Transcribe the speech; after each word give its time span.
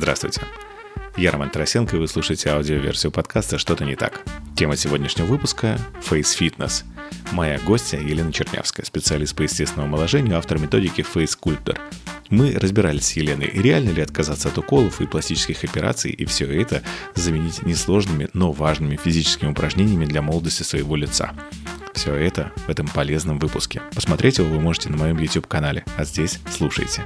Здравствуйте. 0.00 0.40
Я 1.18 1.30
Роман 1.30 1.50
Тарасенко, 1.50 1.94
и 1.94 1.98
вы 1.98 2.08
слушаете 2.08 2.48
аудиоверсию 2.48 3.12
подкаста 3.12 3.58
«Что-то 3.58 3.84
не 3.84 3.96
так». 3.96 4.22
Тема 4.56 4.74
сегодняшнего 4.74 5.26
выпуска– 5.26 5.78
Face 6.00 6.34
Fitness. 6.40 6.84
Моя 7.32 7.58
гостья 7.58 7.98
Елена 7.98 8.32
Чернявская, 8.32 8.86
специалист 8.86 9.36
по 9.36 9.42
естественному 9.42 9.92
омоложению, 9.92 10.38
автор 10.38 10.58
методики 10.58 11.02
Sculptor. 11.02 11.78
Мы 12.30 12.54
разбирались 12.54 13.08
с 13.08 13.12
Еленой, 13.12 13.50
реально 13.52 13.90
ли 13.90 14.00
отказаться 14.00 14.48
от 14.48 14.56
уколов 14.56 15.02
и 15.02 15.06
пластических 15.06 15.64
операций, 15.64 16.12
и 16.12 16.24
все 16.24 16.46
это 16.46 16.82
заменить 17.14 17.62
несложными, 17.66 18.30
но 18.32 18.52
важными 18.52 18.96
физическими 18.96 19.50
упражнениями 19.50 20.06
для 20.06 20.22
молодости 20.22 20.62
своего 20.62 20.96
лица. 20.96 21.34
Все 21.92 22.14
это 22.14 22.52
в 22.66 22.70
этом 22.70 22.88
полезном 22.88 23.38
выпуске. 23.38 23.82
Посмотреть 23.94 24.38
его 24.38 24.48
вы 24.48 24.60
можете 24.60 24.88
на 24.88 24.96
моем 24.96 25.18
YouTube-канале, 25.18 25.84
а 25.98 26.04
здесь 26.04 26.40
слушайте. 26.50 27.04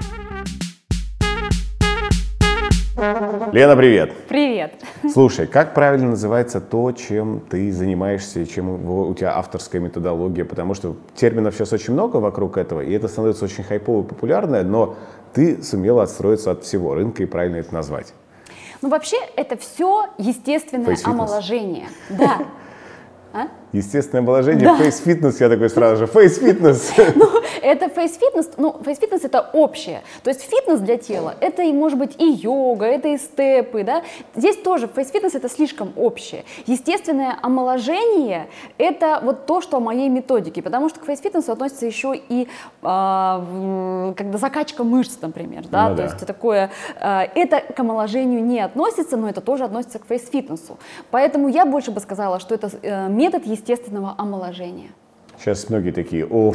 Лена, 3.53 3.77
привет. 3.77 4.13
Привет. 4.29 4.73
Слушай, 5.13 5.47
как 5.47 5.75
правильно 5.75 6.11
называется 6.11 6.61
то, 6.61 6.91
чем 6.93 7.41
ты 7.41 7.71
занимаешься 7.71 8.41
и 8.41 8.47
чем 8.47 8.89
у 8.89 9.15
тебя 9.15 9.37
авторская 9.37 9.81
методология? 9.81 10.45
Потому 10.47 10.73
что 10.75 10.97
терминов 11.15 11.55
сейчас 11.55 11.73
очень 11.75 11.93
много 11.93 12.17
вокруг 12.17 12.57
этого, 12.57 12.81
и 12.81 12.93
это 12.93 13.09
становится 13.09 13.45
очень 13.45 13.63
хайпово 13.63 14.05
и 14.05 14.07
популярное, 14.07 14.63
но 14.63 14.97
ты 15.35 15.63
сумела 15.63 16.05
отстроиться 16.05 16.53
от 16.53 16.65
всего 16.65 16.95
рынка 16.95 17.23
и 17.23 17.27
правильно 17.27 17.57
это 17.57 17.75
назвать. 17.75 18.15
Ну, 18.81 18.89
вообще, 18.89 19.17
это 19.37 19.59
все 19.59 20.07
естественное 20.17 20.97
омоложение. 21.05 21.89
Да. 22.11 22.39
А? 23.37 23.49
Естественное 23.75 24.25
омоложение, 24.25 24.69
да. 24.69 24.77
фейс-фитнес, 24.77 25.41
я 25.41 25.49
такой 25.49 25.69
сразу 25.69 25.97
же, 25.97 26.07
фейс-фитнес. 26.07 26.93
Ну, 27.17 27.29
это 27.61 27.89
фейс-фитнес, 27.89 28.51
ну, 28.57 28.77
фейс-фитнес 28.85 29.25
это 29.25 29.51
общее. 29.53 30.03
То 30.23 30.31
есть 30.31 30.43
фитнес 30.43 30.79
для 30.79 30.97
тела, 30.97 31.35
это 31.41 31.63
и 31.63 31.73
может 31.73 31.99
быть 31.99 32.15
и 32.21 32.25
йога, 32.25 32.87
это 32.87 33.09
и 33.09 33.19
степы, 33.19 33.83
да. 33.83 34.03
Здесь 34.37 34.57
тоже 34.57 34.87
фейс-фитнес 34.87 35.35
это 35.35 35.49
слишком 35.49 35.93
общее. 35.97 36.45
Естественное 36.67 37.37
омоложение 37.43 38.47
это 38.79 39.21
вот 39.23 39.47
то, 39.47 39.61
что 39.61 39.79
о 39.79 39.81
моей 39.81 40.09
методике, 40.09 40.63
потому 40.63 40.89
что 40.89 41.01
к 41.01 41.07
фейс-фитнесу 41.07 41.51
относится 41.51 41.87
еще 41.87 42.15
и 42.15 42.47
э, 42.83 44.13
когда 44.17 44.39
закачка 44.39 44.85
мышц, 44.85 45.17
например, 45.21 45.65
да, 45.69 45.89
ну, 45.89 45.97
то 45.97 46.03
да. 46.03 46.05
есть 46.05 46.27
такое, 46.27 46.71
э, 47.01 47.23
это 47.35 47.61
к 47.61 47.81
омоложению 47.81 48.45
не 48.45 48.61
относится, 48.61 49.17
но 49.17 49.29
это 49.29 49.41
тоже 49.41 49.65
относится 49.65 49.99
к 49.99 50.07
фейс-фитнесу. 50.07 50.79
Поэтому 51.11 51.49
я 51.49 51.67
больше 51.67 51.91
бы 51.91 52.01
сказала, 52.01 52.39
что 52.39 52.55
это 52.55 52.71
э, 52.83 53.09
метод 53.09 53.47
естественного 53.47 53.64
омоложения. 54.19 54.91
Сейчас 55.39 55.69
многие 55.69 55.91
такие, 55.91 56.27
о, 56.27 56.55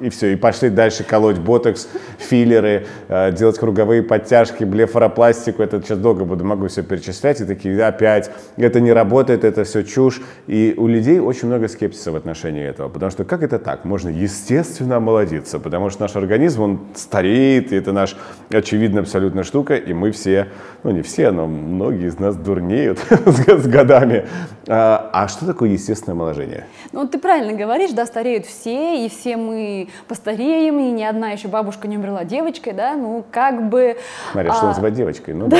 и 0.00 0.08
все, 0.08 0.32
и 0.32 0.36
пошли 0.36 0.70
дальше 0.70 1.04
колоть 1.04 1.38
ботокс, 1.38 1.88
филлеры, 2.18 2.86
э, 3.08 3.32
делать 3.32 3.58
круговые 3.58 4.02
подтяжки, 4.02 4.64
блефаропластику. 4.64 5.62
Это 5.62 5.80
сейчас 5.82 5.98
долго 5.98 6.24
буду, 6.24 6.44
могу 6.44 6.68
все 6.68 6.82
перечислять. 6.82 7.40
И 7.40 7.44
такие, 7.44 7.82
опять, 7.84 8.30
это 8.56 8.80
не 8.80 8.92
работает, 8.92 9.44
это 9.44 9.64
все 9.64 9.82
чушь. 9.82 10.20
И 10.46 10.74
у 10.76 10.86
людей 10.86 11.18
очень 11.18 11.48
много 11.48 11.68
скепсиса 11.68 12.12
в 12.12 12.16
отношении 12.16 12.64
этого. 12.64 12.88
Потому 12.88 13.10
что 13.10 13.24
как 13.24 13.42
это 13.42 13.58
так? 13.58 13.84
Можно 13.84 14.08
естественно 14.08 14.96
омолодиться, 14.96 15.58
потому 15.58 15.90
что 15.90 16.02
наш 16.02 16.16
организм, 16.16 16.62
он 16.62 16.80
стареет, 16.94 17.72
и 17.72 17.76
это 17.76 17.92
наш, 17.92 18.16
очевидно, 18.50 19.00
абсолютно 19.00 19.44
штука, 19.44 19.76
и 19.76 19.92
мы 19.92 20.10
все, 20.12 20.48
ну 20.82 20.90
не 20.90 21.02
все, 21.02 21.30
но 21.30 21.46
многие 21.46 22.08
из 22.08 22.18
нас 22.18 22.36
дурнеют 22.36 22.98
с 23.26 23.66
годами. 23.66 24.26
А, 24.68 25.10
а 25.12 25.28
что 25.28 25.46
такое 25.46 25.70
естественное 25.70 26.14
омоложение? 26.14 26.66
Ну, 26.92 27.06
ты 27.06 27.18
правильно 27.18 27.52
говоришь, 27.52 27.90
да, 27.90 28.06
стареют 28.06 28.46
все, 28.46 29.04
и 29.04 29.08
все 29.08 29.36
мы 29.36 29.79
постареем, 30.08 30.78
и 30.78 30.90
ни 30.90 31.02
одна 31.02 31.30
еще 31.30 31.48
бабушка 31.48 31.88
не 31.88 31.96
умерла 31.96 32.24
девочкой, 32.24 32.72
да, 32.72 32.94
ну 32.94 33.24
как 33.30 33.68
бы... 33.68 33.96
Смотри, 34.32 34.50
что 34.50 34.62
а, 34.62 34.66
называть 34.66 34.94
девочкой, 34.94 35.34
ну 35.34 35.46
да. 35.48 35.58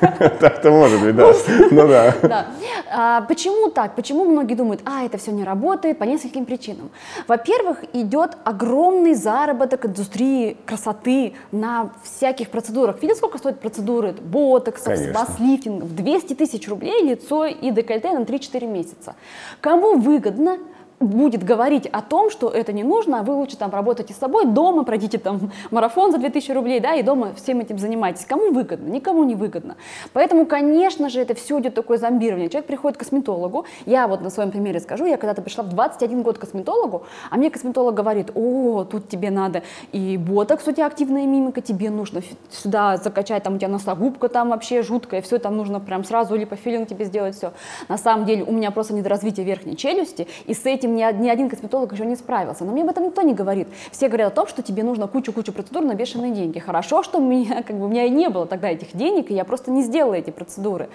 Так-то 0.40 0.70
может 0.70 1.00
быть, 1.00 1.16
да. 1.16 1.32
Ну 1.70 1.88
да. 1.88 2.46
А, 2.90 3.22
почему 3.22 3.70
так? 3.70 3.94
Почему 3.94 4.24
многие 4.24 4.54
думают, 4.54 4.82
а, 4.84 5.04
это 5.04 5.18
все 5.18 5.32
не 5.32 5.44
работает 5.44 5.98
по 5.98 6.04
нескольким 6.04 6.44
причинам. 6.44 6.90
Во-первых, 7.26 7.84
идет 7.92 8.36
огромный 8.44 9.14
заработок 9.14 9.86
индустрии 9.86 10.56
красоты 10.66 11.34
на 11.52 11.90
всяких 12.02 12.50
процедурах. 12.50 13.00
Видишь, 13.02 13.16
сколько 13.16 13.38
стоят 13.38 13.60
процедуры 13.60 14.12
ботоксов, 14.12 14.96
спас-лифтингов? 14.96 15.94
200 15.94 16.34
тысяч 16.34 16.68
рублей 16.68 17.02
лицо 17.02 17.46
и 17.46 17.70
декольте 17.70 18.12
на 18.12 18.22
3-4 18.22 18.66
месяца. 18.66 19.14
Кому 19.60 19.98
выгодно? 19.98 20.58
Будет 21.00 21.44
говорить 21.44 21.86
о 21.86 22.02
том, 22.02 22.30
что 22.30 22.48
это 22.48 22.72
не 22.72 22.82
нужно, 22.82 23.20
а 23.20 23.22
вы 23.22 23.34
лучше 23.34 23.56
там 23.56 23.70
работайте 23.70 24.14
с 24.14 24.16
собой, 24.16 24.46
дома 24.46 24.84
пройдите 24.84 25.18
там 25.18 25.52
марафон 25.70 26.12
за 26.12 26.18
2000 26.18 26.50
рублей, 26.52 26.80
да, 26.80 26.94
и 26.94 27.02
дома 27.02 27.32
всем 27.34 27.60
этим 27.60 27.78
занимайтесь. 27.78 28.24
Кому 28.24 28.52
выгодно? 28.52 28.88
Никому 28.88 29.24
не 29.24 29.34
выгодно. 29.34 29.76
Поэтому, 30.12 30.46
конечно 30.46 31.08
же, 31.08 31.20
это 31.20 31.34
все 31.34 31.60
идет 31.60 31.74
такое 31.74 31.98
зомбирование. 31.98 32.48
Человек 32.48 32.66
приходит 32.66 32.96
к 32.96 33.00
косметологу, 33.00 33.64
я 33.86 34.08
вот 34.08 34.22
на 34.22 34.30
своем 34.30 34.50
примере 34.50 34.80
скажу, 34.80 35.06
я 35.06 35.16
когда-то 35.16 35.42
пришла 35.42 35.64
в 35.64 35.68
21 35.68 36.22
год 36.22 36.38
к 36.38 36.40
косметологу, 36.40 37.04
а 37.30 37.36
мне 37.36 37.50
косметолог 37.50 37.94
говорит, 37.94 38.30
о, 38.34 38.84
тут 38.84 39.08
тебе 39.08 39.30
надо 39.30 39.62
и 39.92 40.16
ботокс, 40.16 40.66
у 40.66 40.72
тебя 40.72 40.86
активная 40.86 41.26
мимика, 41.26 41.60
тебе 41.60 41.90
нужно 41.90 42.22
сюда 42.50 42.96
закачать, 42.96 43.44
там 43.44 43.54
у 43.54 43.58
тебя 43.58 43.68
носогубка 43.68 44.28
там 44.28 44.50
вообще 44.50 44.82
жуткая, 44.82 45.22
все 45.22 45.38
там 45.38 45.56
нужно 45.56 45.80
прям 45.80 46.04
сразу 46.04 46.34
липофилинг 46.34 46.88
тебе 46.88 47.04
сделать, 47.04 47.36
все. 47.36 47.52
На 47.88 47.98
самом 47.98 48.26
деле 48.26 48.42
у 48.42 48.52
меня 48.52 48.70
просто 48.70 48.94
недоразвитие 48.94 49.46
верхней 49.46 49.76
челюсти, 49.76 50.26
и 50.46 50.54
с 50.54 50.66
этим 50.66 50.87
этим 50.88 50.96
ни, 50.96 51.22
ни 51.22 51.28
один 51.28 51.48
косметолог 51.48 51.92
еще 51.92 52.06
не 52.06 52.16
справился. 52.16 52.64
Но 52.64 52.72
мне 52.72 52.82
об 52.82 52.88
этом 52.88 53.04
никто 53.04 53.22
не 53.22 53.34
говорит. 53.34 53.68
Все 53.90 54.08
говорят 54.08 54.32
о 54.32 54.34
том, 54.34 54.46
что 54.46 54.62
тебе 54.62 54.82
нужно 54.82 55.06
кучу-кучу 55.06 55.52
процедур 55.52 55.82
на 55.82 55.94
бешеные 55.94 56.32
деньги. 56.32 56.58
Хорошо, 56.58 57.02
что 57.02 57.18
у 57.18 57.24
меня, 57.24 57.62
как 57.62 57.76
бы, 57.76 57.86
у 57.86 57.88
меня 57.88 58.04
и 58.04 58.10
не 58.10 58.28
было 58.28 58.46
тогда 58.46 58.68
этих 58.68 58.96
денег, 58.96 59.30
и 59.30 59.34
я 59.34 59.44
просто 59.44 59.70
не 59.70 59.82
сделала 59.82 60.14
эти 60.14 60.30
процедуры. 60.30 60.88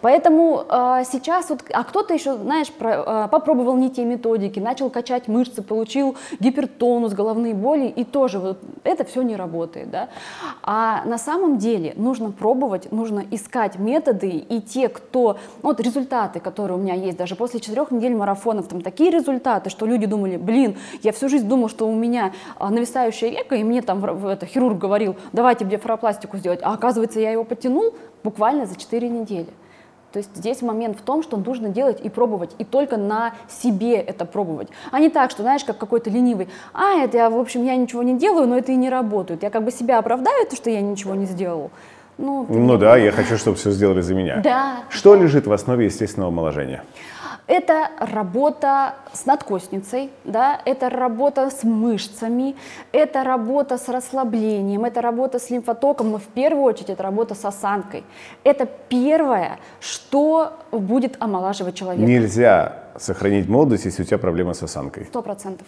Поэтому 0.00 0.64
э, 0.68 1.02
сейчас 1.10 1.50
вот, 1.50 1.62
а 1.72 1.84
кто-то 1.84 2.14
еще, 2.14 2.36
знаешь, 2.36 2.70
про, 2.70 3.26
э, 3.26 3.28
попробовал 3.30 3.76
не 3.76 3.90
те 3.90 4.04
методики, 4.04 4.58
начал 4.60 4.90
качать 4.90 5.28
мышцы, 5.28 5.62
получил 5.62 6.16
гипертонус, 6.40 7.12
головные 7.12 7.54
боли, 7.54 7.86
и 7.86 8.04
тоже 8.04 8.38
вот 8.38 8.58
это 8.84 9.04
все 9.04 9.22
не 9.22 9.36
работает, 9.36 9.90
да. 9.90 10.08
А 10.62 11.04
на 11.04 11.18
самом 11.18 11.58
деле 11.58 11.92
нужно 11.96 12.30
пробовать, 12.30 12.92
нужно 12.92 13.24
искать 13.30 13.78
методы, 13.78 14.28
и 14.28 14.60
те, 14.60 14.88
кто, 14.88 15.38
вот 15.62 15.80
результаты, 15.80 16.40
которые 16.40 16.78
у 16.78 16.80
меня 16.80 16.94
есть, 16.94 17.16
даже 17.16 17.36
после 17.36 17.60
четырех 17.60 17.90
недель 17.90 18.14
марафонов, 18.14 18.68
там 18.68 18.80
такие 18.80 19.10
результаты, 19.10 19.35
результаты, 19.36 19.70
что 19.70 19.86
люди 19.86 20.06
думали, 20.06 20.36
блин, 20.36 20.76
я 21.02 21.12
всю 21.12 21.28
жизнь 21.28 21.46
думал, 21.46 21.68
что 21.68 21.88
у 21.88 21.94
меня 21.94 22.32
а, 22.58 22.70
нависающее 22.70 23.30
веко, 23.30 23.54
и 23.54 23.64
мне 23.64 23.82
там 23.82 24.04
это, 24.26 24.46
хирург 24.46 24.78
говорил, 24.78 25.16
давайте 25.32 25.64
блефаропластику 25.64 26.38
сделать, 26.38 26.60
а 26.62 26.72
оказывается, 26.72 27.20
я 27.20 27.30
его 27.30 27.44
потянул 27.44 27.94
буквально 28.24 28.66
за 28.66 28.76
4 28.76 29.08
недели. 29.08 29.48
То 30.12 30.18
есть 30.18 30.30
здесь 30.34 30.62
момент 30.62 30.98
в 30.98 31.02
том, 31.02 31.22
что 31.22 31.36
нужно 31.36 31.68
делать 31.68 32.00
и 32.02 32.08
пробовать, 32.08 32.54
и 32.58 32.64
только 32.64 32.96
на 32.96 33.32
себе 33.48 33.96
это 33.96 34.24
пробовать. 34.24 34.68
А 34.90 34.98
не 34.98 35.10
так, 35.10 35.30
что, 35.30 35.42
знаешь, 35.42 35.64
как 35.64 35.76
какой-то 35.76 36.08
ленивый, 36.08 36.48
а, 36.72 37.04
это 37.04 37.18
я, 37.18 37.28
в 37.30 37.38
общем, 37.38 37.64
я 37.64 37.76
ничего 37.76 38.02
не 38.02 38.18
делаю, 38.18 38.48
но 38.48 38.56
это 38.56 38.72
и 38.72 38.76
не 38.76 38.88
работает. 38.88 39.42
Я 39.42 39.50
как 39.50 39.64
бы 39.64 39.70
себя 39.70 39.98
оправдаю, 39.98 40.46
то, 40.46 40.56
что 40.56 40.70
я 40.70 40.80
ничего 40.80 41.14
не 41.14 41.26
сделал. 41.26 41.70
Ну, 42.18 42.46
ну 42.48 42.78
да, 42.78 42.96
я 42.96 43.12
хочу, 43.12 43.36
чтобы 43.36 43.58
все 43.58 43.70
сделали 43.72 44.00
за 44.00 44.14
меня. 44.14 44.40
Да. 44.42 44.76
Что 44.88 45.14
лежит 45.14 45.46
в 45.46 45.52
основе 45.52 45.84
естественного 45.84 46.32
омоложения? 46.32 46.82
Это 47.46 47.90
работа 48.00 48.94
с 49.12 49.24
надкостницей, 49.24 50.10
да, 50.24 50.60
это 50.64 50.90
работа 50.90 51.48
с 51.48 51.62
мышцами, 51.62 52.56
это 52.90 53.22
работа 53.22 53.78
с 53.78 53.88
расслаблением, 53.88 54.84
это 54.84 55.00
работа 55.00 55.38
с 55.38 55.50
лимфотоком, 55.50 56.10
но 56.10 56.18
в 56.18 56.24
первую 56.24 56.64
очередь 56.64 56.90
это 56.90 57.04
работа 57.04 57.36
с 57.36 57.44
осанкой. 57.44 58.02
Это 58.42 58.66
первое, 58.88 59.58
что 59.80 60.54
будет 60.72 61.16
омолаживать 61.20 61.76
человека. 61.76 62.04
Нельзя 62.04 62.82
сохранить 62.98 63.48
молодость, 63.48 63.84
если 63.84 64.02
у 64.02 64.06
тебя 64.06 64.18
проблема 64.18 64.52
с 64.52 64.62
осанкой. 64.64 65.04
Сто 65.04 65.22
процентов. 65.22 65.66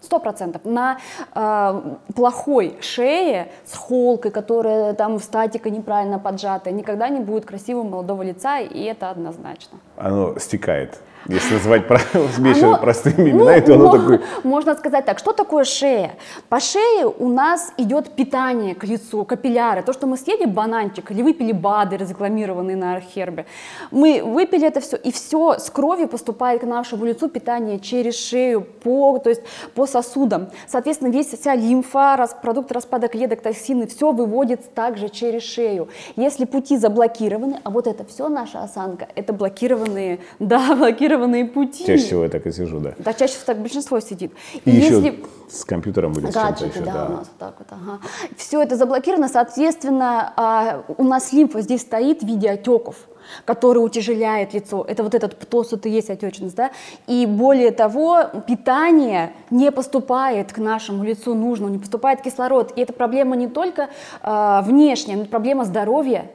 Сто 0.00 0.18
процентов. 0.18 0.64
На 0.64 0.98
э, 1.34 1.80
плохой 2.14 2.76
шее 2.80 3.52
с 3.64 3.76
холкой, 3.76 4.30
которая 4.30 4.94
там 4.94 5.20
статика 5.20 5.70
неправильно 5.70 6.18
поджатая, 6.18 6.74
никогда 6.74 7.08
не 7.08 7.20
будет 7.20 7.44
красивого 7.44 7.84
молодого 7.84 8.22
лица, 8.22 8.58
и 8.58 8.82
это 8.82 9.10
однозначно. 9.10 9.78
Оно 9.96 10.38
стекает. 10.38 10.98
Если 11.28 11.54
называть 11.54 11.82
вещи 12.38 12.64
оно, 12.64 12.78
простыми 12.78 13.30
ну, 13.30 13.38
именами, 13.38 13.60
то 13.60 13.74
оно 13.74 13.90
такое... 13.90 14.20
Можно 14.42 14.74
сказать 14.74 15.04
так, 15.04 15.18
что 15.18 15.32
такое 15.32 15.64
шея? 15.64 16.16
По 16.48 16.58
шее 16.58 17.06
у 17.06 17.28
нас 17.28 17.72
идет 17.76 18.10
питание 18.10 18.74
к 18.74 18.84
лицу, 18.84 19.24
капилляры. 19.24 19.82
То, 19.82 19.92
что 19.92 20.06
мы 20.06 20.16
съели 20.16 20.46
бананчик 20.46 21.10
или 21.10 21.22
выпили 21.22 21.52
БАДы, 21.52 21.96
разрекламированные 21.96 22.76
на 22.76 22.96
Архербе. 22.96 23.46
Мы 23.90 24.22
выпили 24.24 24.66
это 24.66 24.80
все, 24.80 24.96
и 24.96 25.12
все 25.12 25.58
с 25.58 25.70
кровью 25.70 26.08
поступает 26.08 26.62
к 26.62 26.64
нашему 26.64 27.04
лицу 27.04 27.28
питание 27.28 27.78
через 27.78 28.18
шею, 28.18 28.62
по, 28.62 29.18
то 29.18 29.30
есть 29.30 29.42
по 29.74 29.86
сосудам. 29.86 30.48
Соответственно, 30.66 31.10
весь, 31.10 31.28
вся 31.28 31.54
лимфа, 31.54 32.16
рас, 32.16 32.36
продукты 32.40 32.74
распада 32.74 33.08
клеток, 33.08 33.42
токсины, 33.42 33.86
все 33.86 34.12
выводится 34.12 34.68
также 34.70 35.08
через 35.08 35.42
шею. 35.42 35.88
Если 36.16 36.46
пути 36.46 36.76
заблокированы, 36.76 37.60
а 37.62 37.70
вот 37.70 37.86
это 37.86 38.04
все 38.04 38.28
наша 38.28 38.62
осанка, 38.62 39.06
это 39.14 39.32
блокированные, 39.32 40.18
да, 40.38 40.74
блокированные 40.74 41.11
заблокированные 41.12 41.44
пути. 41.46 41.84
Чаще 41.84 42.04
всего 42.04 42.24
я 42.24 42.28
так 42.28 42.46
и 42.46 42.52
сижу, 42.52 42.80
да. 42.80 42.94
Да, 42.98 43.12
чаще 43.12 43.34
всего 43.34 43.46
так 43.46 43.58
большинство 43.60 44.00
сидит. 44.00 44.32
И 44.64 44.70
если... 44.70 45.08
еще 45.08 45.14
с 45.50 45.64
компьютером 45.64 46.12
или 46.12 46.30
с 46.30 46.34
чем-то 46.34 46.40
Гаджеты, 46.40 46.78
еще, 46.78 46.84
да, 46.84 46.92
да. 46.92 47.06
у 47.06 47.12
нас 47.12 47.28
вот 47.28 47.38
так 47.38 47.54
вот, 47.58 47.68
ага. 47.70 48.00
Все 48.36 48.62
это 48.62 48.76
заблокировано, 48.76 49.28
соответственно, 49.28 50.32
а, 50.36 50.84
у 50.96 51.04
нас 51.04 51.32
лимфа 51.32 51.60
здесь 51.60 51.82
стоит 51.82 52.22
в 52.22 52.26
виде 52.26 52.50
отеков 52.50 52.96
который 53.44 53.78
утяжеляет 53.78 54.52
лицо. 54.52 54.84
Это 54.86 55.04
вот 55.04 55.14
этот 55.14 55.38
то, 55.48 55.62
что 55.62 55.76
ты 55.76 55.88
есть 55.88 56.10
отечность, 56.10 56.56
да. 56.56 56.72
И 57.06 57.24
более 57.24 57.70
того, 57.70 58.24
питание 58.46 59.32
не 59.48 59.70
поступает 59.70 60.52
к 60.52 60.58
нашему 60.58 61.04
лицу 61.04 61.32
нужно, 61.32 61.68
не 61.68 61.78
поступает 61.78 62.20
кислород. 62.20 62.72
И 62.76 62.80
это 62.82 62.92
проблема 62.92 63.36
не 63.36 63.46
только 63.46 63.88
э, 64.22 64.60
внешняя, 64.64 65.16
но 65.16 65.24
проблема 65.24 65.64
здоровья 65.64 66.32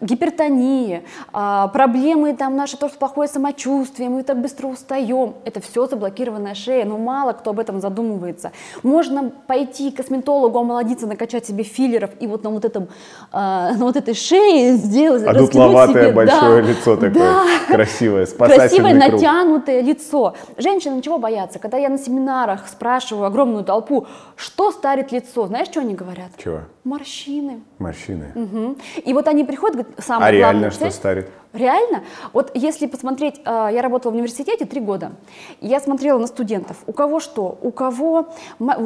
гипертония, 0.00 1.02
а, 1.32 1.68
проблемы 1.68 2.34
там 2.34 2.56
наши 2.56 2.76
тоже 2.76 2.94
плохое 2.98 3.28
самочувствие, 3.28 4.08
мы 4.08 4.22
так 4.22 4.40
быстро 4.40 4.66
устаем. 4.68 5.34
Это 5.44 5.60
все 5.60 5.86
заблокированная 5.86 6.54
шея, 6.54 6.84
но 6.84 6.98
мало 6.98 7.32
кто 7.32 7.50
об 7.50 7.60
этом 7.60 7.80
задумывается. 7.80 8.52
Можно 8.82 9.30
пойти 9.46 9.90
к 9.90 9.96
косметологу, 9.96 10.58
омолодиться, 10.58 11.06
накачать 11.06 11.46
себе 11.46 11.64
филлеров 11.64 12.10
и 12.20 12.26
вот 12.26 12.44
на 12.44 12.50
вот 12.50 12.64
этом, 12.64 12.88
а, 13.32 13.72
на 13.72 13.84
вот 13.84 13.96
этой 13.96 14.14
шее 14.14 14.76
сделать, 14.76 15.22
А 15.26 15.34
дутловатое 15.34 16.04
себе, 16.04 16.12
большое 16.12 16.62
да, 16.62 16.68
лицо 16.68 16.96
такое, 16.96 17.12
да. 17.12 17.44
красивое, 17.68 18.26
Красивое 18.26 18.26
спасательный 18.26 19.00
круг. 19.08 19.12
натянутое 19.12 19.80
лицо. 19.82 20.34
Женщины 20.56 21.00
чего 21.02 21.18
боятся? 21.18 21.58
Когда 21.58 21.78
я 21.78 21.88
на 21.88 21.98
семинарах 21.98 22.68
спрашиваю 22.68 23.26
огромную 23.26 23.64
толпу, 23.64 24.06
что 24.36 24.70
старит 24.70 25.12
лицо, 25.12 25.46
знаешь, 25.46 25.68
что 25.68 25.80
они 25.80 25.94
говорят? 25.94 26.30
Чего? 26.42 26.60
Морщины. 26.92 27.60
Морщины. 27.78 28.32
Мгм. 28.34 28.76
И 29.04 29.12
вот 29.12 29.28
они 29.28 29.44
приходят, 29.44 29.76
говорят, 29.76 30.04
самое 30.04 30.28
А 30.28 30.32
реально 30.32 30.52
главное, 30.52 30.70
что 30.70 30.80
цель- 30.84 30.92
старит? 30.92 31.30
Реально? 31.52 32.02
Вот 32.32 32.50
если 32.54 32.86
посмотреть, 32.86 33.40
э, 33.44 33.68
я 33.72 33.82
работала 33.82 34.12
в 34.12 34.14
университете 34.14 34.64
три 34.64 34.80
года, 34.80 35.12
я 35.60 35.80
смотрела 35.80 36.18
на 36.18 36.26
студентов, 36.26 36.78
у 36.86 36.92
кого 36.92 37.20
что, 37.20 37.58
у 37.62 37.70
кого 37.70 38.28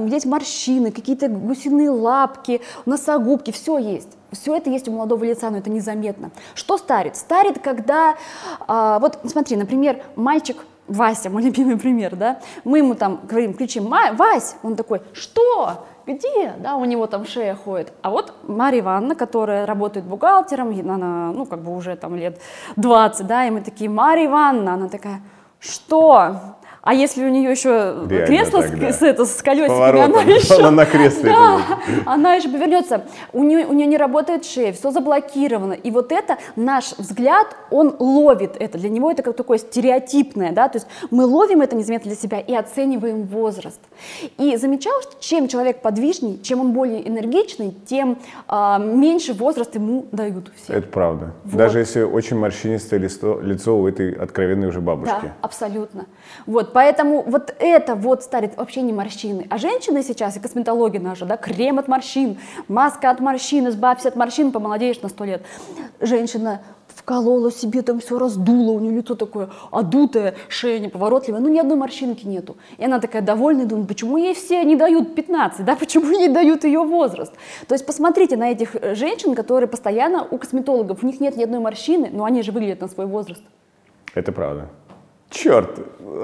есть 0.06 0.26
морщины, 0.26 0.90
какие-то 0.90 1.28
гусиные 1.28 1.90
лапки, 1.90 2.60
носогубки, 2.87 3.52
все 3.52 3.78
есть. 3.78 4.08
Все 4.32 4.56
это 4.56 4.69
есть 4.70 4.88
у 4.88 4.93
молодого 4.93 5.22
лица, 5.25 5.50
но 5.50 5.58
это 5.58 5.70
незаметно. 5.70 6.31
Что 6.54 6.78
старит? 6.78 7.16
Старит, 7.16 7.60
когда, 7.60 8.16
а, 8.66 8.99
вот 8.99 9.19
смотри, 9.26 9.56
например, 9.56 10.02
мальчик 10.16 10.56
Вася, 10.88 11.31
мой 11.31 11.43
любимый 11.44 11.78
пример, 11.78 12.16
да, 12.16 12.40
мы 12.64 12.78
ему 12.78 12.94
там 12.94 13.20
говорим, 13.28 13.54
кричим, 13.54 13.84
«Ма- 13.88 14.12
Вась, 14.14 14.56
он 14.64 14.75
такой, 14.75 15.00
что? 15.12 15.84
Где? 16.06 16.54
Да, 16.58 16.76
у 16.76 16.84
него 16.84 17.06
там 17.06 17.25
шея 17.25 17.54
ходит. 17.54 17.93
А 18.02 18.10
вот 18.10 18.34
Марья 18.49 18.81
Ивановна, 18.81 19.14
которая 19.14 19.66
работает 19.66 20.04
бухгалтером, 20.04 20.70
она, 20.90 21.32
ну, 21.32 21.46
как 21.46 21.60
бы 21.60 21.75
уже 21.76 21.96
там 21.96 22.16
лет 22.16 22.40
20, 22.76 23.26
да, 23.26 23.46
и 23.46 23.50
мы 23.50 23.60
такие, 23.60 23.88
Марья 23.88 24.26
Ивановна, 24.26 24.75
она 24.75 24.88
такая, 24.88 25.22
что? 25.62 26.56
А 26.82 26.94
если 26.94 27.25
у 27.25 27.29
нее 27.29 27.49
еще 27.49 28.06
Реально 28.09 28.26
кресло 28.26 28.61
с, 28.61 28.70
тогда. 28.70 28.93
с, 28.93 29.03
это, 29.03 29.25
с 29.25 29.41
колесиками, 29.41 29.69
поворотом. 29.69 30.14
она 30.14 30.23
еще... 30.23 30.55
Она 30.59 30.70
на 30.73 30.85
кресле 30.85 31.31
Да, 31.31 31.61
она 32.06 32.35
еще 32.35 32.49
повернется. 32.49 33.05
У 33.32 33.44
нее, 33.44 33.67
у 33.67 33.73
нее 33.73 33.87
не 33.87 33.97
работает 33.97 34.44
шея, 34.44 34.73
все 34.73 34.91
заблокировано. 34.91 35.75
И 35.75 35.93
вот 35.93 36.11
это, 36.11 36.38
наш 36.56 36.93
взгляд, 36.99 37.47
он 37.70 37.94
ловит 38.00 38.56
это. 38.59 38.79
Для 38.79 38.88
него 38.88 39.12
это 39.12 39.23
как 39.23 39.37
такое 39.37 39.59
стереотипное, 39.59 40.50
да, 40.50 40.69
то 40.69 40.79
есть 40.79 40.88
мы 41.12 41.25
ловим 41.25 41.62
это 41.62 41.76
незаметно 41.76 42.11
для 42.11 42.19
себя 42.19 42.41
и 42.41 42.53
оцениваем 42.53 43.26
возраст. 43.26 43.81
И 44.38 44.56
замечал, 44.56 45.00
что 45.03 45.12
чем 45.20 45.47
человек 45.47 45.82
подвижней, 45.82 46.41
чем 46.43 46.59
он 46.59 46.73
более 46.73 47.09
энергичный, 47.09 47.76
тем 47.87 48.19
а, 48.49 48.79
меньше 48.79 49.35
возраст 49.35 49.73
ему 49.76 50.06
дают 50.11 50.50
все. 50.56 50.73
Это 50.73 50.88
правда. 50.88 51.32
Вот. 51.44 51.56
Даже 51.56 51.79
если 51.79 52.03
очень 52.03 52.37
морщинистое 52.38 52.99
лицо, 52.99 53.41
лицо 53.41 53.79
у 53.79 53.87
этой 53.87 54.11
откровенной 54.12 54.67
уже 54.67 54.81
бабушки. 54.81 55.14
Да, 55.23 55.32
абсолютно. 55.52 56.06
Вот, 56.46 56.72
поэтому 56.72 57.22
вот 57.22 57.54
это 57.58 57.94
вот 57.94 58.22
старит 58.22 58.56
вообще 58.56 58.81
не 58.82 58.93
морщины. 58.93 59.46
А 59.50 59.58
женщины 59.58 60.02
сейчас, 60.02 60.37
и 60.37 60.40
косметология 60.40 61.00
наша, 61.00 61.26
да, 61.26 61.37
крем 61.37 61.78
от 61.78 61.88
морщин, 61.88 62.38
маска 62.69 63.10
от 63.10 63.20
морщин, 63.20 63.69
избавься 63.69 64.08
от 64.08 64.16
морщин, 64.16 64.50
помолодеешь 64.50 65.02
на 65.02 65.08
сто 65.08 65.25
лет. 65.25 65.43
Женщина 66.00 66.62
вколола 66.88 67.50
себе 67.50 67.82
там 67.82 68.00
все 68.00 68.19
раздула, 68.19 68.72
у 68.72 68.81
нее 68.81 68.96
лицо 68.96 69.14
такое 69.14 69.50
одутое, 69.70 70.34
шея 70.49 70.78
неповоротливая, 70.78 71.40
ну 71.40 71.49
ни 71.49 71.58
одной 71.58 71.76
морщинки 71.76 72.26
нету. 72.26 72.56
И 72.78 72.84
она 72.84 72.99
такая 72.99 73.22
довольная, 73.22 73.66
думает, 73.66 73.88
почему 73.88 74.16
ей 74.16 74.34
все 74.34 74.62
не 74.64 74.76
дают 74.76 75.14
15, 75.14 75.64
да, 75.64 75.76
почему 75.76 76.10
ей 76.10 76.28
дают 76.28 76.64
ее 76.64 76.81
возраст. 76.81 77.32
То 77.66 77.75
есть 77.75 77.87
посмотрите 77.87 78.37
на 78.37 78.50
этих 78.50 78.75
э, 78.75 78.94
женщин, 78.94 79.34
которые 79.34 79.69
постоянно 79.69 80.26
у 80.31 80.38
косметологов, 80.38 81.02
у 81.02 81.06
них 81.06 81.20
нет 81.20 81.37
ни 81.37 81.43
одной 81.43 81.60
морщины, 81.60 82.10
но 82.12 82.25
они 82.25 82.43
же 82.43 82.52
выглядят 82.52 82.81
на 82.81 82.88
свой 82.88 83.06
возраст. 83.06 83.43
Это 84.14 84.32
правда. 84.32 84.69
Черт! 85.32 85.70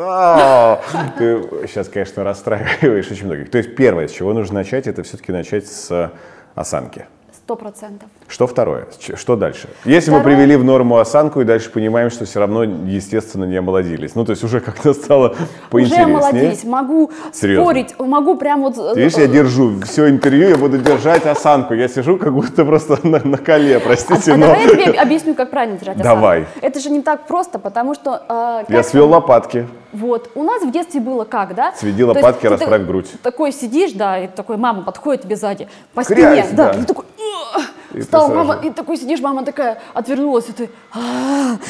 А, 0.01 0.81
Ты 1.17 1.43
сейчас, 1.67 1.89
конечно, 1.89 2.23
расстраиваешь 2.25 3.11
очень 3.11 3.27
многих. 3.27 3.51
То 3.51 3.59
есть 3.59 3.75
первое, 3.75 4.07
с 4.07 4.13
чего 4.13 4.33
нужно 4.35 4.57
начать, 4.57 4.87
это 4.87 5.03
все-таки 5.03 5.33
начать 5.33 5.67
с 5.67 6.13
осанки. 6.55 7.07
Сто 7.49 7.57
процентов. 7.57 8.11
Что 8.29 8.47
второе? 8.47 8.89
Что 9.15 9.35
дальше? 9.35 9.71
Если 9.87 10.11
мы 10.11 10.19
Второе- 10.19 10.37
привели 10.37 10.57
в 10.57 10.65
норму 10.65 10.99
осанку 10.99 11.41
и 11.41 11.45
дальше 11.45 11.71
понимаем, 11.71 12.11
что 12.11 12.27
все 12.27 12.41
равно, 12.41 12.63
естественно, 12.65 13.45
не 13.47 13.57
омолодились. 13.57 14.15
Ну, 14.15 14.27
то 14.27 14.33
есть 14.33 14.45
уже 14.45 14.61
как-то 14.69 14.93
стало 14.93 15.29
Уже 15.31 15.39
поинтереснее. 15.71 16.05
омолодились, 16.15 16.65
могу 16.65 17.11
Серьезно? 17.33 17.65
спорить, 17.65 17.95
могу 17.99 18.35
прям 18.37 18.61
вот... 18.61 18.77
э, 18.77 18.93
Ты 18.93 19.01
видишь, 19.01 19.17
я 19.17 19.29
держу 19.29 19.81
все 19.81 20.11
интервью, 20.11 20.51
я 20.51 20.59
буду 20.59 20.77
держать 20.77 21.25
осанку. 21.25 21.73
Я 21.73 21.89
сижу 21.89 22.19
как 22.19 22.35
будто 22.35 22.67
просто 22.67 22.99
на, 23.09 23.19
на 23.25 23.39
коле, 23.39 23.79
А, 23.79 23.81
простите, 23.81 24.33
а 24.33 24.37
но 24.37 24.49
давай 24.49 24.65
я 24.65 24.69
тебе 24.69 24.93
объясню, 25.01 25.35
как 25.35 25.49
правильно 25.49 25.79
держать 25.79 25.97
осанку. 25.99 26.17
Давай. 26.17 26.45
Это 26.61 26.81
же 26.81 26.91
не 26.91 27.01
так 27.01 27.27
просто, 27.27 27.59
потому 27.59 27.95
что... 27.95 28.23
э, 28.69 28.73
я 28.75 28.83
свел 28.83 29.09
лопатки. 29.09 29.67
Вот, 29.95 30.31
у 30.35 30.43
нас 30.43 30.63
в 30.63 30.71
детстве 30.71 31.01
было 31.01 31.25
как, 31.25 31.55
да? 31.55 31.73
Сведи 31.75 32.03
То 32.03 32.09
лопатки, 32.09 32.47
расправь 32.47 32.83
грудь. 32.83 33.11
Такой 33.23 33.53
сидишь, 33.53 33.93
да, 33.93 34.19
и 34.19 34.27
такой 34.27 34.59
мама 34.59 34.83
подходит 34.83 35.23
тебе 35.23 35.35
сзади 35.35 35.67
по 35.95 36.03
Грязь, 36.03 36.45
спине, 36.45 36.47
да, 36.55 36.75
да. 36.75 36.79
и 36.81 36.85
такой... 36.85 37.07
И 37.99 38.01
ты 38.01 38.05
Встал, 38.07 38.29
сразу- 38.29 38.45
мама, 38.45 38.61
и 38.65 38.71
такой 38.71 38.97
сидишь, 38.97 39.21
мама 39.21 39.45
такая 39.45 39.81
отвернулась, 39.95 40.49
и 40.49 40.53
ты... 40.53 40.71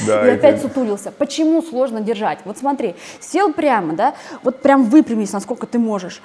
Да, 0.07 0.27
и 0.27 0.29
и 0.29 0.35
опять 0.35 0.57
ты- 0.57 0.69
сутулился. 0.69 1.11
Почему 1.11 1.63
сложно 1.63 2.01
держать? 2.01 2.41
Вот 2.45 2.59
смотри, 2.59 2.95
сел 3.21 3.53
прямо, 3.53 3.95
да, 3.95 4.15
вот 4.43 4.61
прям 4.63 4.85
выпрямись, 4.85 5.33
насколько 5.33 5.67
ты 5.67 5.79
можешь. 5.79 6.21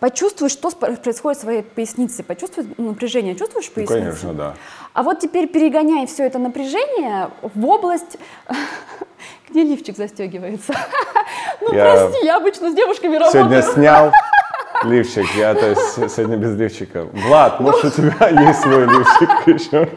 Почувствуй, 0.00 0.48
что 0.48 0.70
происходит 0.70 1.38
в 1.38 1.42
своей 1.42 1.62
пояснице, 1.62 2.22
почувствуй 2.22 2.66
напряжение, 2.78 3.34
чувствуешь 3.34 3.66
Ну, 3.68 3.74
поясницу? 3.74 4.00
конечно, 4.00 4.32
да. 4.34 4.54
А 4.94 5.02
вот 5.02 5.20
теперь 5.20 5.46
перегоняй 5.48 6.06
все 6.06 6.24
это 6.24 6.38
напряжение 6.38 7.30
в 7.42 7.66
область, 7.66 8.16
где 9.50 9.62
лифчик 9.64 9.96
застегивается. 9.96 10.72
Ну 11.64 11.72
Я 11.72 11.84
прости, 11.94 12.26
я 12.26 12.36
обычно 12.38 12.70
с 12.72 12.74
девушками 12.74 13.14
работаю. 13.16 13.44
Сегодня 13.44 13.62
снял 13.62 14.10
лифчик, 14.84 15.26
я 15.36 15.54
то 15.54 15.68
есть 15.70 16.14
сегодня 16.14 16.36
без 16.36 16.56
лифчика. 16.56 17.04
Влад, 17.04 17.60
может 17.60 17.84
у 17.84 17.90
тебя 17.90 18.28
есть 18.28 18.60
свой 18.60 18.86
лифчик 18.86 19.46
еще? 19.46 19.88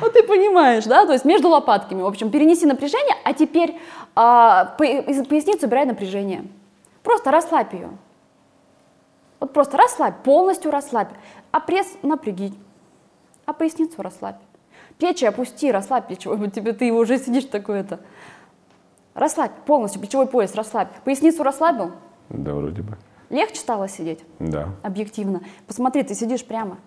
Ну 0.00 0.10
ты 0.10 0.22
понимаешь, 0.22 0.84
да? 0.84 1.06
То 1.06 1.12
есть 1.12 1.24
между 1.24 1.48
лопатками. 1.48 2.02
В 2.02 2.06
общем, 2.06 2.30
перенеси 2.30 2.66
напряжение, 2.66 3.14
а 3.24 3.32
теперь 3.32 3.78
а, 4.14 4.74
поясницу 4.76 5.66
убирай 5.66 5.86
напряжение. 5.86 6.44
Просто 7.02 7.30
расслабь 7.30 7.72
ее. 7.74 7.90
Вот 9.40 9.52
просто 9.52 9.76
расслабь, 9.76 10.22
полностью 10.22 10.70
расслабь. 10.70 11.10
А 11.50 11.60
пресс 11.60 11.88
напряги. 12.02 12.54
А 13.44 13.52
поясницу 13.52 14.00
расслабь. 14.02 14.36
Плечи 14.98 15.24
опусти, 15.24 15.72
расслабь 15.72 16.06
плечевой. 16.06 16.50
Тебе 16.50 16.72
ты 16.72 16.92
уже 16.92 17.18
сидишь 17.18 17.46
такой 17.46 17.80
это. 17.80 17.98
Расслабь 19.14 19.52
полностью, 19.66 20.00
плечевой 20.00 20.26
пояс 20.26 20.54
расслабь. 20.54 20.88
Поясницу 21.04 21.42
расслабил, 21.42 21.92
Да, 22.28 22.54
вроде 22.54 22.82
бы. 22.82 22.96
Легче 23.32 23.56
стало 23.58 23.88
сидеть. 23.88 24.20
Да. 24.38 24.68
объективно. 24.82 25.40
Посмотри, 25.66 26.02
ты 26.04 26.14
сидишь 26.14 26.44
прямо. 26.44 26.78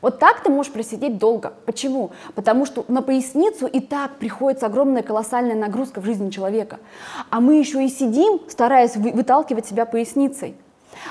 Вот 0.00 0.20
так 0.20 0.42
ты 0.42 0.50
можешь 0.50 0.72
просидеть 0.72 1.18
долго. 1.18 1.54
Почему? 1.66 2.12
Потому 2.34 2.66
что 2.66 2.84
на 2.88 3.02
поясницу 3.02 3.66
и 3.66 3.80
так 3.80 4.16
приходится 4.16 4.66
огромная 4.66 5.02
колоссальная 5.02 5.56
нагрузка 5.56 6.00
в 6.00 6.04
жизни 6.04 6.30
человека. 6.30 6.78
А 7.30 7.40
мы 7.40 7.56
еще 7.56 7.84
и 7.84 7.88
сидим, 7.88 8.40
стараясь 8.48 8.96
вы- 8.96 9.10
выталкивать 9.12 9.66
себя 9.66 9.84
поясницей. 9.84 10.54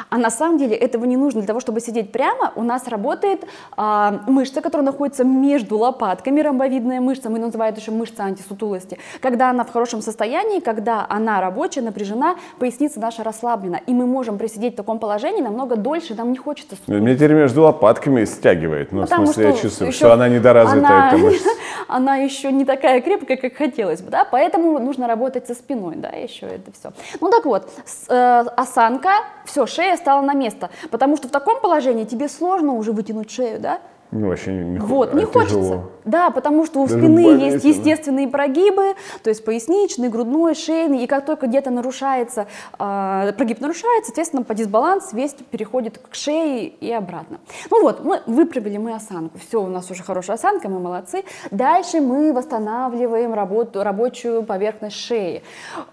А 0.10 0.18
на 0.18 0.30
самом 0.30 0.58
деле 0.58 0.76
этого 0.76 1.06
не 1.06 1.18
нужно. 1.18 1.42
Для 1.42 1.48
того, 1.48 1.60
чтобы 1.60 1.80
сидеть 1.80 2.12
прямо, 2.12 2.52
у 2.56 2.64
нас 2.64 2.88
работает 2.88 3.46
а, 3.78 4.22
мышца, 4.28 4.62
которая 4.62 4.86
находится 4.86 5.24
между 5.24 5.78
лопатками, 5.78 6.42
ромбовидная 6.42 7.02
мышца, 7.02 7.30
мы 7.30 7.40
называем 7.40 7.74
еще 7.76 7.92
мышца 7.92 8.24
антисутулости. 8.24 8.98
Когда 9.22 9.50
она 9.50 9.64
в 9.64 9.72
хорошем 9.72 10.02
состоянии, 10.02 10.60
когда 10.60 11.06
она 11.10 11.42
рабочая, 11.42 11.82
напряжена, 11.82 12.36
поясница 12.60 13.00
наша 13.00 13.24
расслаблена. 13.24 13.78
И 13.88 13.94
мы 13.94 14.06
можем 14.06 14.38
присидеть 14.38 14.74
в 14.74 14.78
таком 14.78 15.00
положении 15.00 15.42
намного 15.42 15.76
дольше, 15.76 16.16
нам 16.16 16.32
не 16.32 16.38
хочется 16.38 16.76
Ну, 16.88 17.00
Меня 17.00 17.16
теперь 17.16 17.34
между 17.34 17.62
лопатками 17.64 18.26
стягивает. 18.26 18.92
Ну, 18.92 19.02
в 19.02 19.04
Потому 19.04 19.26
смысле, 19.26 19.46
я 19.46 19.52
что 19.54 19.62
чувствую, 19.62 19.88
еще 19.90 19.98
что 19.98 20.14
она 20.14 20.30
недоразвитая, 20.30 21.10
она- 21.10 21.18
мышца. 21.18 21.50
Она 21.88 22.16
еще 22.18 22.52
не 22.52 22.66
такая 22.66 23.02
крепкая, 23.02 23.38
как 23.38 23.56
хотелось 23.56 24.02
бы, 24.02 24.12
да, 24.12 24.26
поэтому 24.26 24.80
нужно 24.80 25.08
работать 25.08 25.48
со 25.48 25.54
спиной, 25.54 25.96
да, 25.98 26.10
еще 26.10 26.46
это 26.46 26.72
все. 26.72 26.92
Ну 27.20 27.30
так 27.30 27.46
вот, 27.46 27.70
с- 27.86 28.06
э, 28.10 28.46
осанка, 28.56 29.10
все, 29.46 29.66
шея 29.72 29.98
стала 29.98 30.22
на 30.22 30.34
место, 30.34 30.70
потому 30.92 31.18
что 31.18 31.28
в 31.28 31.32
таком 31.32 31.62
положении 31.62 32.04
тебе 32.06 32.28
сложно 32.30 32.74
уже 32.74 32.92
вытянуть 32.92 33.32
шею, 33.32 33.60
да, 33.60 33.80
Ну, 34.12 34.28
вообще 34.28 34.52
не, 34.52 34.78
вот, 34.80 35.14
не 35.14 35.24
а 35.24 35.26
хочется. 35.26 35.56
тяжело. 35.56 35.84
Да, 36.04 36.32
потому 36.32 36.66
что 36.66 36.82
у 36.82 36.88
Даже 36.88 36.98
спины 37.00 37.24
болезненно. 37.24 37.54
есть 37.54 37.64
естественные 37.64 38.28
прогибы, 38.28 38.96
то 39.24 39.30
есть 39.30 39.46
поясничный, 39.46 40.10
грудной, 40.10 40.54
шейный, 40.56 41.04
и 41.04 41.08
как 41.08 41.26
только 41.26 41.48
где-то 41.48 41.70
нарушается, 41.70 42.48
э, 42.80 43.34
прогиб 43.38 43.62
нарушается, 43.62 44.08
соответственно, 44.08 44.44
по 44.44 44.54
дисбаланс 44.54 45.14
весь 45.14 45.34
переходит 45.52 45.98
к 46.00 46.14
шее 46.16 46.68
и 46.68 46.92
обратно. 46.92 47.38
Ну 47.70 47.84
вот, 47.84 48.04
мы 48.04 48.20
выправили 48.26 48.78
мы 48.78 48.94
осанку, 48.96 49.38
все, 49.38 49.62
у 49.62 49.68
нас 49.68 49.90
уже 49.92 50.04
хорошая 50.04 50.36
осанка, 50.38 50.68
мы 50.70 50.80
молодцы. 50.80 51.24
Дальше 51.52 52.02
мы 52.02 52.34
восстанавливаем 52.34 53.34
работу, 53.34 53.82
рабочую 53.84 54.44
поверхность 54.44 54.98
шеи. 54.98 55.42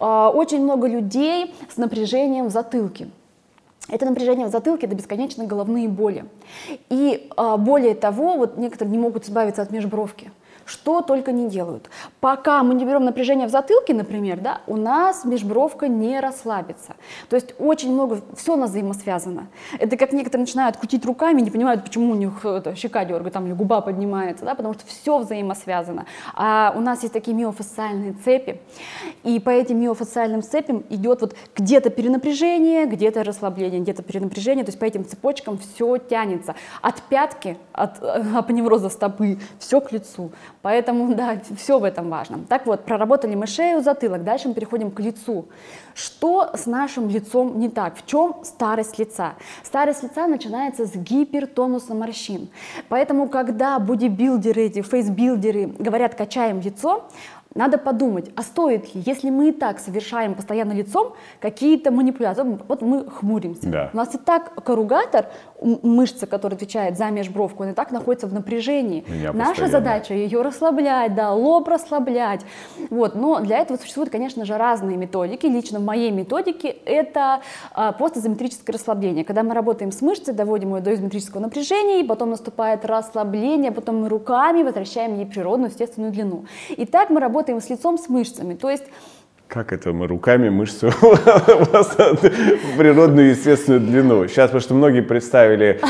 Э, 0.01 0.31
очень 0.35 0.63
много 0.65 0.89
людей 0.89 1.55
с 1.73 1.77
напряжением 1.77 2.47
в 2.47 2.51
затылке. 2.51 3.09
Это 3.89 4.05
напряжение 4.05 4.47
в 4.47 4.51
затылке, 4.51 4.87
это 4.87 4.95
бесконечные 4.95 5.49
головные 5.49 5.89
боли. 5.89 6.27
И 6.91 7.31
а, 7.37 7.57
более 7.57 7.95
того, 7.95 8.37
вот 8.37 8.59
некоторые 8.59 8.93
не 8.93 8.99
могут 8.99 9.25
избавиться 9.25 9.63
от 9.63 9.71
межбровки. 9.71 10.31
Что 10.69 11.01
только 11.01 11.33
не 11.33 11.49
делают. 11.49 11.89
Пока 12.21 12.63
мы 12.63 12.75
не 12.75 12.85
берем 12.85 13.07
напряжение 13.07 13.47
в 13.47 13.51
затылке, 13.51 13.95
например, 13.95 14.39
да, 14.39 14.61
у 14.67 14.77
нас 14.77 15.25
межбровка 15.25 15.89
не 15.89 16.21
расслабится. 16.21 16.95
То 17.31 17.37
есть 17.37 17.55
очень 17.59 17.91
много, 17.91 18.21
все 18.37 18.53
у 18.53 18.57
нас 18.57 18.69
взаимосвязано. 18.69 19.49
Это 19.79 19.97
как 19.97 20.13
некоторые 20.13 20.43
начинают 20.43 20.77
крутить 20.77 21.07
руками, 21.07 21.41
не 21.41 21.51
понимают, 21.51 21.85
почему 21.85 22.13
у 22.13 22.15
них 22.15 22.45
это, 22.45 22.75
щека 22.77 23.07
дергает, 23.07 23.33
там, 23.33 23.47
или 23.47 23.55
губа 23.55 23.81
поднимается, 23.81 24.45
да, 24.45 24.55
потому 24.55 24.75
что 24.75 24.87
все 24.87 25.19
взаимосвязано. 25.19 26.05
А 26.35 26.75
у 26.77 26.81
нас 26.81 27.01
есть 27.01 27.15
такие 27.15 27.35
миофасциальные 27.35 28.13
цепи, 28.23 28.61
и 29.25 29.41
по 29.41 29.49
этим 29.49 29.81
миофасциальным 29.81 30.43
цепям 30.43 30.85
идет 30.91 31.23
вот 31.23 31.35
где-то 31.57 31.89
перенапряжение, 31.89 32.85
где-то 32.85 33.25
расслабление, 33.25 33.81
где-то 33.81 34.03
перенапряжение, 34.03 34.67
то 34.67 34.69
есть 34.69 34.79
по 34.79 34.85
этим 34.85 35.07
цепочкам 35.07 35.57
все 35.57 35.97
тянется. 35.97 36.55
От 36.83 37.01
пятки, 37.01 37.57
от 37.73 38.03
э, 38.03 38.37
апоневроза 38.37 38.91
стопы, 38.91 39.39
все 39.59 39.81
к 39.81 39.93
лицу. 39.93 40.31
Поэтому, 40.63 41.15
да, 41.15 41.41
все 41.57 41.79
в 41.79 41.85
этом 41.85 42.11
важно. 42.11 42.41
Так 42.49 42.67
вот, 42.67 42.85
проработали 42.85 43.35
мы 43.35 43.47
шею, 43.47 43.81
затылок, 43.81 44.25
дальше 44.25 44.49
мы 44.49 44.55
переходим 44.55 44.91
к 44.91 45.01
лицу. 45.01 45.47
Что 45.95 46.51
с 46.55 46.67
нашим 46.67 47.09
лицом 47.09 47.59
не 47.59 47.69
так? 47.69 47.97
В 47.97 48.07
чем 48.07 48.37
старость 48.43 48.99
лица? 48.99 49.35
Старость 49.63 50.03
лица 50.03 50.27
начинается 50.27 50.87
с 50.87 50.95
гипертонуса 50.95 51.95
морщин. 51.95 52.49
Поэтому, 52.89 53.29
когда 53.29 53.79
бодибилдеры, 53.79 54.63
эти 54.63 54.83
фейсбилдеры 54.83 55.67
говорят 55.79 56.15
«качаем 56.15 56.61
лицо», 56.61 57.09
надо 57.55 57.79
подумать, 57.79 58.31
а 58.37 58.43
стоит 58.43 58.95
ли, 58.95 59.03
если 59.05 59.31
мы 59.31 59.49
и 59.49 59.53
так 59.53 59.81
совершаем 59.81 60.35
постоянно 60.35 60.73
лицом 60.73 61.15
какие-то 61.41 61.91
манипуляции, 61.91 62.59
вот 62.69 62.83
мы 62.83 63.09
хмуримся. 63.09 63.69
Да. 63.69 63.91
У 63.93 63.97
нас 63.97 64.15
и 64.15 64.19
так 64.19 64.55
корругатор, 64.63 65.27
мышца, 65.61 66.27
которая 66.27 66.57
отвечает 66.57 66.99
за 66.99 67.11
межбровку, 67.11 67.63
он 67.63 67.71
и 67.71 67.73
так 67.73 67.91
находится 67.91 68.27
в 68.27 68.35
напряжении. 68.35 69.05
Меня 69.09 69.33
Наша 69.33 69.63
постоянно. 69.63 69.71
задача 69.71 70.15
ее 70.15 70.43
расслаблять, 70.43 71.15
да, 71.15 71.33
лоб 71.33 71.69
расслаблять. 71.69 72.43
Вот. 72.91 73.15
Но 73.15 73.41
для 73.41 73.59
этого 73.59 73.79
существуют, 73.79 74.11
конечно 74.11 74.45
же, 74.45 74.57
разные 74.57 74.97
методики. 74.97 75.47
Лично 75.47 75.79
в 75.79 75.85
моей 75.85 76.11
методике 76.11 76.69
это 76.69 77.41
а, 77.73 77.93
постизометрическое 77.93 78.75
расслабление. 78.75 79.25
Когда 79.25 79.43
мы 79.43 79.55
работаем 79.55 79.91
с 79.91 80.03
мышцей, 80.03 80.35
доводим 80.35 80.77
ее 80.77 80.83
до 80.83 80.95
изометрического 80.95 81.41
напряжения, 81.41 82.01
и 82.01 82.05
потом 82.05 82.31
наступает 82.31 82.85
расслабление, 82.85 83.73
потом 83.73 84.03
мы 84.03 84.09
руками 84.09 84.63
возвращаем 84.63 85.17
ей 85.17 85.27
природную, 85.27 85.71
естественную 85.71 86.13
длину. 86.13 86.45
И 86.69 86.85
так 86.85 87.11
мы 87.11 87.21
работаем 87.21 87.38
с 87.47 87.71
лицом, 87.71 87.99
с 87.99 88.09
мышцами. 88.09 88.55
То 88.55 88.69
есть 88.71 88.85
Как 89.47 89.73
это 89.73 89.93
мы 89.93 90.07
руками 90.07 90.49
мышцу 90.51 90.91
природную 92.77 93.31
естественную 93.31 93.81
длину? 93.81 94.27
Сейчас, 94.29 94.47
потому 94.51 94.61
что 94.61 94.75
многие 94.75 95.01
представили 95.01 95.81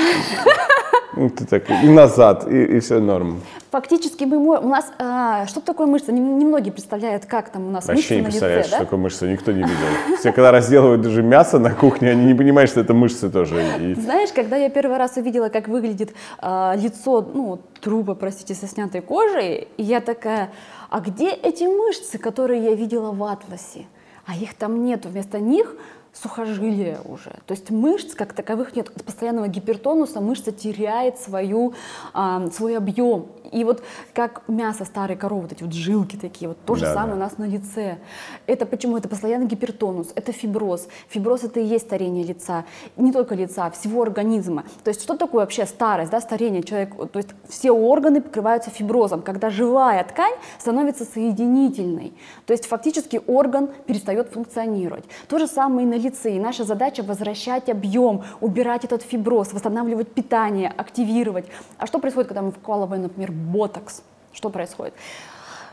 ну, 1.16 1.30
ты 1.30 1.44
так, 1.46 1.68
и 1.70 1.88
назад, 1.88 2.46
и, 2.48 2.62
и 2.76 2.80
все 2.80 3.00
норм. 3.00 3.40
Фактически 3.70 4.24
мы 4.24 4.36
у 4.38 4.68
нас 4.68 4.86
а, 4.98 5.46
что 5.46 5.60
такое 5.60 5.86
мышца? 5.86 6.12
Не- 6.12 6.20
Немногие 6.20 6.72
представляют, 6.72 7.26
как 7.26 7.50
там 7.50 7.66
у 7.66 7.70
нас 7.70 7.86
Вообще 7.86 8.16
не 8.16 8.22
мышцы 8.22 8.22
на 8.22 8.30
представляешь, 8.30 8.64
лице, 8.66 8.68
что 8.68 8.78
да? 8.78 8.84
такое 8.84 8.98
мышца, 9.00 9.26
никто 9.26 9.52
не 9.52 9.58
видел. 9.62 10.16
Все, 10.18 10.32
когда 10.32 10.52
разделывают 10.52 11.02
даже 11.02 11.22
мясо 11.22 11.58
на 11.58 11.74
кухне, 11.74 12.10
они 12.12 12.24
не 12.26 12.34
понимают, 12.34 12.70
что 12.70 12.80
это 12.80 12.94
мышцы 12.94 13.28
тоже. 13.28 13.60
И- 13.80 13.94
Знаешь, 13.94 14.30
когда 14.32 14.56
я 14.56 14.70
первый 14.70 14.96
раз 14.96 15.16
увидела, 15.16 15.48
как 15.48 15.68
выглядит 15.68 16.14
а, 16.38 16.74
лицо, 16.76 17.20
ну, 17.34 17.58
трупа, 17.80 18.14
простите, 18.14 18.54
со 18.54 18.66
снятой 18.68 19.00
кожей, 19.02 19.68
я 19.76 20.00
такая, 20.00 20.50
а 20.88 21.00
где 21.00 21.30
эти 21.30 21.64
мышцы, 21.64 22.18
которые 22.18 22.64
я 22.64 22.74
видела 22.74 23.12
в 23.12 23.22
атласе? 23.22 23.86
А 24.26 24.34
их 24.34 24.54
там 24.54 24.84
нету, 24.84 25.08
вместо 25.08 25.38
них 25.38 25.74
сухожилия 26.12 27.00
уже. 27.04 27.30
То 27.46 27.52
есть 27.52 27.70
мышц 27.70 28.14
как 28.14 28.32
таковых 28.32 28.74
нет. 28.74 28.90
От 28.94 29.04
постоянного 29.04 29.48
гипертонуса 29.48 30.20
мышца 30.20 30.52
теряет 30.52 31.18
свою, 31.18 31.74
а, 32.12 32.50
свой 32.50 32.76
объем. 32.76 33.26
И 33.52 33.64
вот 33.64 33.82
как 34.14 34.42
мясо 34.48 34.84
старой 34.84 35.16
коровы, 35.16 35.42
вот 35.42 35.52
эти 35.52 35.62
вот 35.62 35.72
жилки 35.72 36.16
такие, 36.16 36.48
вот 36.48 36.58
то 36.64 36.74
же 36.74 36.82
Да, 36.82 36.94
самое 36.94 37.14
да. 37.14 37.16
у 37.16 37.18
нас 37.20 37.38
на 37.38 37.44
лице. 37.44 37.98
Это 38.46 38.66
почему? 38.66 38.96
Это 38.96 39.08
постоянный 39.08 39.46
гипертонус, 39.46 40.12
это 40.14 40.32
фиброз. 40.32 40.88
Фиброз 41.08 41.44
это 41.44 41.60
и 41.60 41.64
есть 41.64 41.86
старение 41.86 42.24
лица. 42.24 42.64
Не 42.96 43.12
только 43.12 43.34
лица, 43.34 43.70
всего 43.70 44.02
организма. 44.02 44.64
То 44.84 44.88
есть 44.90 45.02
что 45.02 45.16
такое 45.16 45.40
вообще 45.40 45.66
старость, 45.66 46.10
да, 46.10 46.20
старение? 46.20 46.62
Человек, 46.62 46.94
то 47.12 47.18
есть 47.18 47.30
все 47.48 47.70
органы 47.70 48.20
покрываются 48.20 48.70
фиброзом, 48.70 49.22
когда 49.22 49.50
живая 49.50 50.04
ткань 50.04 50.34
становится 50.58 51.04
соединительной. 51.04 52.12
То 52.46 52.52
есть 52.52 52.66
фактически 52.66 53.20
орган 53.26 53.68
перестает 53.86 54.28
функционировать. 54.28 55.04
То 55.28 55.38
же 55.38 55.46
самое 55.46 55.86
и 55.86 55.90
на 55.90 55.94
лице. 55.94 56.36
И 56.36 56.40
наша 56.40 56.64
задача 56.64 57.02
возвращать 57.02 57.68
объем, 57.68 58.22
убирать 58.40 58.84
этот 58.84 59.02
фиброз, 59.02 59.52
восстанавливать 59.52 60.08
питание, 60.12 60.72
активировать. 60.76 61.46
А 61.78 61.86
что 61.86 61.98
происходит, 61.98 62.28
когда 62.28 62.42
мы 62.42 62.52
вкалываем, 62.52 63.02
например, 63.02 63.32
ботокс? 63.38 64.02
Что 64.32 64.50
происходит? 64.50 64.94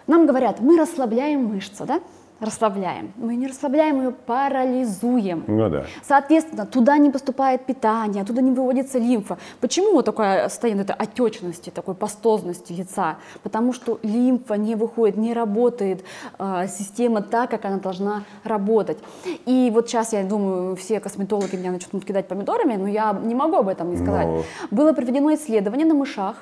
Нам 0.07 0.25
говорят, 0.27 0.59
мы 0.59 0.77
расслабляем 0.77 1.45
мышцу, 1.45 1.85
да? 1.85 1.99
Расслабляем. 2.41 3.13
Мы 3.15 3.37
не 3.37 3.47
расслабляем 3.47 4.01
ее, 4.01 4.11
парализуем. 4.11 5.45
Ну 5.47 5.69
да. 5.69 5.85
Соответственно, 6.03 6.65
туда 6.65 6.97
не 6.97 7.09
поступает 7.09 7.65
питание, 7.65 8.23
оттуда 8.23 8.41
не 8.41 8.51
выводится 8.51 8.99
лимфа. 8.99 9.37
Почему 9.61 9.93
вот 9.93 10.03
такое 10.03 10.49
состояние 10.49 10.83
этой 10.83 10.97
отечности, 10.97 11.69
такой 11.69 11.95
пастозности 11.95 12.73
лица? 12.73 13.19
Потому 13.41 13.71
что 13.71 13.99
лимфа 14.03 14.55
не 14.55 14.75
выходит, 14.75 15.15
не 15.15 15.33
работает 15.33 16.03
э, 16.37 16.67
система 16.67 17.21
так, 17.21 17.51
как 17.51 17.63
она 17.63 17.77
должна 17.77 18.23
работать. 18.43 18.97
И 19.45 19.71
вот 19.73 19.87
сейчас, 19.87 20.11
я 20.11 20.25
думаю, 20.25 20.75
все 20.75 20.99
косметологи 20.99 21.55
меня 21.55 21.71
начнут 21.71 22.03
кидать 22.03 22.27
помидорами, 22.27 22.75
но 22.75 22.87
я 22.87 23.13
не 23.13 23.33
могу 23.33 23.55
об 23.55 23.69
этом 23.69 23.91
не 23.91 23.97
сказать. 23.97 24.27
Ну. 24.27 24.43
Было 24.71 24.91
проведено 24.91 25.33
исследование 25.33 25.87
на 25.87 25.93
мышах. 25.93 26.35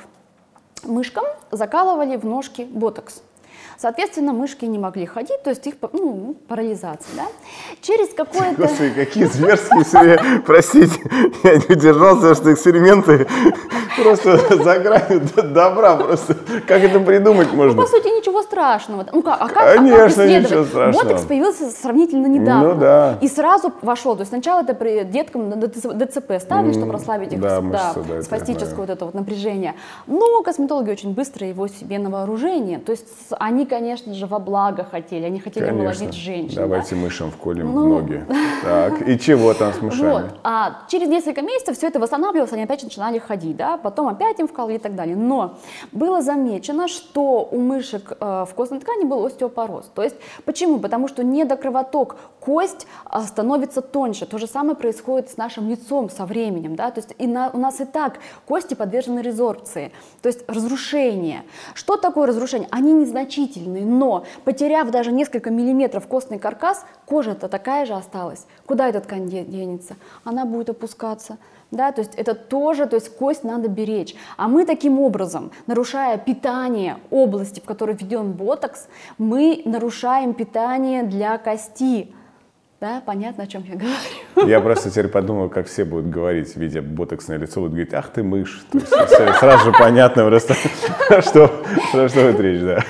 Мышкам 0.84 1.25
закалывали 1.52 2.16
в 2.18 2.25
ножки 2.25 2.63
ботокс. 2.63 3.22
Соответственно, 3.77 4.34
мышки 4.34 4.65
не 4.65 4.80
могли 4.80 5.06
ходить, 5.06 5.42
то 5.44 5.50
есть 5.50 5.65
их 5.68 5.75
ну, 5.94 6.36
парализация. 6.48 7.15
Да? 7.15 7.25
Через 7.82 8.13
какое-то... 8.13 8.62
Господи, 8.62 8.92
какие 8.92 9.25
зверские 9.25 9.84
все, 9.84 10.42
простите, 10.46 11.01
я 11.44 11.56
не 11.58 11.75
удержался, 11.75 12.36
что 12.36 12.53
эксперименты 12.53 13.27
просто 14.01 14.38
за 14.63 14.80
гранью 14.80 15.22
добра, 15.44 15.96
просто 15.96 16.36
как 16.68 16.84
это 16.84 17.00
придумать 17.00 17.50
Ну, 17.51 17.58
можно? 17.58 17.82
по 17.82 17.88
сути, 17.88 18.08
ничего 18.08 18.42
страшного. 18.42 19.06
Ну, 19.12 19.22
как, 19.22 19.38
а 19.39 19.48
как, 19.48 19.58
а 19.58 19.65
как 19.65 19.75
Конечно, 19.75 20.27
ничего 20.27 20.63
страшного. 20.63 21.03
Ботокс 21.03 21.24
появился 21.25 21.70
сравнительно 21.72 22.27
недавно. 22.27 22.74
Ну 22.74 22.80
да. 22.80 23.18
И 23.22 23.27
сразу 23.27 23.74
вошел. 23.82 24.15
То 24.15 24.22
есть 24.22 24.32
сначала 24.32 24.62
это 24.62 24.74
при 24.74 25.03
деткам 25.03 25.51
ДЦП 25.60 26.34
ставили, 26.39 26.74
чтобы 26.74 26.94
расслабить 26.94 27.34
их 27.34 27.39
да, 27.39 27.62
да, 27.62 27.94
я 28.10 28.22
спастическое 28.22 28.75
вот 28.75 28.89
это 28.89 29.06
вот 29.06 29.13
напряжение. 29.13 29.75
Но 30.08 30.42
косметологи 30.44 30.92
очень 30.92 31.13
быстро 31.13 31.48
его 31.48 31.68
себе 31.68 32.00
на 32.00 32.10
вооружение. 32.10 32.80
То 32.80 32.92
есть 32.92 33.08
с- 33.30 33.36
они, 33.63 33.70
конечно 33.70 34.13
же, 34.13 34.25
во 34.27 34.39
благо 34.39 34.84
хотели. 34.84 35.25
Они 35.25 35.39
хотели 35.39 35.65
Конечно. 35.65 35.89
омолодить 35.89 36.13
женщин. 36.13 36.55
да. 36.55 36.62
Давайте 36.63 36.96
мышам 36.96 37.32
вколем 37.32 37.72
в 37.72 37.75
Ну. 37.75 37.88
ноги. 37.88 38.25
Так, 38.63 39.08
и 39.08 39.20
чего 39.20 39.53
там 39.53 39.74
с 39.74 39.82
мышами? 39.82 40.10
Вот. 40.12 40.24
А 40.43 40.84
через 40.88 41.08
несколько 41.10 41.41
месяцев 41.41 41.77
все 41.77 41.88
это 41.88 42.00
восстанавливалось, 42.00 42.53
они 42.53 42.63
опять 42.63 42.82
начинали 42.84 43.20
ходить, 43.20 43.58
да, 43.58 43.77
потом 43.77 44.08
опять 44.08 44.39
им 44.39 44.48
вкалывали 44.48 44.75
и 44.77 44.79
так 44.79 44.96
далее. 44.96 45.15
Но 45.17 45.55
было 45.91 46.22
замечено, 46.22 46.88
что 46.88 47.48
у 47.51 47.60
мышек 47.60 48.13
э, 48.20 48.46
в 48.50 48.53
костной 48.55 48.79
ткани 48.79 49.03
был 49.05 49.25
остеопороз. 49.25 49.91
То 49.93 50.01
есть 50.03 50.15
почему? 50.46 50.79
Потому 50.79 51.08
что 51.10 51.24
недокровоток, 51.24 52.15
кость 52.39 52.88
а, 53.05 53.22
становится 53.24 53.82
тоньше. 53.82 54.25
То 54.25 54.38
же 54.38 54.48
самое 54.48 54.75
происходит 54.75 55.29
с 55.29 55.38
нашим 55.38 55.70
лицом 55.70 56.10
со 56.10 56.25
временем, 56.25 56.75
да, 56.75 56.89
то 56.91 57.00
есть 57.01 57.13
и 57.17 57.27
на- 57.27 57.50
у 57.53 57.58
нас 57.58 57.82
и 57.82 57.86
так 57.86 58.20
кости 58.48 58.74
подвержены 58.75 59.20
резорбции, 59.20 59.91
то 60.22 60.27
есть 60.29 60.43
разрушение. 60.50 61.43
Что 61.74 61.98
такое 61.98 62.27
разрушение? 62.27 62.67
Они 62.72 62.93
незначительные, 62.93 63.34
но 63.60 64.26
потеряв 64.44 64.90
даже 64.92 65.12
несколько 65.12 65.52
миллиметров 65.52 66.08
костный 66.08 66.40
каркас, 66.40 66.86
кожа-то 67.06 67.48
такая 67.48 67.86
же 67.86 67.94
осталась. 67.94 68.46
Куда 68.66 68.88
эта 68.88 69.00
ткань 69.02 69.28
де- 69.28 69.44
денется? 69.44 69.96
Она 70.24 70.46
будет 70.46 70.70
опускаться. 70.70 71.38
Да, 71.72 71.92
то 71.92 72.02
есть 72.02 72.14
это 72.16 72.36
тоже, 72.36 72.86
то 72.86 72.96
есть 72.96 73.10
кость 73.18 73.44
надо 73.44 73.68
беречь. 73.68 74.16
А 74.38 74.48
мы 74.48 74.66
таким 74.66 75.00
образом, 75.00 75.52
нарушая 75.66 76.20
питание 76.20 76.98
области, 77.10 77.60
в 77.60 77.64
которой 77.64 77.96
введен 77.96 78.34
ботокс, 78.34 78.88
мы 79.18 79.64
нарушаем 79.66 80.36
питание 80.36 81.02
для 81.04 81.38
кости. 81.40 82.14
Да, 82.84 83.02
понятно, 83.06 83.46
о 83.46 83.48
чем 83.48 83.63
я 83.63 83.75
говорю. 83.75 84.50
Я 84.52 84.60
просто 84.60 84.90
теперь 84.90 85.08
подумал, 85.08 85.48
как 85.48 85.68
все 85.68 85.86
будут 85.86 86.10
говорить, 86.10 86.54
видя 86.58 86.82
ботоксное 86.82 87.38
лицо, 87.38 87.62
будут 87.62 87.72
говорить, 87.72 87.94
ах 87.94 88.10
ты 88.10 88.24
мышь. 88.24 88.66
То 88.74 88.78
есть, 88.78 89.38
сразу 89.40 89.63
же 89.63 89.72
понятно 89.72 90.25
просто, 90.25 90.54
что, 91.22 91.48
про 91.94 92.10
что 92.10 92.20
это 92.20 92.44
речь, 92.44 92.60
да. 92.60 92.84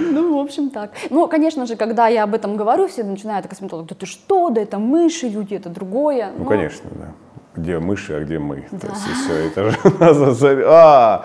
Ну, 0.00 0.36
в 0.36 0.40
общем, 0.40 0.70
так. 0.70 0.90
Ну, 1.10 1.28
конечно 1.28 1.64
же, 1.64 1.76
когда 1.76 2.08
я 2.08 2.24
об 2.24 2.34
этом 2.34 2.56
говорю, 2.56 2.88
все 2.88 3.04
начинают, 3.04 3.46
косметолог, 3.46 3.86
да 3.86 3.94
ты 3.94 4.04
что, 4.04 4.50
да 4.50 4.60
это 4.60 4.80
мыши, 4.80 5.28
люди, 5.28 5.54
это 5.54 5.68
другое. 5.68 6.32
Ну, 6.36 6.42
Но- 6.42 6.50
конечно, 6.50 6.90
да. 6.96 7.12
Где 7.54 7.78
мыши, 7.78 8.14
а 8.14 8.24
где 8.24 8.40
мы. 8.40 8.62
То 8.62 8.88
есть, 8.88 9.08
и 9.08 9.12
все, 9.12 9.34
это 9.46 9.70
же 9.70 9.78
нас 10.00 10.42
а, 10.42 11.24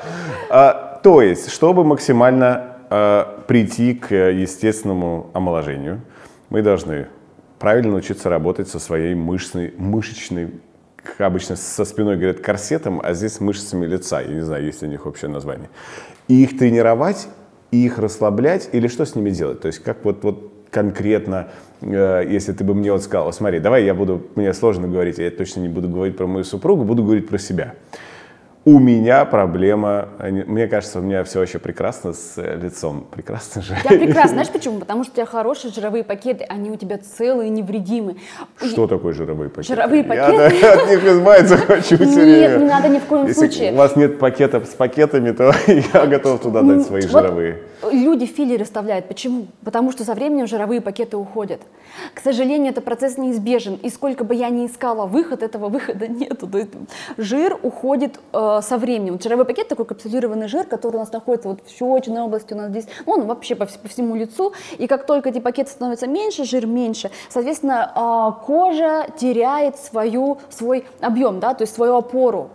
а, 0.52 1.00
То 1.02 1.24
есть, 1.24 1.52
чтобы 1.52 1.84
максимально 1.84 2.78
а, 2.92 3.44
прийти 3.48 3.96
к 3.96 4.14
естественному 4.14 5.32
омоложению, 5.34 6.02
мы 6.52 6.62
должны 6.62 7.08
правильно 7.62 7.92
научиться 7.92 8.28
работать 8.28 8.68
со 8.68 8.80
своей 8.80 9.14
мышечной, 9.14 9.72
мышечной, 9.78 10.50
как 10.96 11.22
обычно 11.22 11.56
со 11.56 11.86
спиной 11.86 12.16
говорят, 12.16 12.40
корсетом, 12.40 13.00
а 13.04 13.14
здесь 13.14 13.40
мышцами 13.40 13.86
лица. 13.86 14.20
Я 14.20 14.34
не 14.34 14.42
знаю, 14.42 14.66
есть 14.66 14.82
ли 14.82 14.88
у 14.88 14.92
них 14.92 15.06
общее 15.06 15.30
название. 15.30 15.70
И 16.28 16.42
их 16.42 16.58
тренировать, 16.58 17.28
их 17.70 18.00
расслаблять, 18.00 18.70
или 18.72 18.88
что 18.88 19.06
с 19.06 19.14
ними 19.14 19.30
делать? 19.30 19.62
То 19.62 19.68
есть 19.68 19.78
как 19.78 20.04
вот, 20.04 20.24
вот 20.24 20.52
конкретно, 20.72 21.50
э, 21.82 22.26
если 22.28 22.52
ты 22.52 22.64
бы 22.64 22.74
мне 22.74 22.92
вот 22.92 23.04
сказал, 23.04 23.28
«О, 23.28 23.32
смотри, 23.32 23.60
давай 23.60 23.86
я 23.86 23.94
буду, 23.94 24.26
мне 24.34 24.54
сложно 24.56 24.88
говорить, 24.88 25.20
я 25.20 25.30
точно 25.30 25.60
не 25.60 25.70
буду 25.70 25.88
говорить 25.88 26.18
про 26.18 26.26
мою 26.26 26.44
супругу, 26.44 26.84
буду 26.84 27.04
говорить 27.04 27.28
про 27.28 27.38
себя. 27.38 27.76
У 28.64 28.78
меня 28.78 29.26
проблема, 29.26 30.10
мне 30.20 30.68
кажется, 30.68 31.00
у 31.00 31.02
меня 31.02 31.24
все 31.24 31.40
вообще 31.40 31.58
прекрасно 31.58 32.14
с 32.14 32.34
э, 32.38 32.60
лицом. 32.62 33.08
Прекрасно 33.10 33.64
же. 33.64 33.76
Я 33.84 33.98
прекрасно, 33.98 34.30
знаешь 34.34 34.50
почему? 34.50 34.80
Потому 34.80 35.04
что 35.04 35.14
у 35.14 35.16
тебя 35.16 35.26
хорошие 35.26 35.74
жировые 35.74 36.04
пакеты, 36.04 36.44
они 36.48 36.70
у 36.70 36.76
тебя 36.76 37.00
целые, 37.00 37.50
невредимы. 37.50 38.18
Что 38.64 38.86
такое 38.86 39.14
жировые 39.14 39.50
пакеты? 39.50 39.74
Жировые 39.74 40.04
Я 40.04 40.08
пакеты? 40.08 40.68
от 40.68 40.90
них 40.92 41.04
избавиться 41.04 41.58
хочу 41.68 41.98
все 41.98 42.24
Нет, 42.24 42.60
не 42.60 42.68
надо 42.68 42.90
ни 42.90 43.00
в 43.00 43.06
коем 43.06 43.26
Если 43.26 43.40
случае. 43.40 43.72
у 43.72 43.78
вас 43.78 43.96
нет 43.96 44.20
пакетов 44.20 44.68
с 44.68 44.76
пакетами, 44.76 45.32
то 45.32 45.52
я 45.68 46.06
готов 46.06 46.42
туда 46.42 46.62
дать 46.62 46.86
свои 46.86 47.02
жировые. 47.02 47.64
Люди 47.92 48.28
филлеры 48.28 48.64
вставляют. 48.64 49.08
Почему? 49.08 49.48
Потому 49.66 49.92
что 49.92 50.04
со 50.04 50.14
временем 50.14 50.46
жировые 50.46 50.82
пакеты 50.82 51.18
уходят. 51.18 51.62
К 52.14 52.20
сожалению, 52.20 52.72
это 52.72 52.82
процесс 52.82 53.18
неизбежен. 53.18 53.80
И 53.82 53.90
сколько 53.90 54.24
бы 54.24 54.36
я 54.36 54.50
ни 54.50 54.68
искала 54.68 55.08
выход, 55.08 55.42
этого 55.42 55.68
выхода 55.68 56.08
нету. 56.08 56.48
Жир 57.18 57.58
уходит 57.64 58.20
э, 58.34 58.51
со 58.62 58.78
временем. 58.78 59.20
Жировой 59.22 59.46
пакет 59.46 59.68
такой 59.68 59.86
капсулированный 59.86 60.48
жир, 60.48 60.66
который 60.66 60.98
у 60.98 61.00
нас 61.00 61.12
находится 61.12 61.50
вот 61.50 61.60
в 61.66 61.70
щечной 61.70 62.22
области, 62.22 62.54
у 62.54 62.58
нас 62.58 62.70
здесь, 62.70 62.88
ну, 63.06 63.14
он 63.14 63.28
вообще 63.28 63.56
по, 63.56 63.66
по 63.66 63.88
всему 63.88 64.16
лицу. 64.16 64.54
И 64.78 64.88
как 64.88 65.06
только 65.06 65.30
эти 65.30 65.40
пакеты 65.40 65.72
становятся 65.72 66.08
меньше, 66.08 66.44
жир 66.44 66.66
меньше, 66.66 67.12
соответственно, 67.30 67.92
э, 67.96 68.46
кожа 68.46 69.08
теряет 69.18 69.78
свою, 69.78 70.40
свой 70.50 70.86
объем, 71.00 71.40
да, 71.40 71.54
то 71.54 71.64
есть 71.64 71.74
свою 71.74 71.96
опору. 71.96 72.50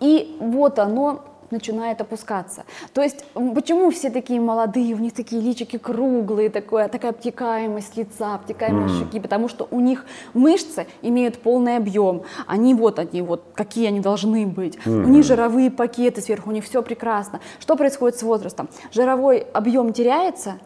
И 0.00 0.36
вот 0.40 0.78
оно 0.78 1.20
начинает 1.50 2.00
опускаться. 2.00 2.64
То 2.92 3.02
есть 3.02 3.24
почему 3.54 3.90
все 3.90 4.10
такие 4.10 4.40
молодые, 4.40 4.94
у 4.94 4.98
них 4.98 5.12
такие 5.12 5.40
личики 5.40 5.78
круглые, 5.78 6.50
такое, 6.50 6.88
такая 6.88 7.12
обтекаемость 7.12 7.96
лица, 7.96 8.34
обтекаемость 8.34 8.98
щеки, 8.98 9.20
потому 9.20 9.48
что 9.48 9.68
у 9.70 9.80
них 9.80 10.04
мышцы 10.34 10.86
имеют 11.02 11.38
полный 11.38 11.76
объем. 11.76 12.22
Они 12.46 12.74
вот 12.74 12.98
они, 12.98 13.22
вот 13.22 13.44
какие 13.54 13.88
они 13.88 14.00
должны 14.00 14.46
быть. 14.46 14.78
У 14.86 14.90
них 14.90 15.24
жировые 15.24 15.70
пакеты 15.70 16.20
сверху, 16.20 16.50
у 16.50 16.52
них 16.52 16.64
все 16.64 16.82
прекрасно. 16.82 17.40
Что 17.60 17.76
происходит 17.76 18.18
с 18.18 18.22
возрастом? 18.22 18.68
Жировой 18.92 19.38
объем 19.52 19.92
теряется, 19.92 20.58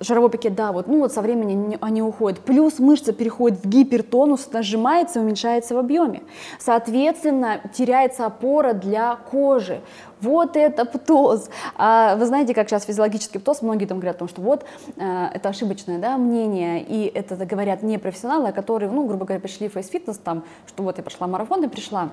Жировой 0.00 0.30
пакет, 0.30 0.54
да, 0.54 0.72
вот, 0.72 0.88
ну 0.88 1.00
вот 1.00 1.12
со 1.12 1.20
временем 1.20 1.76
они, 1.80 2.02
уходят. 2.02 2.40
Плюс 2.40 2.78
мышца 2.78 3.12
переходит 3.12 3.62
в 3.62 3.68
гипертонус, 3.68 4.48
она 4.50 4.62
сжимается, 4.62 5.20
уменьшается 5.20 5.74
в 5.74 5.78
объеме. 5.78 6.22
Соответственно, 6.58 7.60
теряется 7.74 8.24
опора 8.24 8.72
для 8.72 9.16
кожи. 9.30 9.80
Вот 10.20 10.56
это 10.56 10.84
птоз. 10.84 11.50
А 11.76 12.16
вы 12.16 12.26
знаете, 12.26 12.54
как 12.54 12.68
сейчас 12.68 12.84
физиологический 12.84 13.40
птоз, 13.40 13.62
многие 13.62 13.86
там 13.86 13.98
говорят 13.98 14.16
о 14.16 14.18
том, 14.20 14.28
что 14.28 14.40
вот 14.40 14.64
э, 14.96 15.26
это 15.34 15.48
ошибочное 15.50 15.98
да, 15.98 16.16
мнение, 16.16 16.82
и 16.82 17.06
это 17.06 17.36
говорят 17.46 17.82
не 17.82 17.98
профессионалы, 17.98 18.52
которые, 18.52 18.90
ну, 18.90 19.06
грубо 19.06 19.24
говоря, 19.24 19.40
пришли 19.40 19.68
в 19.68 19.72
фейс-фитнес, 19.72 20.18
там, 20.18 20.44
что 20.66 20.82
вот 20.82 20.96
я 20.98 21.02
прошла 21.02 21.26
марафон 21.26 21.64
и 21.64 21.68
пришла. 21.68 22.10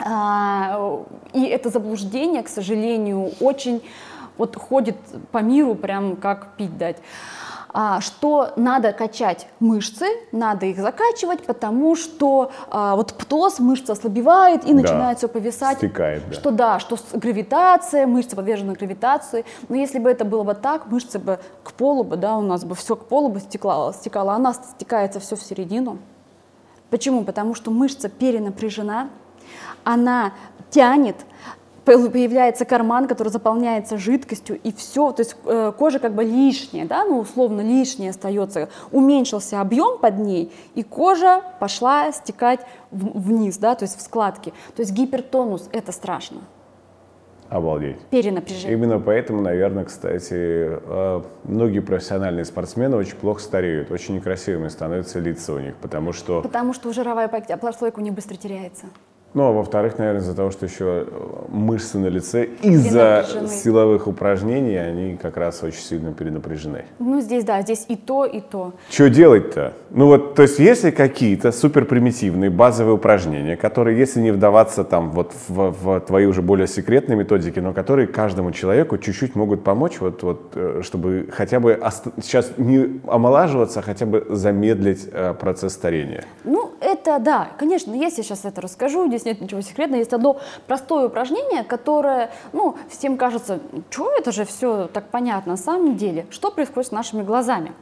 А, 0.00 1.02
и 1.32 1.44
это 1.44 1.70
заблуждение, 1.70 2.42
к 2.42 2.48
сожалению, 2.48 3.30
очень 3.40 3.82
вот 4.38 4.56
ходит 4.56 4.96
по 5.32 5.38
миру, 5.38 5.74
прям 5.74 6.16
как 6.16 6.56
пить 6.56 6.76
дать. 6.76 6.96
А, 7.78 8.00
что 8.00 8.52
надо 8.56 8.94
качать 8.94 9.48
мышцы, 9.60 10.06
надо 10.32 10.64
их 10.64 10.78
закачивать, 10.78 11.44
потому 11.44 11.94
что 11.94 12.50
а, 12.70 12.96
вот 12.96 13.12
птоз, 13.12 13.58
мышца 13.58 13.92
ослабевает 13.92 14.64
и 14.64 14.68
Да, 14.72 14.80
начинает 14.80 15.18
все 15.18 15.28
повисать. 15.28 15.76
стекает, 15.76 16.22
да. 16.26 16.34
Что 16.34 16.50
да, 16.50 16.78
что 16.78 16.96
гравитация, 17.12 18.06
мышцы 18.06 18.34
подвержены 18.34 18.72
гравитации. 18.72 19.44
Но 19.68 19.76
если 19.76 19.98
бы 19.98 20.10
это 20.10 20.24
было 20.24 20.42
бы 20.42 20.54
так, 20.54 20.86
мышцы 20.86 21.18
бы 21.18 21.38
к 21.62 21.72
полу 21.72 22.02
бы, 22.02 22.16
да, 22.16 22.38
у 22.38 22.40
нас 22.40 22.64
бы 22.64 22.74
все 22.74 22.96
к 22.96 23.04
полу 23.04 23.28
бы 23.28 23.40
стекало, 23.40 23.92
стекало, 23.92 24.32
а 24.32 24.36
у 24.38 24.40
нас 24.40 24.58
стекается 24.76 25.20
все 25.20 25.36
в 25.36 25.42
середину. 25.42 25.98
Почему? 26.88 27.24
Потому 27.24 27.54
что 27.54 27.70
мышца 27.70 28.08
перенапряжена, 28.08 29.10
она 29.84 30.32
тянет, 30.70 31.16
появляется 31.86 32.64
карман, 32.64 33.06
который 33.06 33.28
заполняется 33.28 33.96
жидкостью, 33.96 34.58
и 34.62 34.72
все, 34.72 35.12
то 35.12 35.22
есть 35.22 35.36
э, 35.46 35.72
кожа 35.78 35.98
как 36.00 36.14
бы 36.14 36.24
лишняя, 36.24 36.84
да, 36.84 37.04
ну 37.04 37.20
условно 37.20 37.60
лишняя 37.60 38.10
остается, 38.10 38.68
уменьшился 38.90 39.60
объем 39.60 39.98
под 39.98 40.18
ней, 40.18 40.52
и 40.74 40.82
кожа 40.82 41.42
пошла 41.60 42.10
стекать 42.12 42.60
в- 42.90 43.18
вниз, 43.20 43.56
да, 43.58 43.74
то 43.76 43.84
есть 43.84 43.96
в 43.96 44.02
складки. 44.02 44.52
То 44.74 44.82
есть 44.82 44.92
гипертонус– 44.92 45.68
это 45.72 45.92
страшно, 45.92 46.38
Обалдеть. 47.48 48.00
перенапряжение. 48.10 48.76
Именно 48.76 48.98
поэтому, 48.98 49.40
наверное, 49.40 49.84
кстати, 49.84 50.32
э, 50.34 51.22
многие 51.44 51.80
профессиональные 51.80 52.44
спортсмены 52.44 52.96
очень 52.96 53.16
плохо 53.16 53.40
стареют, 53.40 53.92
очень 53.92 54.16
некрасивыми 54.16 54.66
становятся 54.68 55.20
лица 55.20 55.52
у 55.52 55.60
них, 55.60 55.76
потому 55.76 56.12
что, 56.12 56.42
Потому 56.42 56.74
что 56.74 56.92
жировая 56.92 57.28
а 57.28 57.56
прослойка 57.56 58.00
у 58.00 58.02
них 58.02 58.12
быстро 58.14 58.34
теряется. 58.34 58.86
Ну, 59.36 59.42
а 59.42 59.52
во-вторых, 59.52 59.98
наверное, 59.98 60.22
из-за 60.22 60.34
того, 60.34 60.50
что 60.50 60.64
еще 60.64 61.04
э, 61.06 61.44
мышцы 61.48 61.98
на 61.98 62.06
лице 62.06 62.46
из-за 62.62 63.26
силовых 63.46 64.06
упражнений, 64.06 64.76
они 64.76 65.18
как 65.18 65.36
раз 65.36 65.62
очень 65.62 65.82
сильно 65.82 66.14
перенапряжены. 66.14 66.86
Ну 66.98 67.20
здесь, 67.20 67.44
да, 67.44 67.60
здесь 67.60 67.84
и 67.86 67.96
то, 67.96 68.24
и 68.24 68.40
то. 68.40 68.72
Что 68.88 69.10
делать-то? 69.10 69.74
Ну 69.90 70.06
вот, 70.06 70.36
то 70.36 70.42
есть, 70.42 70.58
есть 70.58 70.84
ли 70.84 70.90
какие-то 70.90 71.52
супер 71.52 71.84
примитивные 71.84 72.48
базовые 72.48 72.94
упражнения, 72.94 73.58
которые, 73.58 73.98
если 73.98 74.20
не 74.22 74.30
вдаваться 74.30 74.84
там 74.84 75.10
вот 75.10 75.34
в, 75.48 75.70
в 75.82 76.00
твои 76.00 76.24
уже 76.24 76.40
более 76.40 76.66
секретные 76.66 77.16
методики, 77.16 77.58
но 77.58 77.74
которые 77.74 78.06
каждому 78.06 78.52
человеку 78.52 78.96
чуть-чуть 78.96 79.34
могут 79.34 79.62
помочь, 79.62 80.00
вот, 80.00 80.22
вот, 80.22 80.52
э, 80.54 80.80
чтобы 80.82 81.28
хотя 81.30 81.60
бы 81.60 81.74
ост- 81.74 82.06
сейчас 82.22 82.52
не 82.56 83.02
омолаживаться, 83.06 83.80
а 83.80 83.82
хотя 83.82 84.06
бы 84.06 84.26
замедлить 84.30 85.06
э, 85.12 85.34
процесс 85.34 85.74
старения? 85.74 86.24
Ну, 86.44 86.70
это 86.80 87.18
да, 87.18 87.48
конечно, 87.58 87.92
есть, 87.92 88.16
я 88.16 88.24
сейчас 88.24 88.46
это 88.46 88.62
расскажу, 88.62 89.06
здесь 89.08 89.25
нет 89.26 89.40
ничего 89.40 89.60
секретного. 89.60 89.98
Есть 89.98 90.12
одно 90.12 90.38
простое 90.66 91.06
упражнение, 91.06 91.64
которое, 91.64 92.30
ну, 92.52 92.76
всем 92.88 93.16
кажется, 93.16 93.60
что 93.90 94.10
это 94.16 94.32
же 94.32 94.44
все 94.44 94.88
так 94.92 95.08
понятно. 95.10 95.52
На 95.52 95.58
самом 95.58 95.96
деле, 95.96 96.26
что 96.30 96.50
происходит 96.50 96.88
с 96.88 96.92
нашими 96.92 97.22
глазами? 97.22 97.72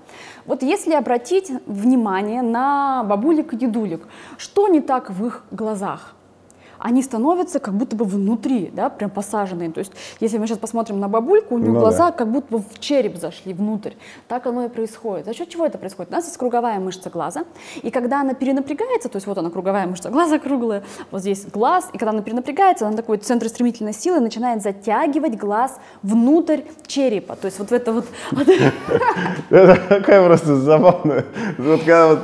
Вот 0.47 0.63
если 0.63 0.95
обратить 0.95 1.51
внимание 1.67 2.43
на 2.43 3.05
бабулек 3.05 3.53
и 3.53 3.57
дедулек, 3.57 4.07
что 4.39 4.69
не 4.69 4.81
так 4.81 5.11
в 5.11 5.27
их 5.27 5.45
глазах? 5.51 6.15
Они 6.85 7.03
становятся 7.03 7.61
как 7.61 7.73
будто 7.73 7.97
бы 7.97 8.05
внутри, 8.05 8.71
да, 8.71 8.91
прям 8.91 9.09
посаженные. 9.09 9.71
То 9.71 9.79
есть, 9.79 9.91
если 10.21 10.37
мы 10.37 10.47
сейчас 10.47 10.59
посмотрим 10.59 11.01
на 11.01 11.09
бабульку, 11.09 11.55
у 11.55 11.59
нее 11.59 11.73
Ну 11.73 11.81
глаза 11.81 12.11
да. 12.11 12.13
как 12.13 12.31
будто 12.31 12.59
бы 12.59 12.63
в 12.63 12.79
череп 12.79 13.17
зашли 13.17 13.55
внутрь. 13.55 13.93
Так 14.29 14.47
оно 14.47 14.67
и 14.67 14.69
происходит. 14.69 15.25
За 15.25 15.33
счет 15.33 15.49
чего 15.49 15.65
это 15.65 15.79
происходит? 15.79 16.13
У 16.13 16.15
нас 16.15 16.27
есть 16.27 16.37
круговая 16.37 16.79
мышца 16.81 17.09
глаза, 17.09 17.45
и 17.83 17.91
когда 17.91 18.21
она 18.21 18.35
перенапрягается, 18.35 19.09
то 19.09 19.17
есть 19.17 19.27
вот 19.27 19.39
она 19.39 19.49
круговая 19.49 19.87
мышца 19.87 20.11
глаза 20.11 20.39
круглая, 20.39 20.83
вот 21.11 21.23
здесь 21.23 21.47
глаз, 21.47 21.89
и 21.95 21.97
когда 21.97 22.11
она 22.11 22.21
перенапрягается, 22.21 22.87
она 22.87 22.99
такой 22.99 23.17
центр 23.17 23.49
стремительной 23.49 23.95
силы 23.95 24.21
начинает 24.21 24.63
затягивать 24.63 25.39
глаз 25.39 25.79
внутрь 26.03 26.61
черепа. 26.87 27.35
То 27.35 27.47
есть 27.47 27.59
вот 27.61 27.71
в 27.71 27.73
это 27.73 27.93
вот... 27.93 28.05
Это 29.49 29.77
такая 29.89 30.23
просто 30.27 30.57
забавная. 30.57 31.25
Вот 31.57 31.81
когда 31.85 32.17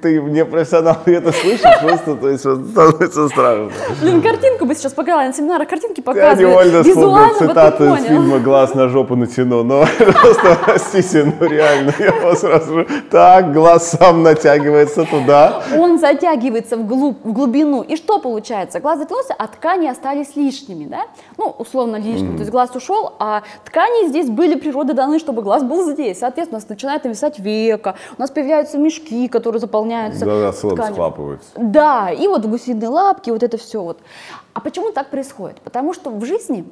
ты 0.00 0.22
не 0.22 0.42
профессионал 0.46 0.96
и 1.04 1.10
это 1.10 1.32
слышишь, 1.32 1.80
просто 1.82 2.16
то 2.16 2.28
есть 2.30 2.40
становится 2.40 3.28
страшно. 3.28 3.70
Блин, 4.06 4.22
картинку 4.22 4.66
бы 4.66 4.74
сейчас 4.74 4.92
показала, 4.92 5.22
на 5.22 5.32
семинарах 5.32 5.68
картинки 5.68 6.02
Я 6.06 6.34
вспомнил 6.34 6.82
Визуально 6.82 7.28
вот 7.32 7.38
ты 7.38 7.46
цитату 7.48 7.94
из 7.94 8.04
фильма 8.04 8.38
«Глаз 8.38 8.74
на 8.74 8.88
жопу 8.88 9.16
натяну». 9.16 9.64
Но 9.64 9.84
просто, 9.98 10.58
простите, 10.64 11.24
ну 11.24 11.46
реально, 11.46 11.92
я 11.98 12.12
вас 12.22 12.40
сразу... 12.40 12.86
Так, 13.10 13.52
глаз 13.52 13.90
сам 13.90 14.22
натягивается 14.22 15.04
туда. 15.04 15.62
Он 15.76 15.98
затягивается 15.98 16.76
в 16.76 16.86
глубину. 16.86 17.82
И 17.82 17.96
что 17.96 18.18
получается? 18.18 18.78
Глаз 18.80 18.98
затянулся, 19.00 19.34
а 19.36 19.46
ткани 19.48 19.88
остались 19.88 20.36
лишними, 20.36 20.86
да? 20.86 21.06
Ну, 21.36 21.54
условно 21.58 21.96
лишними. 21.96 22.36
То 22.36 22.40
есть 22.40 22.50
глаз 22.50 22.70
ушел, 22.74 23.14
а 23.18 23.42
ткани 23.64 24.08
здесь 24.08 24.28
были 24.28 24.54
природы 24.54 24.92
даны, 24.92 25.18
чтобы 25.18 25.42
глаз 25.42 25.62
был 25.62 25.90
здесь. 25.92 26.20
Соответственно, 26.20 26.58
у 26.58 26.60
нас 26.60 26.68
начинает 26.68 27.04
нависать 27.04 27.38
века, 27.38 27.96
у 28.16 28.20
нас 28.20 28.30
появляются 28.30 28.78
мешки, 28.78 29.26
которые 29.28 29.60
заполняются 29.60 30.24
Да-да, 30.24 30.52
тканью. 30.52 30.94
схлапываются. 30.94 31.48
Да, 31.56 32.10
и 32.10 32.28
вот 32.28 32.44
гусиные 32.46 32.88
лапки, 32.88 33.30
вот 33.30 33.42
это 33.42 33.56
все 33.56 33.82
вот. 33.82 33.95
А 34.54 34.60
почему 34.60 34.92
так 34.92 35.10
происходит? 35.10 35.60
Потому 35.60 35.92
что 35.92 36.10
в 36.10 36.24
жизни, 36.24 36.64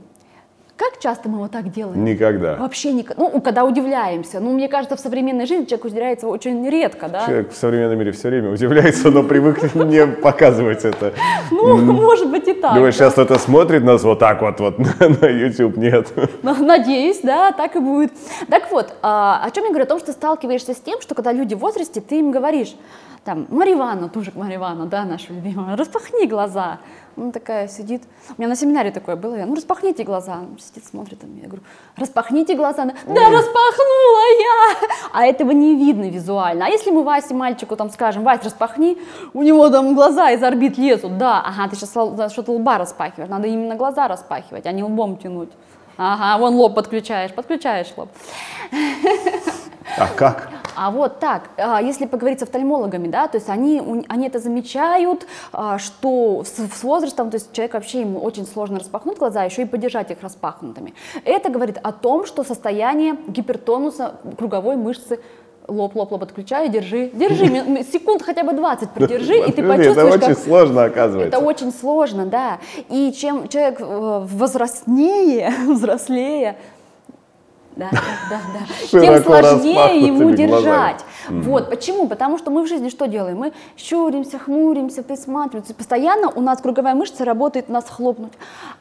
как 0.77 0.99
часто 0.99 1.29
мы 1.29 1.39
вот 1.39 1.53
так 1.53 1.71
делаем? 1.71 2.05
Никогда. 2.05 2.57
Вообще 2.57 2.93
никогда. 2.93 3.23
Ну, 3.23 3.41
когда 3.41 3.65
удивляемся. 3.65 4.41
Ну, 4.41 4.53
мне 4.53 4.69
кажется, 4.69 4.97
в 4.97 5.01
современной 5.01 5.47
жизни 5.47 5.67
человек 5.67 5.85
удивляется 5.85 6.27
очень 6.27 6.69
редко, 6.69 7.09
да? 7.09 7.27
Человек 7.27 7.53
в 7.53 7.57
современном 7.57 7.97
мире 7.99 8.11
все 8.11 8.29
время 8.29 8.51
удивляется, 8.51 9.11
но 9.11 9.23
привык 9.23 9.75
не 9.75 10.07
показывать 10.07 10.85
это. 10.85 11.13
Ну, 11.53 11.77
может 11.77 12.29
быть 12.29 12.49
и 12.49 12.55
так. 12.55 12.75
Думаешь, 12.75 12.95
сейчас 12.95 13.13
кто-то 13.13 13.39
смотрит 13.39 13.85
нас 13.85 14.03
вот 14.03 14.19
так 14.19 14.43
вот, 14.43 14.59
вот 14.59 14.79
на 14.99 15.29
YouTube? 15.29 15.77
Нет. 15.77 16.09
Надеюсь, 16.43 17.21
да, 17.23 17.53
так 17.53 17.77
и 17.77 17.79
будет. 17.79 18.13
Так 18.49 18.73
вот, 18.73 18.95
а, 19.03 19.43
о 19.45 19.51
чем 19.53 19.65
я 19.65 19.71
говорю? 19.71 19.85
О 19.85 19.89
том, 19.89 20.01
что 20.01 20.11
сталкиваешься 20.11 20.75
с 20.75 20.79
тем, 20.79 21.01
что 21.01 21.15
когда 21.15 21.33
люди 21.33 21.55
в 21.55 21.59
возрасте, 21.59 22.01
ты 22.01 22.19
им 22.19 22.33
говоришь, 22.33 22.75
там, 23.25 23.47
Мариванна, 23.49 24.09
тоже 24.09 24.33
Мариванна, 24.35 24.87
да, 24.87 25.05
наша 25.05 25.33
любимая, 25.33 25.77
распахни 25.77 26.27
глаза. 26.27 26.79
Она 27.17 27.31
такая 27.31 27.69
сидит, 27.69 28.03
у 28.37 28.41
меня 28.41 28.49
на 28.49 28.57
семинаре 28.57 28.91
такое 28.91 29.15
было, 29.15 29.37
я, 29.37 29.47
ну 29.47 29.55
распахните 29.55 30.03
глаза, 30.03 30.35
Она 30.35 30.49
сидит, 30.59 30.85
смотрит 30.85 31.23
на 31.23 31.27
меня, 31.27 31.43
я 31.43 31.47
говорю, 31.47 31.63
распахните 31.97 32.57
глаза, 32.57 32.83
Она, 32.83 32.95
да, 33.07 33.31
распахнула 33.31 34.25
я, 34.41 34.89
а 35.13 35.25
этого 35.25 35.53
не 35.53 35.77
видно 35.77 36.11
визуально. 36.11 36.67
А 36.67 36.69
если 36.69 36.91
мы 36.91 37.05
Васе, 37.05 37.35
мальчику, 37.35 37.77
там 37.77 37.91
скажем, 37.91 38.25
Вась, 38.25 38.43
распахни, 38.43 38.99
у 39.33 39.43
него 39.43 39.71
там 39.71 39.95
глаза 39.95 40.33
из 40.33 40.43
орбит 40.43 40.77
лезут, 40.77 41.17
да, 41.17 41.41
ага, 41.41 41.69
ты 41.69 41.77
сейчас 41.77 42.33
что-то 42.33 42.53
лба 42.53 42.79
распахиваешь, 42.79 43.31
надо 43.31 43.47
именно 43.47 43.77
глаза 43.77 44.09
распахивать, 44.09 44.67
а 44.67 44.73
не 44.73 44.83
лбом 44.83 45.17
тянуть. 45.17 45.51
Ага, 45.97 46.39
вон 46.39 46.55
лоб 46.55 46.75
подключаешь, 46.75 47.33
подключаешь 47.33 47.93
лоб. 47.97 48.09
А 49.97 50.09
как? 50.17 50.51
А 50.77 50.91
вот 50.91 51.21
так, 51.21 51.51
а, 51.57 51.81
если 51.81 52.07
поговорить 52.07 52.41
с 52.41 52.43
офтальмологами, 52.43 53.07
да, 53.09 53.29
то 53.29 53.37
есть 53.37 53.49
они, 53.49 54.05
они 54.09 54.27
это 54.27 54.41
замечают, 54.41 55.27
а, 55.53 55.79
что 55.79 56.43
с, 56.45 56.57
с 56.57 56.83
возрастом, 56.83 57.31
то 57.31 57.37
есть 57.37 57.53
человек 57.53 57.75
вообще 57.75 58.01
ему 58.01 58.19
очень 58.19 58.45
сложно 58.47 58.81
распахнуть 58.81 59.19
глаза, 59.19 59.45
еще 59.45 59.63
и 59.63 59.67
подержать 59.67 60.11
их 60.11 60.21
распахнутыми. 60.23 60.95
Это 61.25 61.49
говорит 61.51 61.79
о 61.83 61.93
том, 61.93 62.27
что 62.27 62.43
состояние 62.43 63.17
гипертонуса 63.29 64.17
круговой 64.37 64.77
мышцы 64.77 65.21
лоб, 65.67 65.97
лоб, 65.97 66.13
лоб 66.13 66.23
отключаю, 66.23 66.69
держи, 66.71 67.11
держи, 67.13 67.47
секунд 67.91 68.23
хотя 68.23 68.45
бы 68.45 68.53
20 68.53 68.91
продержи, 68.91 69.39
и 69.39 69.53
ты 69.53 69.63
Это 69.63 69.77
почувствуешь, 69.77 70.15
очень 70.15 70.35
как, 70.35 70.39
сложно, 70.39 70.85
оказывается. 70.85 71.37
это 71.37 71.45
очень 71.45 71.73
сложно, 71.73 72.27
да. 72.27 72.59
И 72.89 73.13
чем 73.13 73.49
человек 73.49 73.81
э, 73.81 74.27
возрастнее, 74.31 75.53
взрослее, 75.69 76.57
да, 77.77 77.91
да, 77.91 78.41
да. 78.53 78.61
Тем 78.89 79.23
сложнее 79.25 80.07
ему 80.07 80.29
распахнутыми 80.29 80.47
глазами. 80.47 80.63
держать. 80.63 81.05
Вот 81.29 81.71
почему? 81.71 82.09
Потому 82.09 82.39
что 82.39 82.51
мы 82.53 82.63
в 82.63 82.69
жизни 82.69 82.89
что 82.89 83.07
делаем? 83.07 83.39
Мы 83.39 83.53
щуримся, 83.77 84.39
хмуримся, 84.39 85.03
присматриваемся. 85.03 85.75
Постоянно 85.75 86.31
у 86.31 86.41
нас 86.41 86.61
круговая 86.61 86.95
мышца 86.95 87.25
работает 87.25 87.69
нас 87.69 87.89
хлопнуть, 87.89 88.33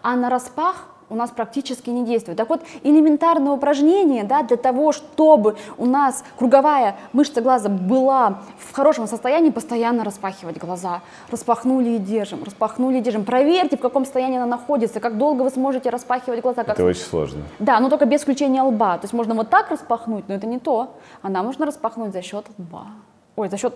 а 0.04 0.16
на 0.16 0.30
распах 0.30 0.93
у 1.10 1.16
нас 1.16 1.30
практически 1.32 1.90
не 1.90 2.06
действует. 2.06 2.38
Так 2.38 2.50
вот, 2.50 2.62
элементарное 2.84 3.52
упражнение 3.52 4.24
да, 4.24 4.44
для 4.44 4.58
того, 4.58 4.92
чтобы 4.92 5.56
у 5.78 5.86
нас 5.86 6.24
круговая 6.38 6.96
мышца 7.14 7.42
глаза 7.42 7.70
была 7.70 8.40
в 8.58 8.74
хорошем 8.74 9.08
состоянии, 9.08 9.50
постоянно 9.50 10.04
распахивать 10.04 10.58
глаза. 10.58 11.02
Распахнули 11.32 11.92
и 11.92 11.98
держим, 11.98 12.44
распахнули 12.44 12.98
и 12.98 13.02
держим. 13.02 13.26
Проверьте, 13.26 13.78
в 13.78 13.82
каком 13.82 14.06
состоянии 14.06 14.38
она 14.38 14.46
находится, 14.46 15.00
как 15.00 15.18
долго 15.18 15.44
вы 15.44 15.50
сможете 15.50 15.90
распахивать 15.90 16.42
глаза. 16.42 16.64
Как 16.64 16.76
Это 16.76 16.86
очень 16.86 17.02
сложно. 17.04 17.44
да, 17.60 17.80
но 17.80 17.90
только 17.90 18.06
без 18.06 18.22
включения 18.22 18.62
лба. 18.62 18.98
То 18.98 19.06
есть 19.06 19.14
можно 19.14 19.36
вот 19.36 19.50
так 19.50 19.70
распахнуть, 19.70 20.28
но 20.28 20.36
это 20.36 20.48
не 20.48 20.60
то. 20.60 20.96
Она 21.22 21.44
можно 21.44 21.66
распахнуть 21.66 22.14
за 22.14 22.22
счет 22.22 22.46
лба. 22.58 22.88
Ой, 23.36 23.50
за 23.50 23.58
счет 23.58 23.76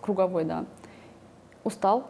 круговой, 0.00 0.44
да. 0.44 0.64
Устал? 1.64 2.04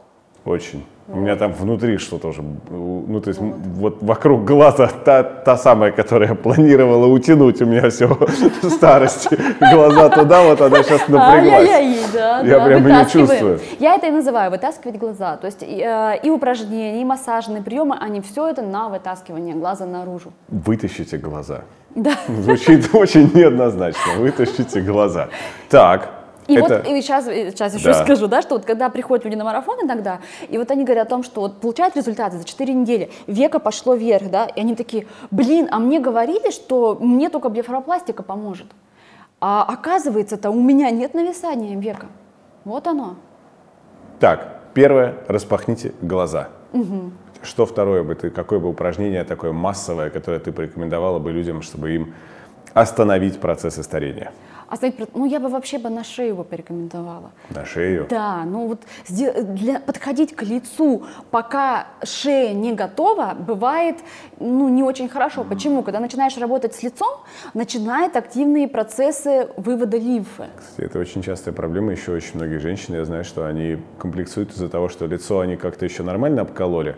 Очень. 0.44 0.84
У 1.12 1.16
меня 1.16 1.34
там 1.34 1.52
внутри 1.52 1.98
что-то 1.98 2.28
уже, 2.28 2.40
ну 2.70 3.20
то 3.20 3.30
есть 3.30 3.40
м, 3.40 3.52
вот 3.74 4.00
вокруг 4.00 4.44
глаза 4.44 4.86
та, 5.04 5.24
та 5.24 5.56
самая, 5.56 5.90
которая 5.90 6.34
планировала 6.36 7.06
утянуть 7.06 7.60
у 7.60 7.66
меня 7.66 7.90
все 7.90 8.06
старости. 8.70 9.36
Глаза 9.58 10.08
туда, 10.08 10.44
вот 10.44 10.60
она 10.60 10.82
сейчас 10.84 11.08
напряглась. 11.08 11.68
Ай-яй-яй, 11.68 12.04
да, 12.12 12.40
Я 12.42 12.64
прям 12.64 12.82
вытаскиваем. 12.84 13.28
чувствую. 13.28 13.60
Я 13.80 13.96
это 13.96 14.06
и 14.06 14.10
называю 14.12 14.52
вытаскивать 14.52 14.98
глаза. 14.98 15.36
То 15.36 15.46
есть 15.46 15.62
и, 15.62 15.82
э, 15.84 16.18
и 16.22 16.30
упражнения, 16.30 17.00
и 17.00 17.04
массажные 17.04 17.60
приемы, 17.60 17.96
они 18.00 18.20
все 18.20 18.48
это 18.48 18.62
на 18.62 18.88
вытаскивание 18.88 19.56
глаза 19.56 19.86
наружу. 19.86 20.32
Вытащите 20.48 21.16
глаза. 21.18 21.62
Да. 21.96 22.12
Звучит 22.28 22.94
очень 22.94 23.32
неоднозначно. 23.34 24.12
Вытащите 24.18 24.80
глаза. 24.80 25.28
Так. 25.68 26.08
И 26.50 26.56
это... 26.56 26.78
вот 26.78 26.86
и 26.88 27.00
сейчас, 27.00 27.26
сейчас 27.26 27.74
еще 27.74 27.92
Да. 27.92 28.04
скажу, 28.04 28.26
да, 28.26 28.42
что 28.42 28.56
вот 28.56 28.64
когда 28.64 28.88
приходят 28.88 29.24
люди 29.24 29.36
на 29.36 29.44
марафон 29.44 29.78
иногда, 29.82 30.18
и 30.48 30.58
вот 30.58 30.70
они 30.70 30.84
говорят 30.84 31.06
о 31.06 31.10
том, 31.10 31.22
что 31.22 31.42
вот 31.42 31.60
получают 31.60 31.96
результаты 31.96 32.38
за 32.38 32.44
4 32.44 32.74
недели, 32.74 33.10
века 33.26 33.60
пошло 33.60 33.94
вверх, 33.94 34.30
да, 34.30 34.46
и 34.46 34.60
они 34.60 34.74
такие, 34.74 35.06
блин, 35.30 35.68
а 35.70 35.78
мне 35.78 36.00
говорили, 36.00 36.50
что 36.50 36.98
мне 37.00 37.28
только 37.28 37.48
блефаропластика 37.48 38.22
поможет. 38.22 38.66
А 39.40 39.62
оказывается-то 39.62 40.50
у 40.50 40.60
меня 40.60 40.90
нет 40.90 41.14
нависания 41.14 41.78
века. 41.78 42.06
Вот 42.64 42.86
оно. 42.86 43.16
Так, 44.18 44.60
первое, 44.74 45.14
распахните 45.28 45.94
глаза. 46.02 46.48
Что 47.42 47.64
второе 47.64 48.02
бы 48.02 48.14
ты, 48.14 48.30
какое 48.30 48.58
бы 48.58 48.68
упражнение 48.68 49.24
такое 49.24 49.52
массовое, 49.52 50.10
которое 50.10 50.40
ты 50.40 50.52
порекомендовала 50.52 51.18
бы 51.18 51.32
людям, 51.32 51.62
чтобы 51.62 51.94
им 51.94 52.14
остановить 52.74 53.40
процессы 53.40 53.82
старения? 53.82 54.32
А 54.70 54.76
знаете, 54.76 55.08
ну 55.14 55.26
я 55.26 55.40
бы 55.40 55.48
вообще 55.48 55.78
бы 55.78 55.90
на 55.90 56.04
шею 56.04 56.36
бы 56.36 56.44
порекомендовала. 56.44 57.32
На 57.50 57.64
шею? 57.64 58.06
Да, 58.08 58.44
ну 58.44 58.68
вот 58.68 58.82
для, 59.08 59.80
подходить 59.80 60.36
к 60.36 60.44
лицу, 60.44 61.06
пока 61.32 61.88
шея 62.04 62.54
не 62.54 62.72
готова, 62.72 63.34
бывает 63.34 63.96
ну, 64.38 64.68
не 64.68 64.84
очень 64.84 65.08
хорошо. 65.08 65.42
Почему? 65.42 65.82
Когда 65.82 65.98
начинаешь 65.98 66.38
работать 66.38 66.72
с 66.74 66.84
лицом, 66.84 67.18
начинают 67.52 68.14
активные 68.14 68.68
процессы 68.68 69.48
вывода 69.56 69.96
лимфы. 69.98 70.46
Кстати, 70.56 70.86
это 70.86 71.00
очень 71.00 71.22
частая 71.22 71.52
проблема. 71.52 71.90
Еще 71.90 72.12
очень 72.12 72.36
многие 72.36 72.58
женщины, 72.58 72.94
я 72.94 73.04
знаю, 73.04 73.24
что 73.24 73.46
они 73.46 73.78
комплексуют 73.98 74.52
из-за 74.52 74.68
того, 74.68 74.88
что 74.88 75.06
лицо 75.06 75.40
они 75.40 75.56
как-то 75.56 75.84
еще 75.84 76.04
нормально 76.04 76.42
обкололи, 76.42 76.96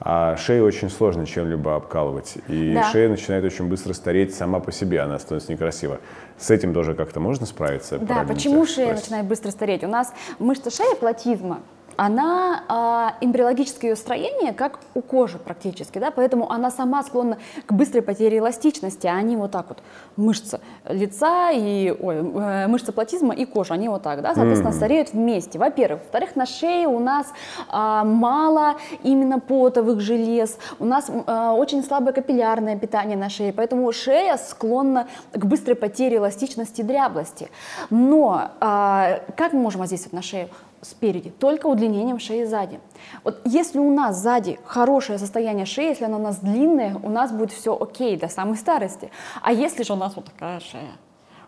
а 0.00 0.36
шею 0.36 0.64
очень 0.64 0.90
сложно 0.90 1.26
чем-либо 1.26 1.76
обкалывать. 1.76 2.38
И 2.48 2.72
Да. 2.74 2.84
шея 2.84 3.08
начинает 3.08 3.44
очень 3.44 3.68
быстро 3.68 3.92
стареть 3.92 4.34
сама 4.34 4.60
по 4.60 4.70
себе, 4.72 5.00
она 5.00 5.18
становится 5.18 5.52
некрасива. 5.52 5.98
С 6.38 6.50
этим 6.50 6.72
тоже 6.72 6.94
как-то 6.94 7.20
можно 7.20 7.46
справиться? 7.46 7.98
Да, 7.98 8.24
почему 8.26 8.64
шея 8.64 8.86
спросить? 8.88 9.04
начинает 9.04 9.26
быстро 9.26 9.50
стареть? 9.50 9.82
У 9.84 9.88
нас 9.88 10.12
мышца 10.38 10.70
шеи, 10.70 10.94
платизма, 10.98 11.60
она 11.98 12.62
а, 12.68 13.14
эмбриологическое 13.20 13.90
ее 13.90 13.96
строение, 13.96 14.52
как 14.52 14.78
у 14.94 15.00
кожи 15.02 15.36
практически, 15.36 15.98
да, 15.98 16.12
поэтому 16.12 16.48
она 16.50 16.70
сама 16.70 17.02
склонна 17.02 17.38
к 17.66 17.72
быстрой 17.72 18.02
потере 18.02 18.38
эластичности, 18.38 19.08
а 19.08 19.16
они 19.16 19.36
вот 19.36 19.50
так 19.50 19.66
вот, 19.68 19.78
мышца 20.16 20.60
лица 20.88 21.50
и, 21.50 21.90
ой, 21.90 22.18
э, 22.18 22.68
мышца 22.68 22.92
платизма 22.92 23.34
и 23.34 23.44
кожа, 23.44 23.74
они 23.74 23.88
вот 23.88 24.02
так, 24.02 24.22
да, 24.22 24.32
соответственно, 24.36 24.72
стареют 24.72 25.12
вместе, 25.12 25.58
во-первых. 25.58 26.00
Во-вторых, 26.02 26.36
на 26.36 26.46
шее 26.46 26.86
у 26.86 27.00
нас 27.00 27.26
а, 27.68 28.04
мало 28.04 28.76
именно 29.02 29.40
потовых 29.40 30.00
желез, 30.00 30.56
у 30.78 30.84
нас 30.84 31.10
а, 31.26 31.52
очень 31.52 31.82
слабое 31.82 32.12
капиллярное 32.12 32.78
питание 32.78 33.16
на 33.16 33.28
шее, 33.28 33.52
поэтому 33.52 33.90
шея 33.92 34.36
склонна 34.36 35.08
к 35.32 35.44
быстрой 35.44 35.74
потере 35.74 36.18
эластичности 36.18 36.82
и 36.82 36.84
дряблости. 36.84 37.50
Но 37.90 38.52
а, 38.60 39.20
как 39.36 39.52
мы 39.52 39.62
можем 39.62 39.80
воздействовать 39.80 40.12
на 40.12 40.22
шею? 40.22 40.48
Спереди, 40.82 41.30
только 41.30 41.66
удлинением 41.66 42.18
шеи 42.18 42.44
сзади. 42.44 42.80
Вот 43.24 43.40
если 43.44 43.78
у 43.78 43.92
нас 43.92 44.16
сзади 44.16 44.58
хорошее 44.64 45.18
состояние 45.18 45.66
шеи, 45.66 45.88
если 45.88 46.04
она 46.04 46.16
у 46.16 46.22
нас 46.22 46.38
длинная, 46.38 46.96
у 47.02 47.10
нас 47.10 47.32
будет 47.32 47.52
все 47.52 47.76
окей 47.78 48.16
до 48.16 48.28
самой 48.28 48.56
старости. 48.56 49.10
А 49.42 49.52
если 49.52 49.82
же 49.82 49.92
у 49.92 49.96
нас 49.96 50.14
вот 50.16 50.26
такая 50.26 50.60
шея, 50.60 50.92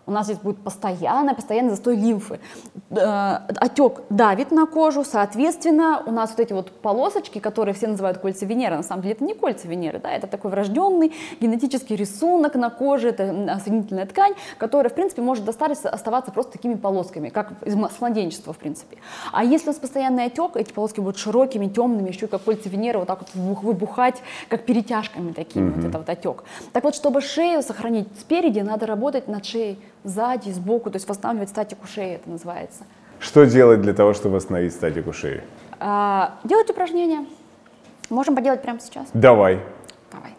у 0.05 0.11
нас 0.11 0.25
здесь 0.25 0.39
будет 0.39 0.57
постоянно, 0.57 1.33
постоянный 1.35 1.71
застой 1.71 1.95
лимфы. 1.95 2.39
Э, 2.89 3.39
отек 3.55 4.01
давит 4.09 4.51
на 4.51 4.65
кожу, 4.65 5.03
соответственно, 5.03 6.03
у 6.05 6.11
нас 6.11 6.31
вот 6.31 6.39
эти 6.39 6.53
вот 6.53 6.71
полосочки, 6.71 7.39
которые 7.39 7.73
все 7.73 7.87
называют 7.87 8.17
кольца 8.17 8.45
Венеры, 8.45 8.75
на 8.75 8.83
самом 8.83 9.03
деле 9.03 9.15
это 9.15 9.23
не 9.23 9.33
кольца 9.33 9.67
Венеры, 9.67 9.99
да, 9.99 10.11
это 10.11 10.27
такой 10.27 10.51
врожденный 10.51 11.13
генетический 11.39 11.95
рисунок 11.95 12.55
на 12.55 12.69
коже, 12.69 13.09
это 13.09 13.59
соединительная 13.63 14.05
ткань, 14.05 14.33
которая, 14.57 14.89
в 14.89 14.93
принципе, 14.93 15.21
может 15.21 15.45
достаточно 15.45 15.89
оставаться 15.89 16.31
просто 16.31 16.53
такими 16.53 16.75
полосками, 16.75 17.29
как 17.29 17.53
из 17.63 17.75
младенчества, 17.75 18.53
в 18.53 18.57
принципе. 18.57 18.97
А 19.31 19.43
если 19.43 19.67
у 19.67 19.71
нас 19.71 19.79
постоянный 19.79 20.25
отек, 20.25 20.55
эти 20.55 20.73
полоски 20.73 20.99
будут 20.99 21.17
широкими, 21.17 21.67
темными, 21.67 22.09
еще 22.09 22.27
как 22.27 22.43
кольца 22.43 22.69
Венеры, 22.69 22.99
вот 22.99 23.07
так 23.07 23.19
вот 23.21 23.29
выбухать, 23.35 24.21
как 24.49 24.65
перетяжками 24.65 25.31
такими, 25.31 25.69
mm-hmm. 25.69 25.75
вот 25.75 25.85
это 25.85 25.97
вот 25.99 26.09
отек. 26.09 26.43
Так 26.73 26.83
вот, 26.83 26.95
чтобы 26.95 27.21
шею 27.21 27.61
сохранить 27.61 28.07
спереди, 28.19 28.59
надо 28.59 28.85
работать 28.85 29.27
над 29.27 29.45
шеей 29.45 29.79
сзади, 30.03 30.51
сбоку, 30.51 30.89
то 30.89 30.97
есть 30.97 31.07
восстанавливать 31.07 31.49
статику 31.49 31.87
шеи, 31.87 32.15
это 32.15 32.29
называется. 32.29 32.83
Что 33.19 33.45
делать 33.45 33.81
для 33.81 33.93
того, 33.93 34.13
чтобы 34.13 34.35
восстановить 34.35 34.73
статику 34.73 35.13
шеи? 35.13 35.43
А, 35.79 36.35
делать 36.43 36.69
упражнения. 36.69 37.25
Можем 38.09 38.35
поделать 38.35 38.61
прямо 38.61 38.79
сейчас. 38.79 39.07
Давай. 39.13 39.59
Давай. 40.11 40.35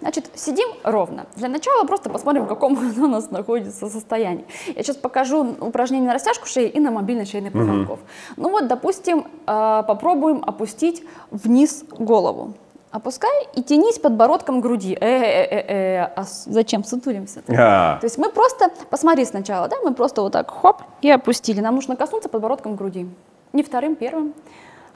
Значит, 0.00 0.30
сидим 0.34 0.68
ровно. 0.82 1.26
Для 1.36 1.48
начала 1.48 1.84
просто 1.84 2.08
посмотрим, 2.08 2.44
в 2.44 2.48
каком 2.48 2.72
у 2.98 3.06
нас 3.08 3.30
находится 3.30 3.90
состоянии. 3.90 4.46
Я 4.68 4.82
сейчас 4.82 4.96
покажу 4.96 5.56
упражнение 5.60 6.06
на 6.06 6.14
растяжку 6.14 6.46
шеи 6.46 6.68
и 6.68 6.80
на 6.80 6.90
мобильный 6.90 7.26
шейный 7.26 7.50
позвонков. 7.50 7.98
Угу. 7.98 8.42
Ну 8.42 8.50
вот, 8.50 8.68
допустим, 8.68 9.26
а, 9.46 9.82
попробуем 9.82 10.42
опустить 10.46 11.04
вниз 11.30 11.84
голову. 11.90 12.54
Опускай 12.90 13.46
и 13.54 13.62
тянись 13.62 13.98
подбородком 13.98 14.60
к 14.60 14.62
груди. 14.64 14.98
Э 15.00 15.06
-э 15.06 15.50
-э 15.50 15.66
-э, 15.68 16.10
а 16.16 16.24
зачем 16.46 16.82
сутулимся? 16.84 17.40
А. 17.48 17.98
То 18.00 18.06
есть 18.06 18.18
мы 18.18 18.30
просто, 18.30 18.68
посмотри 18.90 19.24
сначала, 19.24 19.68
да, 19.68 19.76
мы 19.84 19.94
просто 19.94 20.22
вот 20.22 20.32
так 20.32 20.50
хоп 20.50 20.82
и 21.00 21.10
опустили. 21.10 21.60
Нам 21.60 21.76
нужно 21.76 21.96
коснуться 21.96 22.28
подбородком 22.28 22.74
груди. 22.74 23.06
Не 23.52 23.62
вторым, 23.62 23.94
первым. 23.94 24.34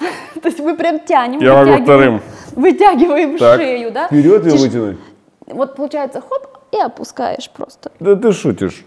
То 0.42 0.48
есть 0.48 0.58
мы 0.58 0.76
прям 0.76 0.98
тянем, 0.98 1.40
Я 1.40 1.54
вытягиваем, 1.60 1.84
вторым. 1.84 2.20
вытягиваем 2.56 3.38
так. 3.38 3.60
шею, 3.60 3.92
да? 3.92 4.06
Вперед 4.06 4.46
и 4.46 4.50
вытянуть. 4.50 4.98
Вот 5.46 5.76
получается 5.76 6.20
хоп 6.20 6.48
и 6.72 6.78
опускаешь 6.78 7.48
просто. 7.50 7.92
Да 8.00 8.16
ты 8.16 8.32
шутишь. 8.32 8.84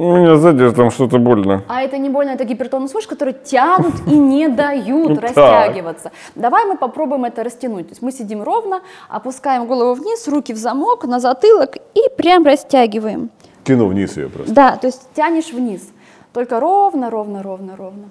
У 0.00 0.16
меня 0.16 0.36
сзади 0.36 0.70
там 0.70 0.92
что-то 0.92 1.18
больно. 1.18 1.64
А 1.66 1.82
это 1.82 1.98
не 1.98 2.08
больно, 2.08 2.30
это 2.30 2.44
гипертонус 2.44 2.94
мышц, 2.94 3.08
которые 3.08 3.34
тянут 3.34 3.94
и 4.06 4.16
не 4.16 4.46
дают 4.62 5.18
растягиваться. 5.18 6.12
Давай 6.36 6.66
мы 6.66 6.76
попробуем 6.76 7.24
это 7.24 7.42
растянуть. 7.42 7.88
То 7.88 7.92
есть 7.92 8.02
мы 8.02 8.12
сидим 8.12 8.44
ровно, 8.44 8.80
опускаем 9.08 9.66
голову 9.66 9.94
вниз, 9.94 10.28
руки 10.28 10.52
в 10.52 10.56
замок, 10.56 11.04
на 11.04 11.18
затылок 11.18 11.76
и 11.94 12.00
прям 12.16 12.44
растягиваем. 12.46 13.30
Тяну 13.64 13.88
вниз 13.88 14.16
ее 14.16 14.28
просто. 14.28 14.54
Да, 14.54 14.76
то 14.76 14.86
есть 14.86 15.02
тянешь 15.14 15.52
вниз. 15.52 15.90
Только 16.32 16.60
ровно, 16.60 17.10
ровно, 17.10 17.42
ровно, 17.42 17.74
ровно. 17.76 18.08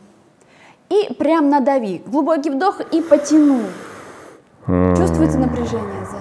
И 0.89 1.13
прям 1.13 1.49
надави. 1.49 2.01
Глубокий 2.05 2.49
вдох 2.49 2.81
и 2.91 3.01
потянул. 3.01 3.61
Чувствуется 4.97 5.37
напряжение 5.39 6.05
сзади. 6.05 6.16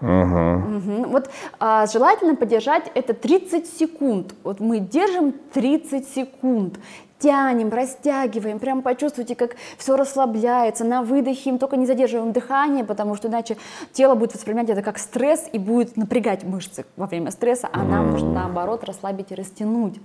Угу. 0.00 0.08
Угу. 0.08 1.08
Вот 1.08 1.30
а, 1.58 1.86
желательно 1.86 2.34
подержать 2.34 2.90
это 2.94 3.14
30 3.14 3.66
секунд. 3.66 4.34
Вот 4.44 4.60
мы 4.60 4.78
держим 4.78 5.32
30 5.52 6.06
секунд, 6.08 6.78
тянем, 7.18 7.70
растягиваем, 7.70 8.58
прям 8.58 8.82
почувствуйте, 8.82 9.34
как 9.34 9.56
все 9.78 9.96
расслабляется. 9.96 10.84
На 10.84 11.02
выдохе 11.02 11.56
только 11.56 11.76
не 11.76 11.86
задерживаем 11.86 12.32
дыхание, 12.32 12.84
потому 12.84 13.14
что 13.14 13.28
иначе 13.28 13.56
тело 13.92 14.14
будет 14.14 14.34
воспринимать 14.34 14.68
это 14.68 14.82
как 14.82 14.98
стресс 14.98 15.48
и 15.52 15.58
будет 15.58 15.96
напрягать 15.96 16.44
мышцы 16.44 16.84
во 16.96 17.06
время 17.06 17.30
стресса, 17.30 17.68
а 17.72 17.82
нам 17.82 18.10
нужно 18.10 18.32
наоборот 18.32 18.84
расслабить 18.84 19.32
и 19.32 19.34
растянуть. 19.34 19.98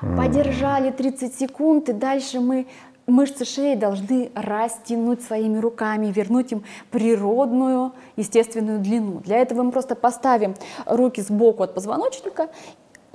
Подержали 0.00 0.90
30 0.90 1.34
секунд, 1.34 1.90
и 1.90 1.92
дальше 1.92 2.40
мы 2.40 2.66
мышцы 3.10 3.44
шеи 3.44 3.74
должны 3.74 4.30
растянуть 4.34 5.22
своими 5.22 5.58
руками, 5.58 6.12
вернуть 6.12 6.52
им 6.52 6.64
природную, 6.90 7.92
естественную 8.16 8.78
длину. 8.78 9.20
Для 9.20 9.38
этого 9.38 9.62
мы 9.62 9.72
просто 9.72 9.94
поставим 9.94 10.54
руки 10.86 11.20
сбоку 11.20 11.62
от 11.62 11.74
позвоночника, 11.74 12.48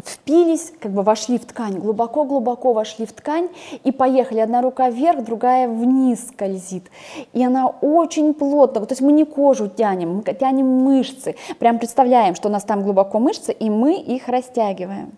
впились, 0.05 0.71
как 0.79 0.91
бы 0.91 1.01
вошли 1.03 1.38
в 1.38 1.45
ткань, 1.45 1.79
глубоко-глубоко 1.79 2.73
вошли 2.73 3.05
в 3.05 3.13
ткань 3.13 3.49
и 3.84 3.91
поехали. 3.91 4.39
Одна 4.39 4.62
рука 4.62 4.89
вверх, 4.89 5.23
другая 5.23 5.67
вниз 5.67 6.27
скользит. 6.27 6.89
И 7.34 7.43
она 7.43 7.67
очень 7.67 8.34
плотно, 8.34 8.86
то 8.86 8.91
есть 8.91 9.01
мы 9.01 9.12
не 9.12 9.25
кожу 9.25 9.67
тянем, 9.67 10.17
мы 10.17 10.23
тянем 10.23 10.67
мышцы. 10.67 11.36
Прям 11.60 11.79
представляем, 11.79 12.36
что 12.36 12.49
у 12.49 12.51
нас 12.51 12.63
там 12.63 12.84
глубоко 12.84 13.19
мышцы, 13.19 13.51
и 13.51 13.69
мы 13.69 13.99
их 13.99 14.27
растягиваем. 14.27 15.13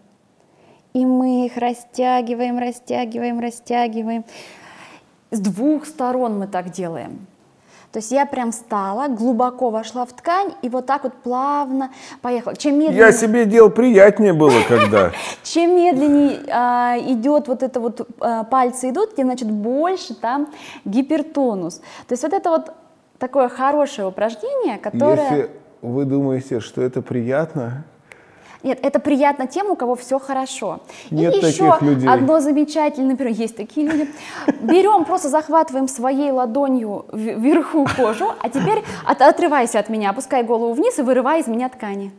И 0.93 1.05
мы 1.05 1.45
их 1.45 1.57
растягиваем, 1.57 2.57
растягиваем, 2.57 3.39
растягиваем. 3.39 4.25
С 5.31 5.39
двух 5.39 5.85
сторон 5.85 6.39
мы 6.39 6.47
так 6.47 6.71
делаем. 6.71 7.27
То 7.91 7.99
есть 7.99 8.11
я 8.11 8.25
прям 8.25 8.51
встала, 8.51 9.07
глубоко 9.07 9.69
вошла 9.69 10.05
в 10.05 10.11
ткань 10.11 10.53
и 10.61 10.69
вот 10.69 10.85
так 10.85 11.03
вот 11.03 11.13
плавно 11.13 11.89
поехала. 12.21 12.55
Чем 12.55 12.75
медленнее... 12.75 12.99
Я 12.99 13.11
себе 13.11 13.45
делал 13.45 13.69
приятнее 13.69 14.33
было, 14.33 14.61
когда... 14.67 15.11
Чем 15.43 15.75
медленнее 15.75 16.39
а, 16.51 16.97
идет 16.99 17.47
вот 17.47 17.63
это 17.63 17.79
вот, 17.79 18.07
а, 18.19 18.43
пальцы 18.43 18.89
идут, 18.89 19.15
тем, 19.15 19.27
значит, 19.27 19.49
больше 19.49 20.13
там 20.15 20.49
гипертонус. 20.85 21.77
То 22.07 22.13
есть 22.13 22.23
вот 22.23 22.33
это 22.33 22.49
вот 22.49 22.73
такое 23.19 23.47
хорошее 23.47 24.07
упражнение, 24.07 24.77
которое... 24.77 25.31
Если 25.31 25.49
вы 25.81 26.05
думаете, 26.05 26.59
что 26.59 26.81
это 26.81 27.01
приятно, 27.01 27.85
нет, 28.63 28.79
это 28.81 28.99
приятно 28.99 29.47
тем, 29.47 29.69
у 29.69 29.75
кого 29.75 29.95
все 29.95 30.19
хорошо. 30.19 30.79
Нет 31.11 31.33
и 31.33 31.41
таких 31.41 31.55
еще 31.55 31.77
людей. 31.81 32.09
одно 32.09 32.39
замечательное, 32.39 33.11
например, 33.11 33.33
есть 33.33 33.55
такие 33.55 33.87
люди. 33.87 34.09
Берем, 34.61 35.05
просто 35.05 35.29
захватываем 35.29 35.87
своей 35.87 36.31
ладонью 36.31 37.05
вверху 37.11 37.87
кожу, 37.95 38.33
а 38.41 38.49
теперь 38.49 38.83
от, 39.05 39.21
отрывайся 39.21 39.79
от 39.79 39.89
меня, 39.89 40.09
опускай 40.09 40.43
голову 40.43 40.73
вниз 40.73 40.97
и 40.99 41.01
вырывай 41.01 41.41
из 41.41 41.47
меня 41.47 41.69
ткани. 41.69 42.11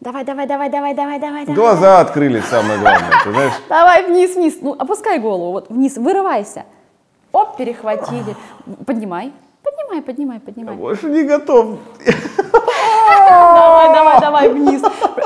Давай, 0.00 0.24
давай, 0.24 0.46
давай, 0.46 0.70
давай, 0.70 0.94
давай, 0.94 1.18
давай. 1.18 1.44
Глаза 1.44 1.80
давай. 1.80 2.02
открылись, 2.02 2.44
самое 2.46 2.78
главное, 2.78 3.10
ты 3.22 3.32
знаешь? 3.32 3.52
Давай 3.68 4.06
вниз, 4.06 4.34
вниз. 4.34 4.58
Ну, 4.62 4.74
опускай 4.78 5.18
голову, 5.18 5.52
вот 5.52 5.68
вниз, 5.68 5.98
вырывайся. 5.98 6.64
Оп, 7.32 7.56
перехватили. 7.56 8.34
Поднимай. 8.86 9.32
Поднимай, 9.62 10.02
поднимай, 10.02 10.40
поднимай. 10.40 10.74
Я 10.74 10.80
больше 10.80 11.10
не 11.10 11.22
готов. 11.24 11.78
Давай, 13.28 13.94
давай, 13.94 14.20
давай, 14.20 14.48
вниз. 14.48 14.82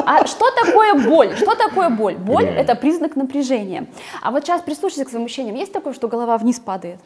А 0.07 0.27
что 0.27 0.51
такое 0.51 0.95
боль? 0.95 1.35
Что 1.37 1.55
такое 1.55 1.89
боль? 1.89 2.15
Боль– 2.15 2.45
это 2.47 2.75
признак 2.75 3.17
напряжения. 3.17 3.87
А 4.23 4.31
вот 4.31 4.45
сейчас 4.45 4.63
прислушайся 4.63 5.05
к 5.05 5.11
своим 5.11 5.25
ощущениям. 5.27 5.57
Есть 5.57 5.73
такое, 5.73 5.93
что 5.95 6.09
голова 6.09 6.37
вниз 6.39 6.61
падает? 6.61 7.01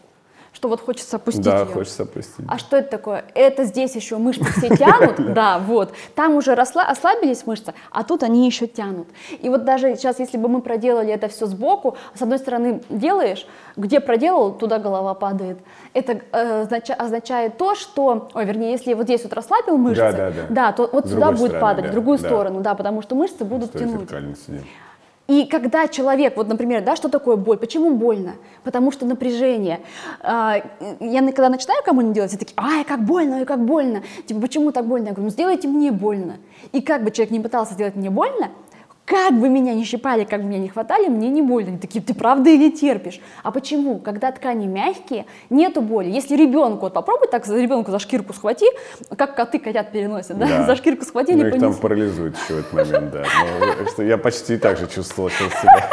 Что 0.53 0.69
вот 0.69 0.81
хочется 0.81 1.17
опустить 1.17 1.45
да, 1.45 1.61
ее. 1.61 1.67
Хочется 1.67 2.05
опустить. 2.05 2.45
А 2.49 2.59
что 2.59 2.77
это 2.77 2.91
такое? 2.91 3.25
Это 3.35 3.65
здесь 3.65 3.95
еще 3.95 4.17
мышцы 4.17 4.45
все 4.45 4.77
тянут, 4.77 5.17
да, 5.35 5.59
вот. 5.59 5.93
Там 6.15 6.35
уже 6.35 6.53
ослабились 6.53 7.47
мышцы, 7.47 7.75
а 7.91 8.05
тут 8.05 8.23
они 8.23 8.47
еще 8.47 8.67
тянут. 8.67 9.09
И 9.41 9.49
вот 9.49 9.65
даже 9.65 9.97
сейчас, 9.97 10.19
если 10.19 10.39
бы 10.39 10.49
мы 10.49 10.61
проделали 10.63 11.13
это 11.13 11.29
все 11.29 11.47
сбоку, 11.47 11.97
с 12.15 12.23
одной 12.23 12.39
стороны 12.39 12.83
делаешь, 12.89 13.47
где 13.77 14.01
проделал, 14.01 14.53
туда 14.53 14.79
голова 14.79 15.15
падает. 15.15 15.59
Это 15.95 16.21
э, 16.33 16.67
означает 16.99 17.57
то, 17.57 17.75
что, 17.75 18.29
ой, 18.35 18.45
вернее, 18.45 18.73
если 18.73 18.95
вот 18.95 19.05
здесь 19.05 19.23
вот 19.25 19.33
расслабил 19.33 19.77
мышцы, 19.77 20.33
да 20.51 20.73
то 20.73 20.89
вот 20.93 21.09
сюда 21.09 21.33
будет 21.33 21.61
падать, 21.61 21.87
в 21.87 21.91
другую 21.91 22.19
сторону, 22.19 22.61
да, 22.61 22.75
потому 22.75 23.03
что 23.03 23.15
мышцы 23.15 23.45
будут 23.45 23.73
тянуть. 23.73 24.09
И 25.29 25.45
когда 25.45 25.89
человек, 25.89 26.39
вот, 26.39 26.49
например, 26.49 26.83
да, 26.83 26.97
что 26.97 27.11
такое 27.11 27.37
боль? 27.37 27.59
Почему 27.59 27.95
больно? 27.95 28.37
Потому 28.65 28.91
что 28.91 29.05
напряжение. 29.05 29.81
А, 30.21 30.63
я 31.01 31.21
когда 31.33 31.51
начинаю 31.51 31.83
кому-нибудь 31.85 32.15
делать, 32.15 32.31
все 32.31 32.39
такие, 32.39 32.55
ай, 32.57 32.83
как 32.83 33.05
больно, 33.05 33.37
ой, 33.37 33.45
как 33.45 33.63
больно. 33.63 34.03
Типа, 34.25 34.41
почему 34.41 34.73
так 34.73 34.87
больно? 34.87 35.09
Я 35.09 35.13
говорю, 35.13 35.25
ну 35.25 35.31
сделайте 35.31 35.69
мне 35.69 35.93
больно. 35.93 36.37
И 36.73 36.81
как 36.81 37.05
бы 37.05 37.11
человек 37.11 37.31
не 37.31 37.41
пытался 37.41 37.75
сделать 37.75 37.95
мне 37.95 38.09
больно, 38.09 38.49
как 39.09 39.35
бы 39.35 39.49
меня 39.49 39.75
не 39.75 39.85
щипали, 39.85 40.25
как 40.25 40.43
бы 40.43 40.49
меня 40.49 40.59
не 40.59 40.69
хватали, 40.69 41.09
мне 41.09 41.31
не 41.31 41.41
больно. 41.41 41.71
Они 41.71 41.79
такие, 41.79 42.05
ты 42.05 42.13
правда 42.15 42.51
или 42.51 42.71
терпишь? 42.71 43.21
А 43.43 43.51
почему? 43.51 43.99
Когда 43.99 44.31
ткани 44.33 44.67
мягкие, 44.67 45.25
нету 45.49 45.81
боли. 45.81 46.11
Если 46.11 46.37
ребенку, 46.37 46.83
вот 46.83 46.93
попробуй 46.93 47.29
так 47.29 47.47
ребенку 47.49 47.91
за 47.91 47.99
шкирку 47.99 48.35
схвати, 48.35 48.67
как 49.17 49.35
коты 49.35 49.59
котят 49.59 49.93
переносят, 49.93 50.39
да? 50.39 50.47
да. 50.47 50.67
За 50.67 50.77
шкирку 50.77 51.05
схвати, 51.05 51.33
ну, 51.33 51.45
не 51.45 51.49
их 51.49 51.61
там 51.61 51.75
парализует 51.75 52.37
еще 52.37 52.55
в 52.55 52.59
этот 52.59 52.73
момент, 52.73 53.13
да. 53.13 53.25
Но, 53.97 54.05
я 54.05 54.19
почти 54.19 54.59
так 54.59 54.77
же 54.77 54.87
чувствовал 54.87 55.31
себя. 55.31 55.89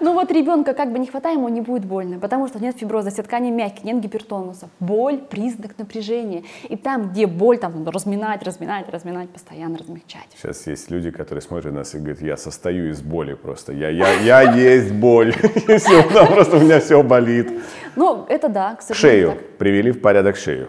Ну 0.00 0.14
вот 0.14 0.32
ребенка 0.32 0.74
как 0.74 0.92
бы 0.92 0.98
не 0.98 1.06
хватает, 1.06 1.38
ему 1.38 1.48
не 1.48 1.60
будет 1.60 1.84
больно, 1.84 2.18
потому 2.18 2.48
что 2.48 2.58
нет 2.58 2.76
фиброза, 2.76 3.10
все 3.10 3.22
ткани 3.22 3.50
мягкие, 3.50 3.92
нет 3.92 4.02
гипертонуса. 4.02 4.68
Боль– 4.80 5.18
признак 5.30 5.78
напряжения. 5.78 6.42
И 6.68 6.76
там, 6.76 7.10
где 7.10 7.28
боль, 7.28 7.58
там 7.58 7.78
надо 7.78 7.92
разминать, 7.92 8.42
разминать, 8.42 8.88
разминать, 8.88 9.30
постоянно 9.30 9.78
размягчать. 9.78 10.26
Сейчас 10.36 10.66
есть 10.66 10.90
люди, 10.90 11.12
которые 11.12 11.40
смотрят 11.40 11.72
на 11.72 11.78
нас 11.78 11.94
и 11.94 11.98
говорят, 11.98 12.11
я 12.20 12.36
состою 12.36 12.90
из 12.90 13.00
боли 13.00 13.34
просто, 13.34 13.72
я, 13.72 13.88
я, 13.88 14.12
я 14.20 14.42
есть 14.52 14.92
боль, 14.92 15.34
просто 15.66 16.56
у 16.56 16.60
меня 16.60 16.80
все 16.80 17.02
болит. 17.02 17.50
Ну, 17.96 18.26
это 18.28 18.48
да, 18.48 18.74
к 18.74 18.82
сожалению. 18.82 19.30
Шею, 19.30 19.40
привели 19.58 19.90
в 19.92 20.00
порядок 20.00 20.36
шею. 20.36 20.68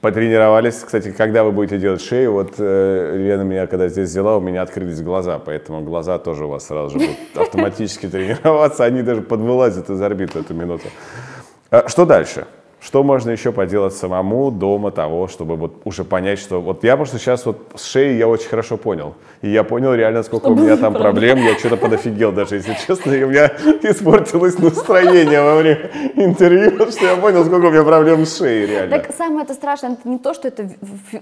Потренировались. 0.00 0.82
Кстати, 0.84 1.12
когда 1.12 1.44
вы 1.44 1.52
будете 1.52 1.78
делать 1.78 2.02
шею, 2.02 2.32
вот 2.32 2.54
э, 2.58 3.16
Лена 3.16 3.42
меня 3.42 3.68
когда 3.68 3.86
здесь 3.86 4.08
взяла, 4.08 4.36
у 4.36 4.40
меня 4.40 4.62
открылись 4.62 5.00
глаза, 5.00 5.38
поэтому 5.38 5.80
глаза 5.82 6.18
тоже 6.18 6.46
у 6.46 6.48
вас 6.48 6.66
сразу 6.66 6.98
же 6.98 7.06
будут 7.06 7.18
автоматически 7.36 8.08
тренироваться, 8.08 8.84
они 8.84 9.02
даже 9.02 9.22
подвылазят 9.22 9.88
из 9.90 10.02
орбиты 10.02 10.40
эту 10.40 10.54
минуту. 10.54 10.88
А 11.70 11.88
что 11.88 12.04
дальше? 12.04 12.46
Что 12.82 13.04
можно 13.04 13.30
еще 13.30 13.52
поделать 13.52 13.94
самому 13.94 14.50
дома 14.50 14.90
того, 14.90 15.28
чтобы 15.28 15.54
вот 15.54 15.82
уже 15.84 16.02
понять, 16.02 16.40
что 16.40 16.60
вот 16.60 16.82
я 16.82 16.96
просто 16.96 17.18
сейчас 17.18 17.46
вот 17.46 17.58
с 17.76 17.84
шеей 17.84 18.18
я 18.18 18.26
очень 18.26 18.48
хорошо 18.48 18.76
понял. 18.76 19.14
И 19.40 19.50
я 19.50 19.62
понял 19.62 19.94
реально, 19.94 20.24
сколько 20.24 20.46
что 20.46 20.54
у 20.54 20.56
меня 20.56 20.76
там 20.76 20.92
проблем. 20.92 21.38
Я 21.38 21.56
что-то 21.56 21.76
подофигел 21.76 22.32
даже, 22.32 22.56
если 22.56 22.74
честно. 22.84 23.12
И 23.12 23.22
у 23.22 23.28
меня 23.28 23.46
испортилось 23.82 24.58
настроение 24.58 25.40
во 25.40 25.54
время 25.54 25.90
интервью, 26.16 26.90
что 26.90 27.06
я 27.06 27.16
понял, 27.16 27.44
сколько 27.44 27.66
у 27.66 27.70
меня 27.70 27.84
проблем 27.84 28.26
с 28.26 28.38
шеей 28.38 28.66
реально. 28.66 28.98
Так 28.98 29.14
самое 29.14 29.44
это 29.44 29.54
страшное, 29.54 29.92
это 29.92 30.08
не 30.08 30.18
то, 30.18 30.34
что 30.34 30.48
это 30.48 30.68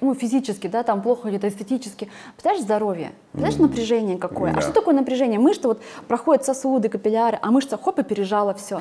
ну, 0.01 0.15
физически, 0.15 0.67
да, 0.67 0.83
там 0.83 1.03
плохо 1.03 1.29
или 1.29 1.37
это 1.37 1.49
эстетически. 1.49 2.09
Представляешь, 2.33 2.65
здоровье, 2.65 3.11
представляешь, 3.33 3.61
mm. 3.61 3.63
напряжение 3.69 4.17
какое. 4.17 4.53
А 4.53 4.55
да. 4.55 4.59
А 4.61 4.63
что 4.63 4.73
такое 4.73 4.95
напряжение? 4.95 5.39
Мышцы 5.39 5.69
вот 5.69 5.83
проходят 6.09 6.43
сосуды, 6.43 6.89
капилляры, 6.89 7.39
а 7.43 7.51
мышца 7.51 7.77
хоп 7.77 7.99
и 7.99 8.03
пережала 8.03 8.55
все. 8.55 8.81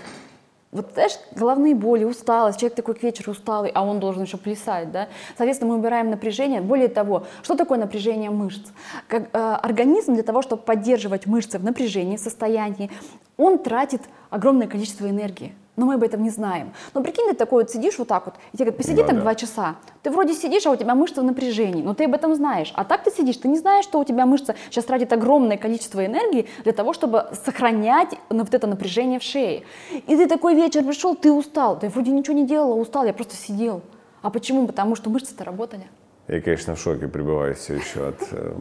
Вот, 0.72 0.92
знаешь, 0.94 1.14
головные 1.34 1.74
боли, 1.74 2.04
усталость, 2.04 2.60
человек 2.60 2.76
такой 2.76 2.94
к 2.94 3.02
вечеру 3.02 3.32
усталый, 3.32 3.72
а 3.74 3.84
он 3.84 4.00
должен 4.00 4.24
еще 4.24 4.38
плясать, 4.38 4.92
да? 4.92 5.08
Соответственно, 5.36 5.72
мы 5.72 5.80
убираем 5.80 6.12
напряжение. 6.12 6.62
Более 6.62 6.90
того, 6.90 7.26
что 7.42 7.56
такое 7.56 7.80
напряжение 7.80 8.30
мышц? 8.30 8.70
Как, 9.08 9.30
э, 9.34 9.38
организм 9.38 10.14
для 10.14 10.22
того, 10.22 10.44
чтобы 10.44 10.62
поддерживать 10.62 11.26
мышцы 11.26 11.58
в 11.58 11.64
напряжении, 11.64 12.18
в 12.18 12.20
состоянии, 12.20 12.92
он 13.36 13.58
тратит 13.58 14.02
огромное 14.30 14.68
количество 14.68 15.10
энергии 15.10 15.56
но 15.80 15.86
мы 15.86 15.94
об 15.94 16.04
этом 16.04 16.22
не 16.22 16.30
знаем. 16.30 16.74
Но 16.94 17.02
прикинь, 17.02 17.30
ты 17.30 17.36
такой 17.36 17.64
вот 17.64 17.72
сидишь 17.72 17.98
вот 17.98 18.10
так 18.10 18.26
вот, 18.26 18.36
и 18.52 18.58
тебе 18.58 18.66
говорят, 18.66 18.78
посиди 18.78 19.02
да, 19.02 19.08
так 19.08 19.16
да. 19.16 19.22
два 19.22 19.36
часа. 19.36 19.76
Ты 20.04 20.12
вроде 20.12 20.34
сидишь, 20.34 20.66
а 20.66 20.72
у 20.72 20.76
тебя 20.76 20.94
мышца 20.94 21.22
в 21.22 21.24
напряжении, 21.24 21.82
но 21.82 21.94
ты 21.94 22.04
об 22.04 22.14
этом 22.14 22.36
знаешь. 22.36 22.74
А 22.76 22.84
так 22.84 23.04
ты 23.04 23.12
сидишь, 23.12 23.38
ты 23.38 23.48
не 23.48 23.58
знаешь, 23.58 23.86
что 23.86 24.00
у 24.00 24.04
тебя 24.04 24.26
мышца 24.26 24.56
сейчас 24.70 24.84
тратит 24.84 25.14
огромное 25.14 25.58
количество 25.58 26.06
энергии 26.06 26.48
для 26.64 26.74
того, 26.74 26.92
чтобы 26.92 27.28
сохранять 27.46 28.10
вот 28.30 28.54
это 28.54 28.68
напряжение 28.68 29.20
в 29.20 29.24
шее. 29.24 29.64
И 29.92 30.18
ты 30.18 30.28
такой 30.28 30.54
вечер 30.54 30.84
пришел, 30.84 31.16
ты 31.16 31.32
устал. 31.32 31.80
Ты 31.80 31.88
вроде 31.88 32.12
ничего 32.12 32.36
не 32.36 32.46
делала, 32.46 32.74
устал, 32.74 33.06
я 33.06 33.14
просто 33.14 33.36
сидел. 33.38 33.82
А 34.22 34.30
почему? 34.30 34.68
Потому 34.68 34.98
что 34.98 35.10
мышцы-то 35.10 35.46
работали. 35.46 35.88
Я, 36.28 36.42
конечно, 36.42 36.76
в 36.76 36.80
шоке 36.80 37.08
пребываю 37.08 37.56
все 37.56 37.76
еще 37.76 38.10
от, 38.10 38.22
э, 38.32 38.54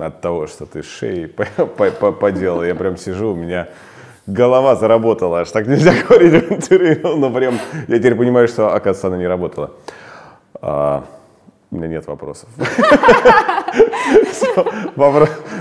от 0.00 0.20
того, 0.22 0.46
что 0.46 0.64
ты 0.64 0.82
шеей 0.82 1.28
поделал. 2.20 2.64
Я 2.64 2.74
прям 2.74 2.96
сижу, 2.96 3.32
у 3.32 3.36
меня 3.36 3.68
голова 4.26 4.76
заработала, 4.76 5.40
аж 5.40 5.50
так 5.50 5.66
нельзя 5.66 5.92
говорить 6.08 6.48
в 6.48 6.52
интервью, 6.52 7.16
но 7.16 7.30
прям 7.30 7.58
я 7.88 7.98
теперь 7.98 8.14
понимаю, 8.14 8.48
что, 8.48 8.74
оказывается, 8.74 9.08
она 9.08 9.16
не 9.16 9.26
работала. 9.26 9.70
А, 10.60 11.04
у 11.70 11.76
меня 11.76 11.88
нет 11.88 12.06
вопросов. 12.06 12.48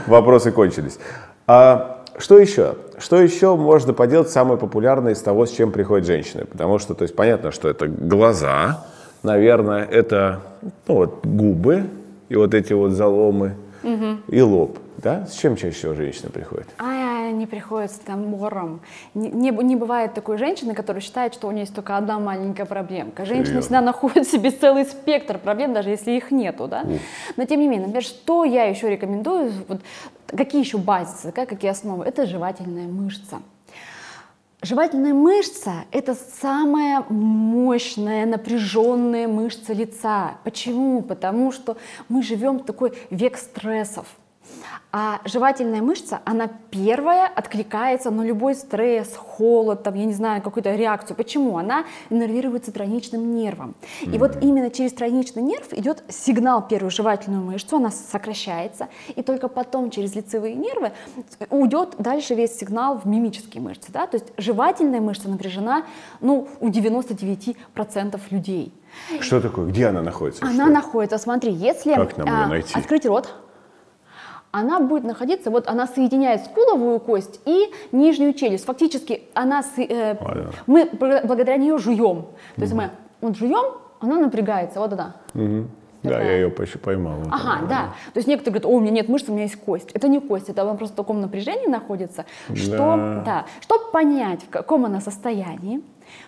Вопросы 0.07 0.51
кончились. 0.51 0.99
А 1.47 2.03
что 2.17 2.37
еще? 2.37 2.75
Что 2.99 3.19
еще 3.19 3.55
можно 3.55 3.93
поделать 3.93 4.29
самое 4.29 4.57
популярное 4.59 5.13
из 5.13 5.21
того, 5.21 5.45
с 5.45 5.51
чем 5.51 5.71
приходят 5.71 6.05
женщины? 6.05 6.45
Потому 6.45 6.77
что, 6.77 6.93
то 6.93 7.03
есть, 7.03 7.15
понятно, 7.15 7.51
что 7.51 7.67
это 7.67 7.87
глаза, 7.87 8.85
наверное, 9.23 9.83
это 9.85 10.41
ну, 10.87 10.95
вот, 10.95 11.25
губы 11.25 11.85
и 12.29 12.35
вот 12.35 12.53
эти 12.53 12.73
вот 12.73 12.91
заломы, 12.91 13.55
угу. 13.83 14.17
и 14.27 14.41
лоб. 14.41 14.77
Да? 14.97 15.25
С 15.25 15.33
чем 15.33 15.55
чаще 15.55 15.75
всего 15.75 15.93
женщины 15.95 16.29
приходят? 16.29 16.67
А, 16.77 16.92
они 17.29 17.45
приходят 17.45 17.91
с 17.91 17.95
тамором. 17.99 18.81
Не, 19.13 19.29
не, 19.29 19.49
не 19.49 19.75
бывает 19.75 20.13
такой 20.13 20.37
женщины, 20.37 20.73
которая 20.73 21.01
считает, 21.01 21.33
что 21.33 21.47
у 21.47 21.51
нее 21.51 21.61
есть 21.61 21.75
только 21.75 21.97
одна 21.97 22.19
маленькая 22.19 22.65
проблемка. 22.65 23.25
Женщина 23.25 23.45
Серьезно? 23.45 23.61
всегда 23.61 23.81
находит 23.81 24.27
себе 24.27 24.51
целый 24.51 24.85
спектр 24.85 25.37
проблем, 25.37 25.73
даже 25.73 25.89
если 25.89 26.11
их 26.11 26.31
нету. 26.31 26.67
Да? 26.67 26.85
Но 27.37 27.45
тем 27.45 27.59
не 27.59 27.67
менее, 27.67 27.87
например, 27.87 28.03
что 28.03 28.43
я 28.43 28.65
еще 28.65 28.89
рекомендую, 28.89 29.51
вот, 29.67 29.81
какие 30.27 30.61
еще 30.61 30.77
базисы, 30.77 31.31
да, 31.35 31.45
какие 31.45 31.71
основы? 31.71 32.05
Это 32.05 32.25
жевательная 32.25 32.87
мышца. 32.87 33.39
Жевательная 34.61 35.13
мышца– 35.13 35.73
это 35.91 36.15
самая 36.15 37.03
мощная, 37.09 38.25
напряженная 38.25 39.27
мышца 39.27 39.73
лица. 39.73 40.37
Почему? 40.45 41.01
Потому 41.01 41.51
что 41.51 41.75
мы 42.07 42.23
живем 42.23 42.59
в 42.59 42.63
такой 42.63 42.93
век 43.09 43.37
стрессов. 43.37 44.05
А 44.95 45.21
жевательная 45.25 45.81
мышца, 45.81 46.21
она 46.23 46.47
первая 46.69 47.27
откликается 47.27 48.11
на 48.11 48.21
любой 48.21 48.53
стресс, 48.53 49.15
холод, 49.15 49.81
там, 49.81 49.95
я 49.95 50.05
не 50.05 50.13
знаю, 50.13 50.43
какую-то 50.43 50.75
реакцию. 50.75 51.17
Почему? 51.17 51.57
Она 51.57 51.85
иннервируется 52.11 52.71
тройничным 52.71 53.33
нервом. 53.33 53.73
И 54.01 54.17
вот 54.19 54.37
именно 54.43 54.69
через 54.69 54.93
тройничный 54.93 55.41
нерв 55.41 55.73
идет 55.73 56.03
сигнал 56.09 56.67
первую 56.67 56.91
жевательную 56.91 57.43
мышцу, 57.43 57.77
она 57.77 57.89
сокращается, 57.89 58.87
и 59.15 59.23
только 59.23 59.47
потом 59.47 59.89
через 59.89 60.13
лицевые 60.13 60.53
нервы 60.53 60.91
уйдет 61.49 61.95
дальше 61.97 62.35
весь 62.35 62.55
сигнал 62.55 62.99
в 62.99 63.05
мимические 63.05 63.63
мышцы. 63.63 63.91
Да? 63.91 64.05
То 64.05 64.17
есть 64.17 64.27
жевательная 64.37 65.01
мышца 65.01 65.27
напряжена 65.27 65.85
ну, 66.21 66.47
у 66.59 66.69
99% 66.69 68.19
людей. 68.29 68.73
Что 69.19 69.41
такое? 69.41 69.65
Где 69.65 69.87
она 69.87 70.01
находится? 70.01 70.45
Она 70.45 70.67
находится, 70.67 71.17
смотри, 71.17 71.51
если 71.51 71.95
как 71.95 72.15
нам 72.17 72.29
а, 72.29 72.47
найти? 72.47 72.77
открыть 72.77 73.07
рот, 73.07 73.33
она 74.53 74.79
будет 74.79 75.03
находиться, 75.03 75.49
вот 75.49 75.67
она 75.67 75.87
соединяет 75.87 76.45
скуловую 76.45 76.99
кость 76.99 77.41
и 77.43 77.71
нижнюю 77.91 78.33
челюсть. 78.33 78.65
Фактически 78.65 79.23
она, 79.33 79.63
э, 79.77 80.15
мы 80.67 80.89
благодаря 80.93 81.57
нее 81.57 81.79
жуем. 81.79 82.27
То 82.55 82.61
есть 82.61 82.73
мы 82.73 82.91
вот 83.19 83.35
жуем, 83.35 83.73
она 83.99 84.19
напрягается, 84.19 84.79
вот 84.79 84.93
она. 84.93 85.15
Угу. 85.33 85.67
Да, 86.03 86.21
я 86.21 86.33
ее 86.33 86.49
почти 86.51 86.77
поймал. 86.77 87.15
Вот 87.15 87.33
ага, 87.33 87.53
она. 87.59 87.67
да. 87.67 87.81
То 88.13 88.19
есть 88.19 88.27
некоторые 88.27 88.59
говорят, 88.59 88.65
о, 88.65 88.77
у 88.77 88.79
меня 88.79 88.91
нет 88.91 89.09
мышц, 89.09 89.27
у 89.27 89.31
меня 89.31 89.43
есть 89.43 89.55
кость. 89.55 89.89
Это 89.93 90.07
не 90.07 90.19
кость, 90.19 90.49
это 90.49 90.61
она 90.61 90.75
просто 90.75 90.93
в 90.93 90.97
таком 90.97 91.19
напряжении 91.19 91.67
находится, 91.67 92.25
что, 92.53 92.77
да. 92.77 93.23
да, 93.25 93.45
чтобы 93.59 93.85
понять, 93.91 94.43
в 94.43 94.49
каком 94.49 94.85
она 94.85 95.01
состоянии, 95.01 95.81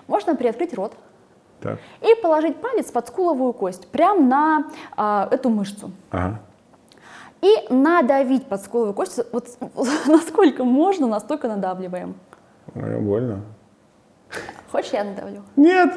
можно 0.08 0.36
приоткрыть 0.36 0.74
рот, 0.74 0.94
так. 1.62 1.78
и 2.02 2.20
положить 2.24 2.56
палец 2.56 2.90
под 2.90 3.08
скуловую 3.08 3.54
кость, 3.54 3.88
прямо 3.90 4.22
на 4.22 4.66
а, 4.98 5.28
эту 5.30 5.50
мышцу. 5.50 5.92
Ага 6.10 6.40
и 7.42 7.68
надавить 7.70 8.48
под 8.48 8.64
скуловую 8.64 8.94
кость. 8.94 9.20
Вот 9.32 9.48
насколько 10.08 10.64
можно, 10.64 11.08
настолько 11.08 11.48
надавливаем. 11.48 12.16
Мне 12.74 12.98
больно. 12.98 13.42
Хочешь, 14.72 14.92
я 14.92 15.04
надавлю? 15.04 15.44
Нет. 15.56 15.94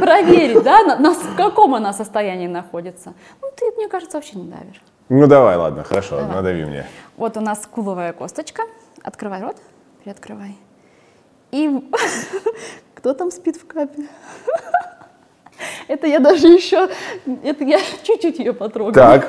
Проверить, 0.00 0.62
да, 0.62 0.82
на, 0.84 0.96
на, 0.98 1.14
в 1.14 1.36
каком 1.36 1.74
она 1.74 1.92
состоянии 1.92 2.46
находится. 2.46 3.14
Ну, 3.40 3.48
ты, 3.56 3.70
мне 3.76 3.88
кажется, 3.88 4.16
вообще 4.16 4.38
не 4.38 4.50
давишь. 4.50 4.80
Ну, 5.08 5.26
давай, 5.26 5.56
ладно, 5.56 5.84
хорошо, 5.84 6.16
давай. 6.16 6.36
надави 6.36 6.64
мне. 6.64 6.86
Вот 7.16 7.36
у 7.36 7.40
нас 7.40 7.62
скуловая 7.64 8.12
косточка. 8.12 8.62
Открывай 9.02 9.42
рот, 9.42 9.56
приоткрывай. 10.02 10.56
И 11.50 11.90
кто 12.94 13.12
там 13.12 13.30
спит 13.30 13.56
в 13.56 13.66
капе? 13.66 14.06
Это 15.88 16.06
я 16.06 16.18
даже 16.18 16.48
еще, 16.48 16.88
это 17.44 17.64
я 17.64 17.78
чуть-чуть 18.02 18.38
ее 18.38 18.52
потрогала. 18.52 19.18
Так. 19.18 19.28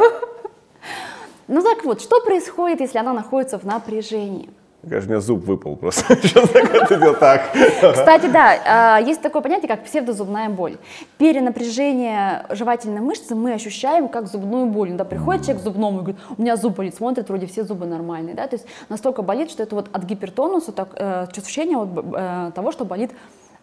Ну 1.47 1.61
так 1.61 1.83
вот, 1.83 2.01
что 2.01 2.21
происходит, 2.21 2.81
если 2.81 2.97
она 2.97 3.13
находится 3.13 3.59
в 3.59 3.63
напряжении? 3.63 4.49
Кажется, 4.89 5.09
у 5.09 5.11
меня 5.13 5.21
зуб 5.21 5.45
выпал 5.45 5.77
просто. 5.77 6.15
так. 7.19 7.51
Кстати, 7.53 8.27
да, 8.27 8.97
а, 8.97 8.99
есть 8.99 9.21
такое 9.21 9.41
понятие, 9.41 9.69
как 9.69 9.85
псевдозубная 9.85 10.49
боль. 10.49 10.75
Перенапряжение 11.17 12.45
жевательной 12.49 12.99
мышцы 12.99 13.33
мы 13.33 13.53
ощущаем 13.53 14.09
как 14.09 14.27
зубную 14.27 14.65
боль. 14.65 14.91
Да, 14.91 15.05
приходит 15.05 15.43
человек 15.43 15.61
к 15.61 15.63
зубному 15.63 15.99
и 15.99 16.01
говорит, 16.01 16.21
у 16.37 16.41
меня 16.41 16.57
зуб 16.57 16.75
болит, 16.75 16.95
смотрит, 16.95 17.29
вроде 17.29 17.47
все 17.47 17.63
зубы 17.63 17.85
нормальные. 17.85 18.35
Да? 18.35 18.45
То 18.45 18.57
есть 18.57 18.65
настолько 18.89 19.21
болит, 19.21 19.51
что 19.51 19.63
это 19.63 19.73
вот 19.73 19.87
от 19.93 20.03
гипертонуса, 20.03 20.73
так, 20.73 20.89
э, 20.97 21.27
ощущение 21.33 21.77
вот, 21.77 22.05
э, 22.17 22.51
того, 22.53 22.73
что 22.73 22.83
болит 22.83 23.11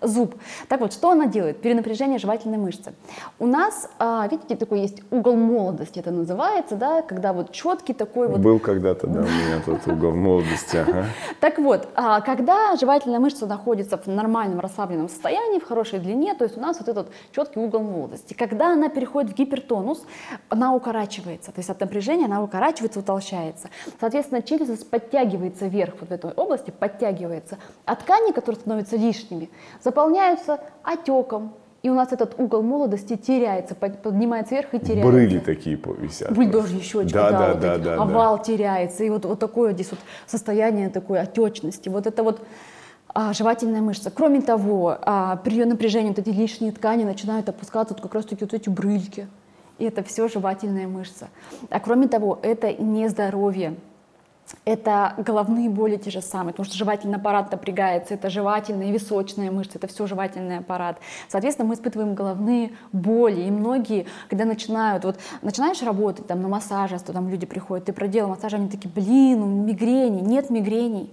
зуб. 0.01 0.35
Так 0.69 0.81
вот, 0.81 0.93
что 0.93 1.11
она 1.11 1.27
делает? 1.27 1.61
Перенапряжение 1.61 2.19
жевательной 2.19 2.59
мышцы. 2.59 2.93
У 3.39 3.47
нас, 3.47 3.89
а, 3.99 4.27
видите, 4.31 4.57
такой 4.57 4.81
есть 4.81 5.03
угол 5.11 5.37
молодости, 5.37 5.99
это 5.99 6.11
называется, 6.11 6.77
да, 6.77 7.03
когда 7.03 7.33
вот 7.33 7.53
четкий 7.53 7.95
такой 7.95 8.29
вот... 8.29 8.41
Был 8.41 8.59
когда-то, 8.59 9.07
да, 9.07 9.21
у 9.21 9.25
меня 9.25 9.61
тут 9.65 9.87
угол 9.87 10.13
молодости. 10.13 10.77
Ага. 10.77 11.07
Так 11.41 11.59
вот, 11.59 11.89
а, 11.95 12.21
когда 12.21 12.77
жевательная 12.77 13.21
мышца 13.21 13.47
находится 13.47 13.97
в 13.99 14.07
нормальном 14.07 14.61
расслабленном 14.61 15.09
состоянии, 15.09 15.59
в 15.59 15.65
хорошей 15.65 15.99
длине, 15.99 16.35
то 16.35 16.45
есть 16.45 16.57
у 16.57 16.61
нас 16.61 16.79
вот 16.79 16.89
этот 16.89 17.11
четкий 17.33 17.61
угол 17.61 17.81
молодости. 17.81 18.35
Когда 18.35 18.73
она 18.73 18.89
переходит 18.89 19.33
в 19.33 19.35
гипертонус, 19.35 20.05
она 20.49 20.75
укорачивается, 20.75 21.53
то 21.53 21.59
есть 21.59 21.71
от 21.71 21.81
напряжения 21.81 22.27
она 22.27 22.43
укорачивается, 22.43 23.01
утолщается. 23.01 23.69
Соответственно, 24.01 24.43
челюсть 24.43 24.89
подтягивается 24.91 25.67
вверх 25.67 25.95
вот 26.01 26.11
в 26.11 26.13
этой 26.13 26.33
области, 26.33 26.71
подтягивается. 26.71 27.59
А 27.85 27.97
ткани, 27.97 28.33
которые 28.33 28.61
становятся 28.61 28.97
лишними, 28.97 29.51
заполняются 29.91 30.61
отеком, 30.85 31.53
и 31.83 31.91
у 31.91 31.95
нас 31.95 32.13
этот 32.13 32.39
угол 32.39 32.63
молодости 32.63 33.17
теряется, 33.17 33.75
поднимается 33.75 34.55
вверх 34.55 34.75
и 34.75 34.79
теряется. 34.79 35.11
Брыли 35.11 35.39
такие 35.41 35.77
висят. 35.99 36.33
Бульдожьи 36.33 36.81
щечки, 36.81 37.13
да, 37.13 37.31
да, 37.31 37.39
да, 37.39 37.53
вот 37.53 37.61
да, 37.61 37.79
да, 37.79 37.95
овал 37.97 38.37
да. 38.37 38.45
теряется, 38.45 39.03
и 39.03 39.11
вот, 39.11 39.25
вот 39.25 39.41
такое 39.41 39.73
здесь 39.73 39.91
вот 39.91 39.99
состояние 40.27 40.91
такой 40.91 41.19
отечности. 41.19 41.89
Вот 41.89 42.07
это 42.07 42.23
вот 42.23 42.41
а, 43.09 43.33
жевательная 43.33 43.81
мышца. 43.81 44.11
Кроме 44.11 44.43
того, 44.43 44.97
а, 45.03 45.37
при 45.37 45.55
ее 45.55 45.67
напряжении 45.67 46.11
вот 46.11 46.19
эти 46.19 46.31
лишние 46.31 46.71
ткани 46.71 47.03
начинают 47.05 47.49
опускаться, 47.49 47.95
вот 47.95 48.03
как 48.03 48.15
раз 48.15 48.27
таки 48.27 48.45
вот 48.45 48.55
эти 48.55 48.69
брыльки. 48.69 49.27
И 49.79 49.85
это 49.85 50.05
все 50.05 50.29
жевательная 50.29 50.87
мышца. 50.87 51.29
А 51.71 51.81
кроме 51.81 52.07
того, 52.07 52.39
это 52.43 52.73
не 52.73 53.09
здоровье. 53.09 53.75
Это 54.65 55.15
головные 55.19 55.69
боли 55.69 55.97
те 55.97 56.11
же 56.11 56.21
самые, 56.21 56.53
потому 56.53 56.67
что 56.67 56.77
жевательный 56.77 57.17
аппарат 57.17 57.51
напрягается, 57.53 58.15
это 58.15 58.31
жевательная 58.31 58.89
и 58.89 58.93
височная 58.93 59.51
мышца, 59.51 59.79
это 59.79 59.87
все 59.87 60.07
жевательный 60.07 60.59
аппарат. 60.59 60.99
Соответственно, 61.29 61.69
мы 61.69 61.75
испытываем 61.75 62.15
головные 62.15 62.73
боли, 62.93 63.43
и 63.43 63.51
многие, 63.51 64.07
когда 64.29 64.45
начинают, 64.45 65.05
вот 65.05 65.19
начинаешь 65.43 65.83
работать 65.83 66.27
там 66.27 66.43
на 66.43 66.49
массаже, 66.49 66.99
то 66.99 67.13
там 67.13 67.29
люди 67.29 67.47
приходят, 67.47 67.87
ты 67.87 67.93
проделал 67.93 68.31
массаж, 68.31 68.55
они 68.55 68.69
такие, 68.69 68.91
блин, 68.91 69.65
мигрени, 69.65 70.21
нет 70.21 70.51
мигрений. 70.51 71.11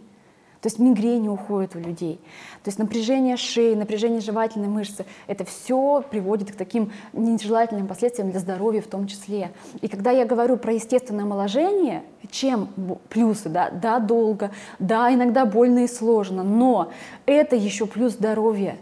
То 0.61 0.67
есть 0.67 0.79
мигрени 0.79 1.27
уходят 1.27 1.75
у 1.75 1.79
людей. 1.79 2.19
То 2.63 2.69
есть 2.69 2.79
напряжение 2.79 3.37
шеи, 3.37 3.75
напряжение 3.75 4.21
жевательной 4.21 4.67
мышцы, 4.67 5.05
это 5.27 5.45
все 5.45 6.03
приводит 6.09 6.51
к 6.51 6.55
таким 6.55 6.91
нежелательным 7.13 7.87
последствиям 7.87 8.31
для 8.31 8.39
здоровья 8.39 8.81
в 8.81 8.87
том 8.87 9.07
числе. 9.07 9.51
И 9.81 9.87
когда 9.87 10.11
я 10.11 10.25
говорю 10.25 10.57
про 10.57 10.73
естественное 10.73 11.25
омоложение, 11.25 12.03
чем 12.31 12.69
плюсы? 13.09 13.49
Да, 13.49 13.69
да, 13.69 13.99
долго, 13.99 14.51
да, 14.79 15.13
иногда 15.13 15.45
больно 15.45 15.83
и 15.85 15.87
сложно, 15.87 16.43
но 16.43 16.91
это 17.25 17.55
еще 17.55 17.85
плюс 17.85 18.13
здоровья. 18.13 18.77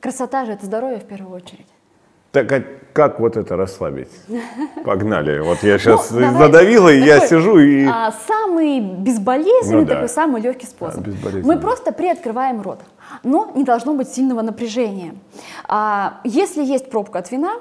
Красота 0.00 0.46
же 0.46 0.52
это 0.52 0.66
здоровье 0.66 0.98
в 0.98 1.04
первую 1.04 1.36
очередь. 1.36 1.69
Так 2.32 2.52
а 2.52 2.62
как 2.92 3.20
вот 3.20 3.36
это 3.36 3.56
расслабить? 3.56 4.10
Погнали. 4.84 5.40
Вот 5.40 5.62
я 5.62 5.78
сейчас 5.78 6.10
ну, 6.10 6.38
задавила, 6.38 6.88
и 6.88 7.00
я 7.00 7.26
сижу 7.26 7.58
и... 7.58 7.86
А, 7.86 8.12
самый 8.26 8.80
безболезненный, 8.80 9.82
ну, 9.82 9.86
да. 9.86 9.94
такой 9.94 10.08
самый 10.08 10.40
легкий 10.40 10.66
способ. 10.66 11.06
А, 11.06 11.28
Мы 11.42 11.58
просто 11.58 11.92
приоткрываем 11.92 12.62
рот, 12.62 12.80
но 13.22 13.50
не 13.54 13.64
должно 13.64 13.94
быть 13.94 14.08
сильного 14.08 14.42
напряжения. 14.42 15.14
А, 15.68 16.20
если 16.24 16.64
есть 16.64 16.90
пробка 16.90 17.20
от 17.20 17.30
вина, 17.30 17.54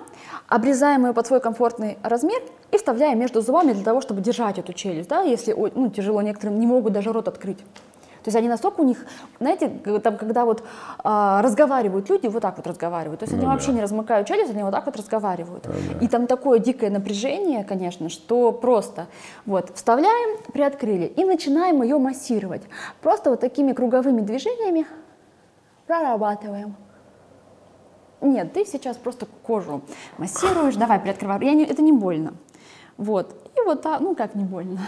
обрезаем 0.47 1.05
ее 1.05 1.13
под 1.13 1.27
свой 1.27 1.39
комфортный 1.39 1.97
размер 2.03 2.41
и 2.71 2.77
вставляем 2.77 3.19
между 3.19 3.41
зубами 3.41 3.73
для 3.73 3.83
того, 3.83 4.01
чтобы 4.01 4.21
держать 4.21 4.57
эту 4.57 4.73
челюсть. 4.73 5.09
Да? 5.09 5.21
Если 5.21 5.53
ну, 5.53 5.89
тяжело, 5.89 6.21
некоторым 6.21 6.59
не 6.59 6.67
могут 6.67 6.93
даже 6.93 7.13
рот 7.13 7.27
открыть. 7.27 7.59
То 8.23 8.27
есть 8.27 8.35
они 8.35 8.49
настолько 8.49 8.81
у 8.81 8.83
них, 8.83 9.05
знаете, 9.39 9.69
там, 10.03 10.17
когда 10.17 10.45
вот 10.45 10.63
а, 11.03 11.41
разговаривают 11.41 12.09
люди, 12.09 12.27
вот 12.27 12.41
так 12.41 12.57
вот 12.57 12.67
разговаривают. 12.67 13.19
То 13.19 13.23
есть 13.23 13.33
ну, 13.33 13.39
они 13.39 13.47
да. 13.47 13.53
вообще 13.53 13.71
не 13.71 13.81
размыкают 13.81 14.27
челюсть, 14.27 14.51
они 14.51 14.63
вот 14.63 14.71
так 14.71 14.85
вот 14.85 14.95
разговаривают. 14.97 15.65
Ну, 15.65 15.73
да. 15.73 16.05
И 16.05 16.07
там 16.07 16.27
такое 16.27 16.59
дикое 16.59 16.89
напряжение, 16.89 17.63
конечно, 17.63 18.09
что 18.09 18.51
просто 18.51 19.07
вот 19.45 19.71
вставляем, 19.75 20.39
приоткрыли 20.51 21.05
и 21.05 21.23
начинаем 21.23 21.81
ее 21.81 21.97
массировать. 21.97 22.63
Просто 23.01 23.29
вот 23.29 23.39
такими 23.39 23.73
круговыми 23.73 24.21
движениями 24.21 24.85
прорабатываем. 25.87 26.75
Нет, 28.21 28.51
ты 28.53 28.65
сейчас 28.65 28.97
просто 28.97 29.27
кожу 29.43 29.81
массируешь, 30.17 30.75
давай 30.75 30.99
приоткрывай. 30.99 31.45
Я 31.45 31.53
не, 31.53 31.63
это 31.63 31.81
не 31.81 31.93
больно. 31.93 32.33
Вот. 32.97 33.48
И 33.59 33.65
вот 33.65 33.81
так, 33.81 33.99
ну 34.01 34.15
как 34.15 34.35
не 34.35 34.43
больно. 34.43 34.79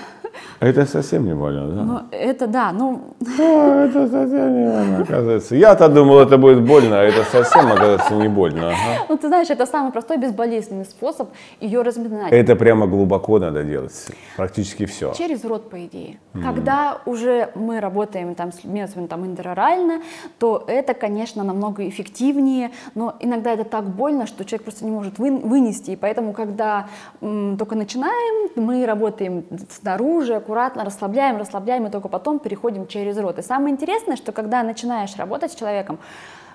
Это 0.60 0.86
совсем 0.86 1.26
не 1.26 1.34
больно, 1.34 1.68
да? 1.68 1.84
Ну, 1.84 2.00
это 2.12 2.48
да, 2.48 2.72
ну... 2.72 3.02
А, 3.40 3.86
это 3.86 4.08
совсем 4.08 4.54
не 4.54 4.70
больно, 4.70 4.98
оказывается. 5.04 5.56
Я-то 5.56 5.90
думал, 5.90 6.20
это 6.20 6.38
будет 6.38 6.62
больно, 6.62 7.00
а 7.00 7.04
это 7.04 7.24
совсем, 7.24 7.72
оказывается, 7.72 8.14
не 8.14 8.28
больно. 8.28 8.68
Ага. 8.68 9.06
Ну, 9.10 9.18
ты 9.18 9.28
знаешь, 9.28 9.50
это 9.50 9.66
самый 9.66 9.92
простой, 9.92 10.18
безболезненный 10.18 10.86
способ 10.86 11.30
ее 11.60 11.82
разминать. 11.82 12.32
Это 12.32 12.56
прямо 12.56 12.88
глубоко 12.88 13.40
надо 13.40 13.64
делать, 13.64 13.94
практически 14.38 14.86
все. 14.86 15.14
Через 15.14 15.44
рот, 15.44 15.70
по 15.70 15.84
идее. 15.86 16.20
Mm. 16.34 16.44
Когда 16.44 16.98
уже 17.06 17.50
мы 17.56 17.80
работаем 17.80 18.36
там, 18.36 18.52
с 18.52 18.64
методом 18.64 19.08
там, 19.08 19.26
интерорально, 19.26 20.02
то 20.40 20.64
это, 20.68 20.94
конечно, 20.94 21.44
намного 21.44 21.88
эффективнее, 21.88 22.72
но 22.96 23.16
иногда 23.20 23.52
это 23.54 23.64
так 23.64 23.86
больно, 23.86 24.28
что 24.28 24.46
человек 24.46 24.64
просто 24.64 24.86
не 24.86 24.92
может 24.92 25.18
вы, 25.20 25.38
вынести. 25.38 25.92
И 25.92 25.96
поэтому, 25.96 26.34
когда 26.34 26.88
м, 27.22 27.58
только 27.58 27.76
начинаем, 27.76 28.50
мы 28.62 28.86
работаем 28.86 29.46
снаружи, 29.70 30.36
аккуратно 30.36 30.86
расслабляем, 30.86 31.38
расслабляем, 31.38 31.88
и 31.88 31.90
только 31.90 32.08
потом 32.08 32.40
переходим 32.40 32.88
через 32.88 33.18
рот. 33.18 33.40
И 33.40 33.42
самое 33.42 33.74
интересное, 33.74 34.16
что 34.16 34.32
когда 34.32 34.64
начинаешь 34.64 35.16
работать 35.18 35.52
с 35.52 35.56
человеком, 35.56 36.00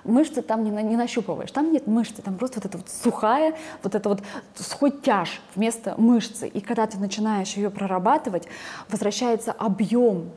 мышцы 0.03 0.41
там 0.41 0.63
не, 0.63 0.71
не 0.83 0.95
нащупываешь, 0.95 1.51
там 1.51 1.71
нет 1.71 1.85
мышцы, 1.85 2.21
там 2.21 2.35
просто 2.35 2.59
вот 2.59 2.65
эта 2.65 2.77
вот 2.77 2.89
сухая, 2.89 3.55
вот 3.83 3.93
это 3.93 4.09
вот 4.09 4.23
сухой 4.55 4.91
тяж 4.91 5.41
вместо 5.55 5.95
мышцы. 5.97 6.47
И 6.47 6.61
когда 6.61 6.87
ты 6.87 6.97
начинаешь 6.97 7.53
ее 7.53 7.69
прорабатывать, 7.69 8.47
возвращается 8.89 9.51
объем 9.51 10.31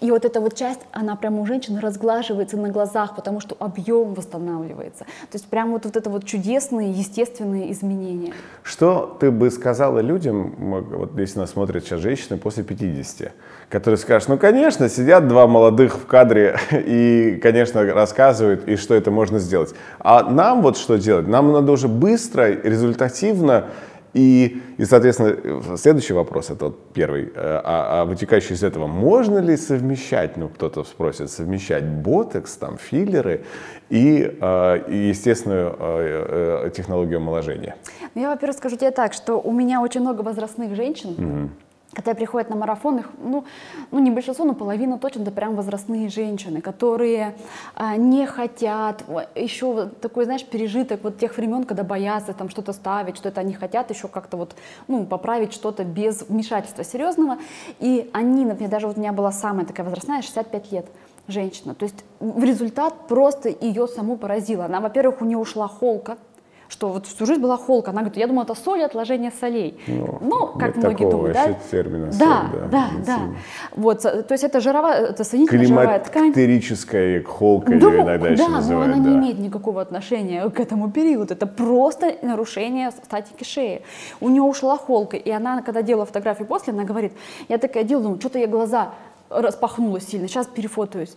и 0.00 0.10
вот 0.10 0.24
эта 0.24 0.40
вот 0.40 0.54
часть, 0.54 0.80
она 0.92 1.16
прямо 1.16 1.40
у 1.40 1.46
женщины 1.46 1.80
разглаживается 1.80 2.56
на 2.56 2.70
глазах, 2.70 3.14
потому 3.14 3.40
что 3.40 3.56
объем 3.58 4.14
восстанавливается. 4.14 5.04
То 5.04 5.34
есть 5.34 5.46
прямо 5.46 5.72
вот, 5.72 5.84
вот 5.84 5.96
это 5.96 6.10
вот 6.10 6.24
чудесные, 6.24 6.90
естественные 6.90 7.72
изменения. 7.72 8.32
Что 8.62 9.16
ты 9.20 9.30
бы 9.30 9.50
сказала 9.50 10.00
людям, 10.00 10.54
вот 10.58 11.18
если 11.18 11.38
нас 11.38 11.50
смотрят 11.50 11.84
сейчас 11.84 12.00
женщины 12.00 12.38
после 12.38 12.64
50, 12.64 13.32
которые 13.68 13.98
скажут, 13.98 14.28
ну, 14.28 14.38
конечно, 14.38 14.88
сидят 14.88 15.28
два 15.28 15.46
молодых 15.46 15.96
в 15.96 16.06
кадре 16.06 16.58
и, 16.72 17.38
конечно, 17.42 17.84
рассказывают, 17.84 18.68
и 18.68 18.76
что 18.76 18.94
это 18.94 19.10
можно 19.10 19.38
сделать. 19.38 19.74
А 19.98 20.28
нам 20.28 20.62
вот 20.62 20.76
что 20.76 20.96
делать? 20.98 21.28
Нам 21.28 21.52
надо 21.52 21.72
уже 21.72 21.88
быстро, 21.88 22.48
результативно 22.50 23.66
и, 24.14 24.62
и, 24.76 24.84
соответственно, 24.84 25.76
следующий 25.76 26.12
вопрос, 26.12 26.50
это 26.50 26.66
вот 26.66 26.92
первый, 26.92 27.24
э, 27.24 27.30
а, 27.34 28.02
а 28.02 28.04
вытекающий 28.04 28.54
из 28.54 28.62
этого, 28.62 28.86
можно 28.86 29.38
ли 29.38 29.56
совмещать, 29.56 30.36
ну, 30.36 30.48
кто-то 30.48 30.84
спросит, 30.84 31.30
совмещать 31.30 31.84
ботекс, 31.84 32.56
там, 32.56 32.76
филлеры 32.76 33.44
и, 33.88 34.36
э, 34.40 34.84
и 34.88 35.08
естественную 35.08 35.76
э, 35.78 36.70
технологию 36.74 37.18
омоложения? 37.18 37.76
Ну, 38.14 38.20
я, 38.20 38.30
во-первых, 38.30 38.58
скажу 38.58 38.76
тебе 38.76 38.90
так, 38.90 39.14
что 39.14 39.40
у 39.40 39.52
меня 39.52 39.80
очень 39.80 40.02
много 40.02 40.20
возрастных 40.20 40.74
женщин, 40.74 41.10
угу 41.10 41.50
когда 41.94 42.14
приходят 42.14 42.48
на 42.48 42.56
марафон, 42.56 42.98
их, 42.98 43.10
ну, 43.22 43.44
ну 43.90 43.98
не 43.98 44.10
большинство, 44.10 44.44
но 44.44 44.54
половина 44.54 44.98
точно, 44.98 45.22
это 45.22 45.30
прям 45.30 45.56
возрастные 45.56 46.08
женщины, 46.08 46.60
которые 46.62 47.34
а, 47.74 47.96
не 47.96 48.26
хотят, 48.26 49.04
еще 49.34 49.86
такой, 50.00 50.24
знаешь, 50.24 50.44
пережиток 50.44 51.00
вот 51.02 51.18
тех 51.18 51.36
времен, 51.36 51.64
когда 51.64 51.82
боятся 51.82 52.32
там 52.32 52.48
что-то 52.48 52.72
ставить, 52.72 53.16
что 53.18 53.28
это 53.28 53.40
они 53.40 53.52
хотят 53.52 53.90
еще 53.90 54.08
как-то 54.08 54.38
вот, 54.38 54.54
ну, 54.88 55.04
поправить 55.04 55.52
что-то 55.52 55.84
без 55.84 56.22
вмешательства 56.22 56.82
серьезного. 56.82 57.36
И 57.78 58.08
они, 58.14 58.46
например, 58.46 58.70
даже 58.70 58.86
вот 58.86 58.96
у 58.96 59.00
меня 59.00 59.12
была 59.12 59.32
самая 59.32 59.66
такая 59.66 59.84
возрастная, 59.84 60.22
65 60.22 60.72
лет, 60.72 60.86
женщина. 61.28 61.74
То 61.74 61.84
есть 61.84 62.04
в 62.20 62.42
результат 62.42 63.06
просто 63.06 63.50
ее 63.50 63.86
саму 63.86 64.16
поразило. 64.16 64.64
Она, 64.64 64.80
во-первых, 64.80 65.20
у 65.20 65.24
нее 65.26 65.38
ушла 65.38 65.68
холка, 65.68 66.16
что 66.72 66.88
вот 66.88 67.06
всю 67.06 67.26
жизнь 67.26 67.40
была 67.40 67.58
холка. 67.58 67.90
Она 67.90 68.00
говорит, 68.00 68.16
я 68.16 68.26
думала, 68.26 68.44
это 68.44 68.54
соль 68.54 68.82
отложение 68.82 69.30
солей. 69.30 69.78
Ну, 69.86 70.18
ну 70.22 70.46
как 70.58 70.74
многие 70.76 71.08
думают, 71.10 71.34
да? 71.34 71.52
термина 71.70 72.06
да, 72.06 72.12
соль, 72.50 72.60
да, 72.60 72.68
да, 72.70 72.90
да. 73.06 73.18
Вот, 73.72 74.02
то 74.02 74.26
есть 74.30 74.42
это 74.42 74.60
жировая, 74.60 75.10
это 75.10 75.22
соединительная 75.22 75.66
жировая 75.66 76.00
ткань. 76.00 76.32
Климактерическая 76.32 77.22
холка 77.22 77.68
да, 77.68 77.74
ее 77.74 78.02
иногда 78.02 78.18
да, 78.18 78.28
еще 78.28 78.48
называют. 78.48 78.88
но 78.88 78.94
она 78.94 79.04
да. 79.04 79.10
не 79.10 79.16
имеет 79.16 79.38
никакого 79.38 79.82
отношения 79.82 80.48
к 80.48 80.58
этому 80.58 80.90
периоду. 80.90 81.34
Это 81.34 81.46
просто 81.46 82.16
нарушение 82.22 82.90
статики 82.90 83.44
шеи. 83.44 83.82
У 84.20 84.30
нее 84.30 84.42
ушла 84.42 84.78
холка, 84.78 85.18
и 85.18 85.30
она, 85.30 85.60
когда 85.60 85.82
делала 85.82 86.06
фотографию 86.06 86.48
после, 86.48 86.72
она 86.72 86.84
говорит, 86.84 87.12
я 87.48 87.58
такая 87.58 87.84
делаю, 87.84 88.04
думаю, 88.04 88.20
что-то 88.20 88.38
я 88.38 88.46
глаза 88.46 88.92
распахнулась 89.34 90.06
сильно, 90.08 90.28
сейчас 90.28 90.46
перефотаюсь. 90.46 91.14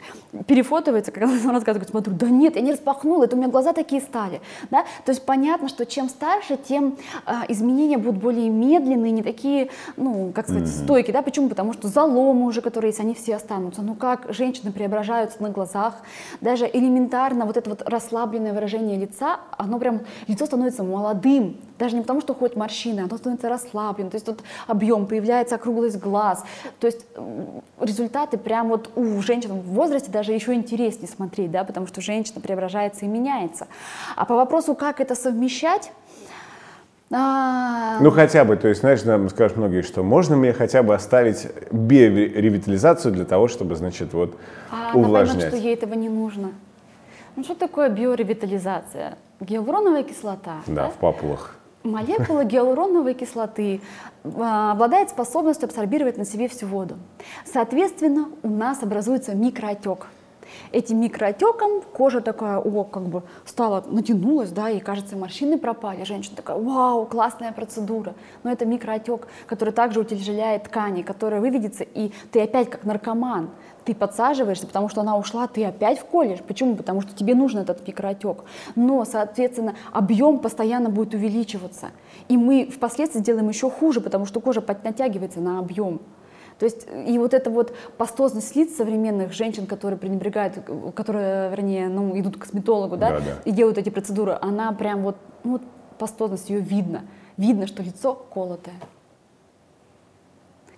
Перефотывается, 0.48 1.12
когда 1.12 1.28
он 1.28 1.50
рассказывает, 1.50 1.90
смотрю, 1.90 2.14
да 2.14 2.30
нет, 2.30 2.56
я 2.56 2.62
не 2.62 2.72
распахнула, 2.72 3.26
это 3.26 3.36
у 3.36 3.40
меня 3.40 3.50
глаза 3.50 3.74
такие 3.74 4.02
стали. 4.02 4.42
Да? 4.72 4.84
То 5.06 5.12
есть 5.12 5.26
понятно, 5.26 5.68
что 5.68 5.86
чем 5.86 6.10
старше, 6.10 6.58
тем 6.58 6.98
а, 7.26 7.46
изменения 7.50 7.98
будут 7.98 8.22
более 8.22 8.50
медленные, 8.50 9.12
не 9.12 9.24
такие, 9.24 9.70
ну, 9.98 10.32
как 10.34 10.46
сказать, 10.46 10.64
mm-hmm. 10.64 10.84
стойкие. 10.84 11.14
Да? 11.14 11.22
Почему? 11.22 11.50
Потому 11.50 11.74
что 11.74 11.88
заломы 11.88 12.46
уже, 12.46 12.62
которые 12.62 12.90
есть, 12.90 13.00
они 13.00 13.14
все 13.14 13.36
останутся. 13.36 13.82
Ну 13.82 13.96
как 13.96 14.28
женщины 14.30 14.72
преображаются 14.72 15.42
на 15.42 15.50
глазах, 15.50 15.96
даже 16.42 16.70
элементарно 16.72 17.46
вот 17.46 17.58
это 17.58 17.70
вот 17.70 17.82
расслабленное 17.86 18.54
выражение 18.54 18.98
лица, 18.98 19.40
оно 19.58 19.80
прям, 19.80 20.02
лицо 20.28 20.46
становится 20.46 20.84
молодым, 20.84 21.58
даже 21.78 21.96
не 21.96 22.02
потому, 22.02 22.22
что 22.22 22.34
уходят 22.34 22.56
морщины, 22.56 23.02
оно 23.02 23.18
становится 23.18 23.50
расслабленным, 23.50 24.12
то 24.12 24.16
есть 24.16 24.26
тут 24.26 24.40
объем, 24.68 25.08
появляется 25.08 25.56
округлость 25.56 26.00
глаз, 26.00 26.44
то 26.80 26.88
есть 26.88 27.06
результаты 28.06 28.38
прям 28.38 28.70
вот 28.70 28.90
у 28.96 29.22
женщин 29.22 29.54
в 29.54 29.74
возрасте 29.74 30.12
даже 30.12 30.32
еще 30.32 30.54
интереснее 30.54 31.08
смотреть, 31.08 31.52
да, 31.52 31.64
потому 31.64 31.88
что 31.88 32.02
женщина 32.02 32.40
преображается 32.40 33.06
и 33.06 33.08
меняется. 33.08 33.68
А 34.16 34.26
по 34.26 34.36
вопросу, 34.36 34.76
как 34.76 35.02
это 35.02 35.16
совмещать, 35.16 35.92
а... 37.12 38.00
Ну, 38.02 38.12
хотя 38.12 38.44
бы, 38.46 38.58
то 38.58 38.68
есть, 38.68 38.82
знаешь, 38.82 39.04
нам 39.04 39.30
скажут 39.30 39.58
многие, 39.58 39.84
что 39.84 40.04
можно 40.04 40.36
мне 40.36 40.54
хотя 40.54 40.82
бы 40.82 40.96
оставить 40.96 41.48
биоревитализацию 41.72 43.14
для 43.14 43.26
того, 43.26 43.48
чтобы, 43.48 43.76
значит, 43.76 44.14
вот 44.14 44.36
а 44.72 44.98
увлажнять. 44.98 45.36
Она 45.36 45.52
поймет, 45.52 45.60
что 45.60 45.68
ей 45.68 45.74
этого 45.76 45.94
не 45.94 46.10
нужно. 46.10 46.52
Ну, 47.36 47.44
что 47.44 47.54
такое 47.54 47.90
биоревитализация? 47.90 49.18
Гиалуроновая 49.40 50.04
кислота. 50.04 50.62
Да, 50.68 50.74
да? 50.74 50.90
в 50.90 50.94
папулах. 50.94 51.56
Молекула 51.86 52.44
гиалуроновой 52.44 53.14
кислоты 53.14 53.80
а, 54.24 54.72
обладает 54.72 55.12
способностью 55.12 55.68
абсорбировать 55.68 56.18
на 56.18 56.26
себе 56.26 56.48
всю 56.48 56.66
воду. 56.66 56.96
Соответственно, 57.46 58.30
у 58.42 58.50
нас 58.50 58.82
образуется 58.82 59.36
микроотек. 59.36 60.08
Этим 60.72 61.00
микроотеком 61.00 61.82
кожа 61.82 62.22
такая, 62.22 62.58
о, 62.58 62.84
как 62.84 63.04
бы 63.04 63.24
стала, 63.46 63.84
натянулась, 63.88 64.50
да, 64.50 64.70
и 64.70 64.80
кажется, 64.80 65.16
морщины 65.16 65.60
пропали. 65.60 66.04
Женщина 66.04 66.36
такая, 66.36 66.58
вау, 66.58 67.06
классная 67.06 67.52
процедура. 67.52 68.16
Но 68.44 68.52
это 68.52 68.66
микроотек, 68.66 69.28
который 69.46 69.74
также 69.74 70.00
утяжеляет 70.00 70.64
ткани, 70.64 71.04
который 71.04 71.40
выведется, 71.40 71.84
и 71.84 72.12
ты 72.32 72.42
опять 72.42 72.70
как 72.70 72.84
наркоман. 72.84 73.50
Ты 73.86 73.94
подсаживаешься, 73.94 74.66
потому 74.68 74.90
что 74.90 75.02
она 75.02 75.18
ушла, 75.18 75.48
ты 75.48 75.64
опять 75.64 76.00
вколешь. 76.00 76.40
Почему? 76.40 76.76
Потому 76.76 77.02
что 77.02 77.14
тебе 77.14 77.36
нужен 77.36 77.60
этот 77.60 77.88
микроотек. 77.88 78.44
Но, 78.76 79.06
соответственно, 79.06 79.76
объем 79.94 80.40
постоянно 80.40 80.90
будет 80.90 81.14
увеличиваться. 81.14 81.88
И 82.28 82.38
мы 82.38 82.66
впоследствии 82.66 83.20
сделаем 83.20 83.48
еще 83.48 83.70
хуже, 83.70 84.02
потому 84.02 84.26
что 84.26 84.42
кожа 84.42 84.64
натягивается 84.84 85.40
на 85.40 85.60
объем. 85.60 86.02
То 86.60 86.66
есть 86.66 86.88
и 87.08 87.18
вот 87.20 87.34
эта 87.34 87.50
вот 87.50 87.76
пастозность 87.98 88.56
лиц 88.56 88.76
современных 88.76 89.34
женщин, 89.34 89.68
которые 89.68 90.00
пренебрегают, 90.00 90.58
которые, 90.96 91.50
вернее, 91.50 91.90
ну, 91.90 92.18
идут 92.18 92.38
к 92.38 92.42
косметологу, 92.42 92.96
да, 92.96 93.12
да, 93.12 93.20
да. 93.20 93.26
и 93.44 93.52
делают 93.52 93.78
эти 93.78 93.90
процедуры, 93.90 94.38
она 94.42 94.72
прям 94.72 95.04
вот, 95.04 95.18
ну, 95.44 95.60
пастозность 96.00 96.50
ее 96.50 96.62
видно. 96.62 97.02
Видно, 97.38 97.68
что 97.68 97.84
лицо 97.84 98.14
колотое. 98.14 98.76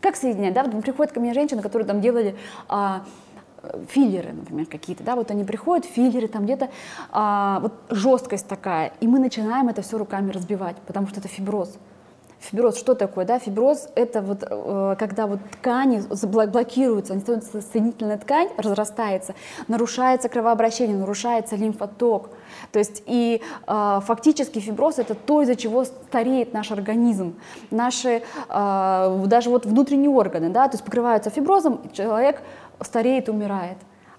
Как 0.08 0.16
соединять, 0.16 0.54
да? 0.54 0.64
Вот 0.64 0.82
приходят 0.84 1.12
ко 1.12 1.20
мне 1.20 1.34
женщины, 1.34 1.62
которые 1.62 1.86
там 1.86 2.00
делали 2.00 2.34
а, 2.70 3.04
филлеры, 3.90 4.32
например, 4.32 4.66
какие-то, 4.66 5.04
да, 5.04 5.18
вот 5.18 5.32
они 5.32 5.44
приходят, 5.44 5.86
филлеры, 5.86 6.30
там 6.30 6.46
где-то 6.46 6.70
а, 7.12 7.60
вот 7.60 7.74
жесткость 7.90 8.48
такая, 8.48 8.94
и 9.02 9.08
мы 9.08 9.20
начинаем 9.20 9.68
это 9.68 9.82
все 9.82 9.98
руками 9.98 10.32
разбивать, 10.32 10.78
потому 10.88 11.08
что 11.08 11.20
это 11.20 11.28
фиброз. 11.28 11.78
Фиброз 12.40 12.78
что 12.78 12.94
такое? 12.94 13.26
Да? 13.26 13.40
Фиброз– 13.40 13.90
это 13.96 14.22
вот, 14.22 14.44
э, 14.48 14.96
когда 15.00 15.28
вот 15.28 15.40
ткани 15.52 16.02
блокируются, 16.48 17.14
они 17.14 17.22
становятся 17.22 17.62
соединительная 17.62 18.18
ткань, 18.18 18.50
разрастается, 18.58 19.34
нарушается 19.68 20.30
кровообращение, 20.30 20.96
нарушается 20.96 21.56
лимфоток. 21.56 22.30
То 22.72 22.80
есть 22.80 23.04
и 23.08 23.42
э, 23.68 24.00
фактически 24.06 24.60
фиброз– 24.60 24.98
это 25.00 25.16
то, 25.16 25.42
из-за 25.42 25.56
чего 25.56 25.84
стареет 25.84 26.54
наш 26.54 26.72
организм. 26.72 27.36
Наши 27.72 28.22
э, 28.50 29.24
даже 29.26 29.50
вот 29.50 29.66
внутренние 29.66 30.12
органы, 30.12 30.50
да, 30.50 30.68
то 30.68 30.76
есть 30.76 30.86
покрываются 30.86 31.30
фиброзом, 31.30 31.90
человек 31.92 32.42
стареет, 32.82 33.30
умирает. 33.30 33.78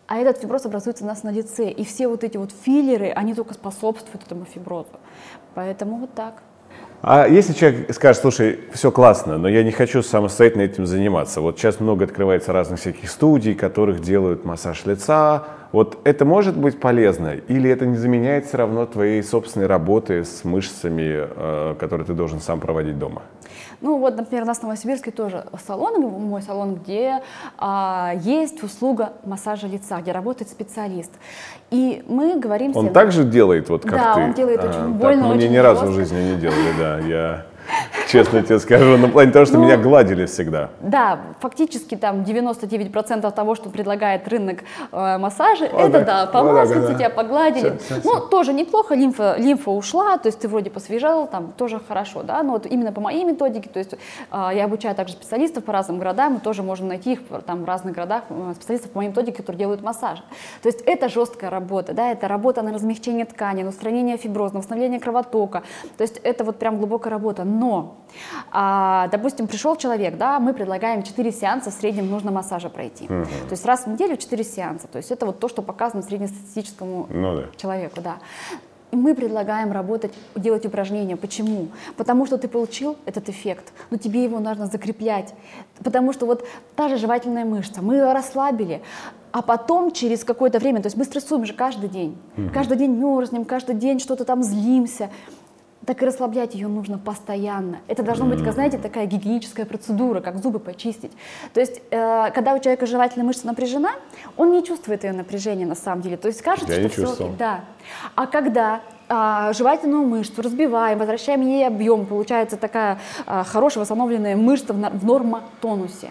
А 0.08 0.16
этот 0.16 0.38
фиброз 0.38 0.64
образуется 0.64 1.04
у 1.04 1.06
нас 1.06 1.22
на 1.22 1.30
лице. 1.30 1.70
И 1.70 1.84
все 1.84 2.08
вот 2.08 2.24
эти 2.24 2.38
вот 2.38 2.50
филлеры, 2.50 3.10
они 3.10 3.34
только 3.34 3.52
способствуют 3.52 4.24
этому 4.24 4.46
фиброзу. 4.46 4.88
Поэтому 5.54 5.98
вот 5.98 6.14
так. 6.14 6.42
А 7.00 7.28
если 7.28 7.52
человек 7.52 7.94
скажет, 7.94 8.20
слушай, 8.20 8.58
все 8.72 8.90
классно, 8.90 9.38
но 9.38 9.48
я 9.48 9.62
не 9.62 9.70
хочу 9.70 10.02
самостоятельно 10.02 10.62
этим 10.62 10.84
заниматься. 10.84 11.40
Вот 11.40 11.56
сейчас 11.56 11.78
много 11.78 12.04
открывается 12.04 12.52
разных 12.52 12.80
всяких 12.80 13.08
студий, 13.08 13.54
которых 13.54 14.00
делают 14.00 14.44
массаж 14.44 14.84
лица. 14.84 15.44
Вот 15.70 15.98
это 16.04 16.24
может 16.24 16.56
быть 16.56 16.80
полезно? 16.80 17.34
Или 17.46 17.70
это 17.70 17.86
не 17.86 17.96
заменяет 17.96 18.46
все 18.46 18.56
равно 18.56 18.84
твоей 18.86 19.22
собственной 19.22 19.66
работы 19.66 20.24
с 20.24 20.42
мышцами, 20.42 21.28
э, 21.28 21.74
которые 21.78 22.06
ты 22.06 22.14
должен 22.14 22.40
сам 22.40 22.58
проводить 22.58 22.98
дома? 22.98 23.22
Ну 23.80 23.98
вот, 23.98 24.16
например, 24.16 24.44
у 24.44 24.46
нас 24.46 24.58
в 24.58 24.62
Новосибирске 24.62 25.10
тоже 25.10 25.44
салон, 25.66 26.00
мой 26.02 26.42
салон, 26.42 26.76
где 26.76 27.22
а, 27.56 28.12
есть 28.20 28.62
услуга 28.62 29.12
массажа 29.24 29.66
лица, 29.66 30.00
где 30.00 30.12
работает 30.12 30.50
специалист. 30.50 31.10
И 31.70 32.02
мы 32.08 32.38
говорим... 32.38 32.76
Он 32.76 32.92
также 32.92 33.24
делает, 33.24 33.68
вот 33.68 33.82
как 33.82 33.92
да, 33.92 34.14
ты? 34.14 34.20
Да, 34.20 34.26
он 34.26 34.32
делает 34.34 34.60
а, 34.62 34.68
очень 34.68 34.88
больно, 34.94 35.22
так, 35.22 35.30
очень 35.30 35.36
Мне 35.36 35.48
ни 35.48 35.56
разу 35.58 35.86
в 35.86 35.92
жизни 35.92 36.32
не 36.32 36.36
делали, 36.36 36.72
да. 36.78 36.98
Я 37.00 37.46
честно 38.08 38.42
тебе 38.42 38.58
скажу, 38.58 38.96
на 38.96 39.08
плане 39.08 39.32
того, 39.32 39.44
что 39.44 39.58
ну, 39.58 39.64
меня 39.64 39.76
гладили 39.76 40.26
всегда. 40.26 40.70
Да, 40.80 41.20
фактически 41.40 41.94
там 41.94 42.22
99% 42.22 43.30
того, 43.30 43.54
что 43.54 43.70
предлагает 43.70 44.26
рынок 44.28 44.60
э, 44.92 45.18
массажа, 45.18 45.66
О, 45.66 45.80
это 45.80 46.04
да, 46.04 46.04
да 46.04 46.26
помазать, 46.26 46.82
да, 46.82 46.88
да. 46.88 46.94
тебя 46.94 47.10
погладили. 47.10 47.78
Все, 47.78 48.00
все, 48.00 48.00
ну, 48.04 48.16
все. 48.16 48.26
тоже 48.28 48.52
неплохо, 48.52 48.94
лимфа, 48.94 49.36
лимфа 49.38 49.70
ушла, 49.70 50.18
то 50.18 50.28
есть 50.28 50.40
ты 50.40 50.48
вроде 50.48 50.70
посвежал, 50.70 51.26
там 51.26 51.52
тоже 51.52 51.80
хорошо, 51.86 52.22
да, 52.22 52.42
но 52.42 52.52
вот 52.52 52.66
именно 52.66 52.92
по 52.92 53.00
моей 53.00 53.24
методике, 53.24 53.68
то 53.68 53.78
есть 53.78 53.94
э, 53.94 53.96
я 54.54 54.64
обучаю 54.64 54.94
также 54.94 55.14
специалистов 55.14 55.64
по 55.64 55.72
разным 55.72 55.98
городам, 55.98 56.34
мы 56.34 56.40
тоже 56.40 56.62
можем 56.62 56.88
найти 56.88 57.12
их 57.12 57.20
там 57.46 57.64
в 57.64 57.66
разных 57.66 57.94
городах, 57.94 58.24
э, 58.30 58.52
специалистов 58.56 58.90
по 58.92 58.98
моей 58.98 59.10
методике, 59.10 59.38
которые 59.38 59.58
делают 59.58 59.82
массаж. 59.82 60.22
То 60.62 60.68
есть 60.68 60.80
это 60.82 61.08
жесткая 61.08 61.50
работа, 61.50 61.92
да, 61.92 62.10
это 62.10 62.28
работа 62.28 62.62
на 62.62 62.72
размягчение 62.72 63.26
ткани, 63.26 63.62
на 63.62 63.68
устранение 63.70 64.16
фиброза, 64.16 64.54
на 64.54 64.60
восстановление 64.60 65.00
кровотока, 65.00 65.62
то 65.96 66.02
есть 66.02 66.18
это 66.22 66.44
вот 66.44 66.58
прям 66.58 66.78
глубокая 66.78 67.10
работа, 67.10 67.44
но 67.58 67.98
а, 68.50 69.08
допустим, 69.08 69.46
пришел 69.46 69.76
человек, 69.76 70.16
да, 70.16 70.38
мы 70.40 70.54
предлагаем 70.54 71.02
4 71.02 71.32
сеанса 71.32 71.70
в 71.70 71.74
среднем 71.74 72.10
нужно 72.10 72.30
массажа 72.30 72.68
пройти. 72.68 73.04
Угу. 73.04 73.24
То 73.24 73.52
есть 73.52 73.64
раз 73.66 73.84
в 73.84 73.88
неделю 73.88 74.16
4 74.16 74.44
сеанса. 74.44 74.88
То 74.88 74.98
есть 74.98 75.10
это 75.10 75.26
вот 75.26 75.38
то, 75.38 75.48
что 75.48 75.62
показано 75.62 76.02
среднестатистическому 76.02 77.06
ну, 77.10 77.36
да. 77.36 77.44
человеку, 77.56 78.00
да. 78.00 78.18
Мы 78.90 79.14
предлагаем 79.14 79.70
работать, 79.70 80.14
делать 80.34 80.64
упражнения. 80.64 81.16
Почему? 81.16 81.68
Потому 81.98 82.24
что 82.24 82.38
ты 82.38 82.48
получил 82.48 82.96
этот 83.04 83.28
эффект, 83.28 83.72
но 83.90 83.98
тебе 83.98 84.24
его 84.24 84.38
нужно 84.38 84.66
закреплять. 84.66 85.34
Потому 85.84 86.14
что 86.14 86.24
вот 86.24 86.46
та 86.74 86.88
же 86.88 86.96
жевательная 86.96 87.44
мышца, 87.44 87.82
мы 87.82 87.96
ее 87.96 88.12
расслабили, 88.12 88.80
а 89.30 89.42
потом 89.42 89.90
через 89.90 90.24
какое-то 90.24 90.58
время, 90.58 90.80
то 90.80 90.86
есть 90.86 90.96
мы 90.96 91.04
стрессуем 91.04 91.44
же 91.44 91.52
каждый 91.52 91.90
день, 91.90 92.16
угу. 92.36 92.48
каждый 92.52 92.78
день 92.78 92.92
мерзнем, 92.92 93.44
каждый 93.44 93.74
день 93.74 94.00
что-то 94.00 94.24
там 94.24 94.42
злимся 94.42 95.10
так 95.88 96.02
и 96.02 96.04
расслаблять 96.04 96.54
ее 96.54 96.68
нужно 96.68 96.98
постоянно. 96.98 97.78
Это 97.88 98.02
должно 98.02 98.26
быть, 98.26 98.44
как, 98.44 98.52
знаете, 98.52 98.76
такая 98.76 99.06
гигиеническая 99.06 99.64
процедура, 99.64 100.20
как 100.20 100.36
зубы 100.36 100.58
почистить. 100.58 101.12
То 101.54 101.60
есть, 101.60 101.80
э, 101.90 102.30
когда 102.34 102.52
у 102.52 102.58
человека 102.58 102.84
жевательная 102.84 103.26
мышца 103.26 103.46
напряжена, 103.46 103.92
он 104.36 104.52
не 104.52 104.62
чувствует 104.62 105.04
ее 105.04 105.14
напряжения 105.14 105.64
на 105.64 105.74
самом 105.74 106.02
деле. 106.02 106.18
То 106.18 106.28
есть 106.28 106.42
кажется, 106.42 106.78
Я 106.78 106.90
что 106.90 107.14
все. 107.14 107.34
Да. 107.38 107.64
А 108.16 108.26
когда 108.26 108.82
а, 109.08 109.54
жевательную 109.54 110.06
мышцу 110.06 110.42
разбиваем, 110.42 110.98
возвращаем 110.98 111.40
ей 111.40 111.66
объем, 111.66 112.04
получается 112.04 112.58
такая 112.58 112.98
а, 113.24 113.42
хорошая 113.44 113.80
восстановленная 113.80 114.36
мышца 114.36 114.74
в, 114.74 114.76
в 114.76 115.04
нормотонусе 115.06 116.10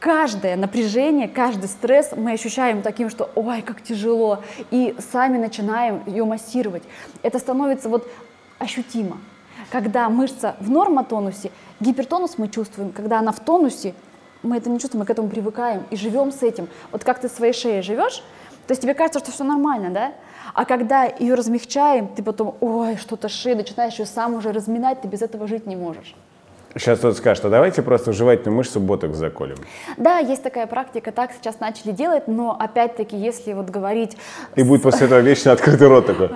каждое 0.00 0.56
напряжение, 0.56 1.28
каждый 1.28 1.66
стресс 1.66 2.10
мы 2.14 2.32
ощущаем 2.32 2.82
таким, 2.82 3.08
что 3.08 3.30
ой, 3.36 3.62
как 3.62 3.80
тяжело, 3.80 4.42
и 4.70 4.94
сами 5.12 5.38
начинаем 5.38 6.02
ее 6.04 6.26
массировать. 6.26 6.82
Это 7.22 7.38
становится 7.38 7.88
вот 7.88 8.06
ощутимо. 8.58 9.18
Когда 9.70 10.08
мышца 10.08 10.56
в 10.60 10.70
нормотонусе, 10.70 11.50
гипертонус 11.80 12.38
мы 12.38 12.48
чувствуем, 12.48 12.92
когда 12.92 13.18
она 13.18 13.32
в 13.32 13.40
тонусе, 13.40 13.94
мы 14.42 14.56
это 14.56 14.68
не 14.68 14.78
чувствуем, 14.78 15.00
мы 15.00 15.06
к 15.06 15.10
этому 15.10 15.28
привыкаем 15.28 15.84
и 15.90 15.96
живем 15.96 16.32
с 16.32 16.42
этим. 16.42 16.68
Вот 16.92 17.04
как 17.04 17.20
ты 17.20 17.28
своей 17.28 17.52
шеей 17.52 17.82
живешь, 17.82 18.22
то 18.66 18.72
есть 18.72 18.82
тебе 18.82 18.94
кажется, 18.94 19.20
что 19.20 19.32
все 19.32 19.44
нормально, 19.44 19.90
да? 19.90 20.12
А 20.52 20.64
когда 20.64 21.04
ее 21.04 21.34
размягчаем, 21.34 22.08
ты 22.08 22.22
потом, 22.22 22.56
ой, 22.60 22.96
что-то 22.96 23.28
шея, 23.28 23.56
начинаешь 23.56 23.98
ее 23.98 24.06
сам 24.06 24.34
уже 24.34 24.52
разминать, 24.52 25.00
ты 25.02 25.08
без 25.08 25.22
этого 25.22 25.46
жить 25.46 25.66
не 25.66 25.76
можешь. 25.76 26.14
Сейчас 26.76 26.98
кто-то 26.98 27.16
скажет, 27.16 27.44
а 27.44 27.50
давайте 27.50 27.82
просто 27.82 28.12
жевательную 28.12 28.56
мышцу 28.56 28.80
боток 28.80 29.14
заколем. 29.14 29.56
Да, 29.96 30.18
есть 30.18 30.42
такая 30.42 30.66
практика, 30.66 31.12
так 31.12 31.30
сейчас 31.32 31.60
начали 31.60 31.92
делать, 31.92 32.26
но 32.26 32.56
опять-таки, 32.58 33.16
если 33.16 33.52
вот 33.52 33.70
говорить... 33.70 34.16
И 34.56 34.62
с... 34.62 34.66
будет 34.66 34.82
после 34.82 35.06
этого 35.06 35.20
вечно 35.20 35.52
открытый 35.52 35.86
рот 35.86 36.06
такой. 36.06 36.30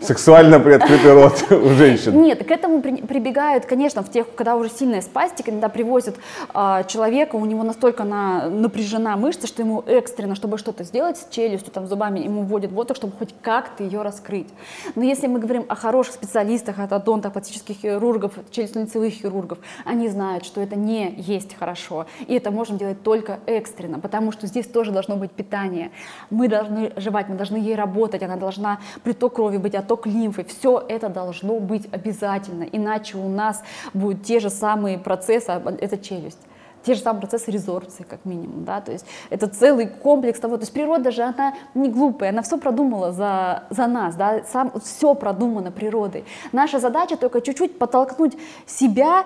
Сексуально 0.00 0.60
приоткрытый 0.60 1.12
рот 1.12 1.44
у 1.50 1.70
женщин. 1.70 2.22
Нет, 2.22 2.46
к 2.46 2.50
этому 2.50 2.80
при, 2.80 3.02
прибегают, 3.02 3.66
конечно, 3.66 4.02
в 4.02 4.10
тех, 4.10 4.32
когда 4.34 4.56
уже 4.56 4.70
сильная 4.70 5.02
спастика, 5.02 5.50
когда 5.50 5.68
привозят 5.68 6.16
а, 6.54 6.84
человека, 6.84 7.34
у 7.34 7.44
него 7.44 7.64
настолько 7.64 8.04
на, 8.04 8.48
напряжена 8.48 9.16
мышца, 9.16 9.48
что 9.48 9.62
ему 9.62 9.82
экстренно, 9.86 10.36
чтобы 10.36 10.56
что-то 10.56 10.84
сделать 10.84 11.18
с 11.18 11.26
челюстью, 11.30 11.72
там, 11.72 11.88
зубами, 11.88 12.20
ему 12.20 12.42
вводят 12.42 12.70
боток, 12.70 12.96
чтобы 12.96 13.14
хоть 13.18 13.34
как-то 13.42 13.82
ее 13.82 14.02
раскрыть. 14.02 14.48
Но 14.94 15.02
если 15.02 15.26
мы 15.26 15.40
говорим 15.40 15.66
о 15.68 15.74
хороших 15.74 16.14
специалистах, 16.14 16.76
от 16.78 17.32
пластических 17.32 17.76
хирургов, 17.76 18.32
челюстно-лицевых 18.52 19.10
хирургов, 19.10 19.58
они 19.84 20.08
знают, 20.08 20.44
что 20.44 20.60
это 20.60 20.76
не 20.76 21.14
есть 21.16 21.56
хорошо. 21.58 22.06
И 22.26 22.34
это 22.34 22.50
можем 22.50 22.78
делать 22.78 23.02
только 23.02 23.40
экстренно, 23.46 23.98
потому 23.98 24.32
что 24.32 24.46
здесь 24.46 24.66
тоже 24.66 24.92
должно 24.92 25.16
быть 25.16 25.32
питание. 25.32 25.90
Мы 26.30 26.48
должны 26.48 26.92
жевать, 26.96 27.28
мы 27.28 27.36
должны 27.36 27.56
ей 27.56 27.74
работать, 27.74 28.22
она 28.22 28.36
должна 28.36 28.80
приток 29.02 29.34
крови 29.34 29.58
быть, 29.58 29.74
отток 29.74 30.06
лимфы. 30.06 30.44
Все 30.44 30.84
это 30.88 31.08
должно 31.08 31.60
быть 31.60 31.88
обязательно, 31.92 32.64
иначе 32.64 33.16
у 33.16 33.28
нас 33.28 33.62
будут 33.94 34.24
те 34.24 34.40
же 34.40 34.50
самые 34.50 34.98
процессы, 34.98 35.50
это 35.50 35.98
челюсть 35.98 36.38
те 36.82 36.94
же 36.94 37.00
самые 37.00 37.20
процессы 37.20 37.50
резорбции, 37.50 38.04
как 38.04 38.24
минимум, 38.24 38.64
да, 38.64 38.80
то 38.80 38.92
есть 38.92 39.06
это 39.28 39.46
целый 39.48 39.86
комплекс 39.86 40.38
того, 40.40 40.56
то 40.56 40.62
есть 40.62 40.72
природа 40.72 41.10
же, 41.10 41.22
она 41.22 41.54
не 41.74 41.90
глупая, 41.90 42.30
она 42.30 42.42
все 42.42 42.58
продумала 42.58 43.12
за, 43.12 43.64
за 43.70 43.86
нас, 43.86 44.14
да, 44.16 44.42
сам, 44.44 44.72
все 44.80 45.14
продумано 45.14 45.70
природой. 45.70 46.24
Наша 46.52 46.78
задача 46.78 47.16
только 47.16 47.40
чуть-чуть 47.40 47.78
подтолкнуть 47.78 48.36
себя 48.66 49.24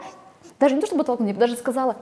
даже 0.65 0.77
не 0.77 0.81
то, 0.81 0.87
чтобы 0.87 1.05
толкнуть, 1.05 1.29
я 1.29 1.35
бы 1.35 1.41
даже 1.41 1.57
сказала, 1.57 1.97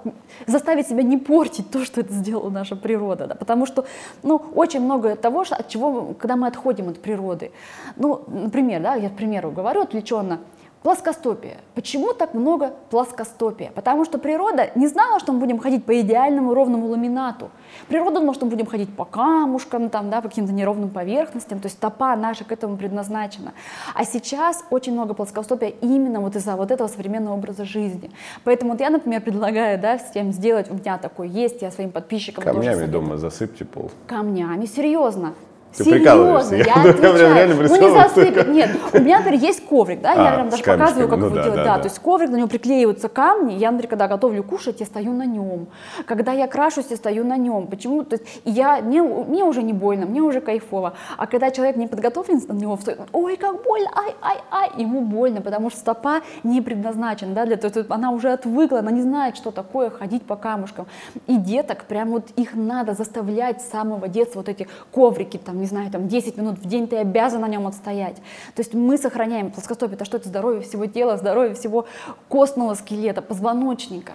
заставить 0.47 0.87
себя 0.87 1.03
не 1.03 1.19
портить 1.19 1.69
то, 1.71 1.85
что 1.85 2.01
это 2.01 2.13
сделала 2.13 2.49
наша 2.49 2.77
природа, 2.77 3.27
да, 3.27 3.35
потому 3.35 3.67
что, 3.67 3.85
ну, 4.23 4.41
очень 4.55 4.81
много 4.81 5.17
того, 5.17 5.45
от 5.51 5.69
чего, 5.69 6.15
когда 6.17 6.37
мы 6.37 6.47
отходим 6.47 6.89
от 6.89 7.01
природы, 7.01 7.51
ну, 7.97 8.23
например, 8.29 8.81
да, 8.81 8.95
я 8.95 9.11
к 9.11 9.17
примеру 9.17 9.51
говорю 9.51 9.83
отвлеченно, 9.83 10.39
Плоскостопие. 10.83 11.59
Почему 11.77 12.13
так 12.13 12.35
много 12.35 12.75
плоскостопия? 12.91 13.71
Потому 13.73 14.05
что 14.05 14.19
природа 14.19 14.71
не 14.75 14.89
знала, 14.89 15.21
что 15.21 15.33
мы 15.33 15.39
будем 15.39 15.59
ходить 15.59 15.85
по 15.85 16.01
идеальному 16.01 16.55
ровному 16.55 16.89
ламинату. 16.89 17.51
Природа 17.89 18.17
думала, 18.17 18.35
что 18.35 18.47
мы 18.47 18.51
будем 18.51 18.67
ходить 18.67 18.95
по 18.95 19.05
камушкам, 19.05 19.91
там, 19.91 20.11
да, 20.11 20.21
по 20.21 20.29
каким-то 20.29 20.53
неровным 20.53 20.91
поверхностям, 20.91 21.61
то 21.61 21.67
есть 21.67 21.77
стопа 21.77 22.17
наша 22.17 22.45
к 22.45 22.51
этому 22.51 22.77
предназначена. 22.77 23.53
А 23.95 24.05
сейчас 24.05 24.65
очень 24.71 24.93
много 24.93 25.15
плоскостопия 25.15 25.69
именно 25.69 26.21
вот 26.21 26.35
из-за 26.35 26.57
вот 26.57 26.73
этого 26.73 26.89
современного 26.89 27.35
образа 27.35 27.65
жизни. 27.65 28.11
Поэтому 28.43 28.73
вот 28.73 28.81
я, 28.81 28.91
например, 28.91 29.21
предлагаю 29.21 29.81
да, 29.81 29.99
всем 29.99 30.33
сделать, 30.33 30.69
у 30.69 30.75
меня 30.75 30.99
такой 30.99 31.29
есть, 31.29 31.63
я 31.63 31.71
своим 31.71 31.93
подписчикам 31.93 32.43
Камнями 32.43 32.87
дома 32.87 33.19
засыпьте 33.19 33.65
пол. 33.65 33.93
Камнями, 34.09 34.67
серьезно. 34.67 35.35
Ты 35.77 35.85
Серьезно, 35.85 36.55
я 36.55 36.75
отвечаю. 36.75 37.69
Ну 37.69 37.77
не 37.77 37.91
засыпать, 37.91 38.49
нет. 38.49 38.71
У 38.93 38.99
меня, 38.99 39.19
например, 39.19 39.41
есть 39.41 39.67
коврик, 39.67 40.01
да, 40.03 40.13
а, 40.13 40.25
я 40.25 40.33
прям 40.35 40.51
даже 40.51 40.63
показываю, 40.63 41.09
как 41.09 41.19
ну, 41.19 41.27
его 41.27 41.35
да, 41.37 41.43
делать. 41.43 41.57
Да, 41.57 41.65
да, 41.65 41.77
да, 41.77 41.83
то 41.83 41.89
есть 41.89 41.99
коврик, 41.99 42.31
на 42.31 42.37
него 42.37 42.49
приклеиваются 42.49 43.09
камни, 43.09 43.55
я, 43.55 43.71
например, 43.71 43.89
когда 43.89 44.09
готовлю 44.09 44.43
кушать, 44.45 44.81
я 44.81 44.87
стою 44.87 45.13
на 45.13 45.25
нем. 45.25 45.69
Когда 46.07 46.33
я 46.33 46.47
крашусь, 46.47 46.87
я 46.91 46.97
стою 46.97 47.25
на 47.25 47.37
нем. 47.37 47.67
Почему? 47.69 48.05
То 48.05 48.17
есть 48.17 48.41
я, 48.45 48.81
мне, 48.83 49.03
мне 49.03 49.45
уже 49.45 49.63
не 49.63 49.73
больно, 49.73 50.07
мне 50.07 50.21
уже 50.21 50.41
кайфово. 50.41 50.95
А 51.17 51.27
когда 51.27 51.51
человек 51.51 51.77
не 51.77 51.87
подготовлен 51.87 52.41
на 52.49 52.53
него, 52.53 52.77
встает, 52.77 53.01
ой, 53.13 53.37
как 53.37 53.63
больно, 53.63 53.91
ай, 53.95 54.15
ай, 54.21 54.39
ай, 54.51 54.71
ему 54.77 55.01
больно, 55.01 55.41
потому 55.41 55.71
что 55.71 55.81
стопа 55.81 56.21
не 56.43 56.61
предназначена, 56.61 57.35
да, 57.35 57.47
для 57.47 57.57
того, 57.57 57.73
есть 57.75 57.91
она 57.91 58.11
уже 58.11 58.31
отвыкла, 58.31 58.81
она 58.81 58.91
не 58.91 59.03
знает, 59.03 59.37
что 59.37 59.51
такое 59.51 59.91
ходить 59.91 60.23
по 60.23 60.37
камушкам. 60.37 60.87
И 61.27 61.37
деток, 61.37 61.85
прям 61.85 62.11
вот 62.11 62.29
их 62.37 62.55
надо 62.55 62.93
заставлять 62.95 63.63
с 63.63 63.71
самого 63.71 64.09
детства, 64.09 64.41
вот 64.41 64.49
эти 64.49 64.69
коврики, 64.93 65.39
там, 65.39 65.62
не 65.63 65.69
знаю, 65.69 65.91
там 65.91 66.09
10 66.09 66.37
минут 66.37 66.59
в 66.59 66.67
день 66.67 66.89
ты 66.89 66.97
обязан 66.97 67.41
на 67.41 67.49
нем 67.49 67.67
отстоять. 67.67 68.17
То 68.55 68.61
есть 68.61 68.75
мы 68.75 68.99
сохраняем 68.99 69.51
плоскостопие, 69.51 69.95
это 69.95 70.05
что 70.05 70.19
это 70.19 70.29
здоровье 70.29 70.61
всего 70.61 70.87
тела, 70.87 71.17
здоровье 71.17 71.55
всего 71.55 71.87
костного 72.29 72.75
скелета, 72.75 73.23
позвоночника. 73.23 74.13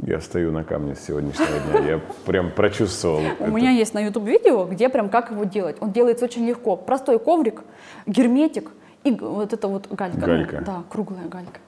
Я 0.00 0.20
стою 0.20 0.52
на 0.52 0.62
камне 0.62 0.94
с 0.94 1.00
сегодняшнего 1.00 1.80
дня, 1.80 1.90
я 1.94 2.00
прям 2.24 2.52
прочувствовал. 2.52 3.20
У 3.40 3.48
меня 3.48 3.70
есть 3.70 3.94
на 3.94 3.98
YouTube 3.98 4.26
видео, 4.26 4.64
где 4.64 4.88
прям 4.88 5.08
как 5.08 5.32
его 5.32 5.42
делать. 5.42 5.76
Он 5.80 5.90
делается 5.90 6.24
очень 6.24 6.46
легко. 6.46 6.76
Простой 6.76 7.18
коврик, 7.18 7.62
герметик 8.06 8.70
и 9.02 9.10
вот 9.10 9.52
это 9.52 9.66
вот 9.66 9.88
галька. 9.92 10.18
Галька. 10.18 10.56
Ну, 10.60 10.66
да, 10.66 10.82
круглая 10.88 11.26
галька. 11.26 11.60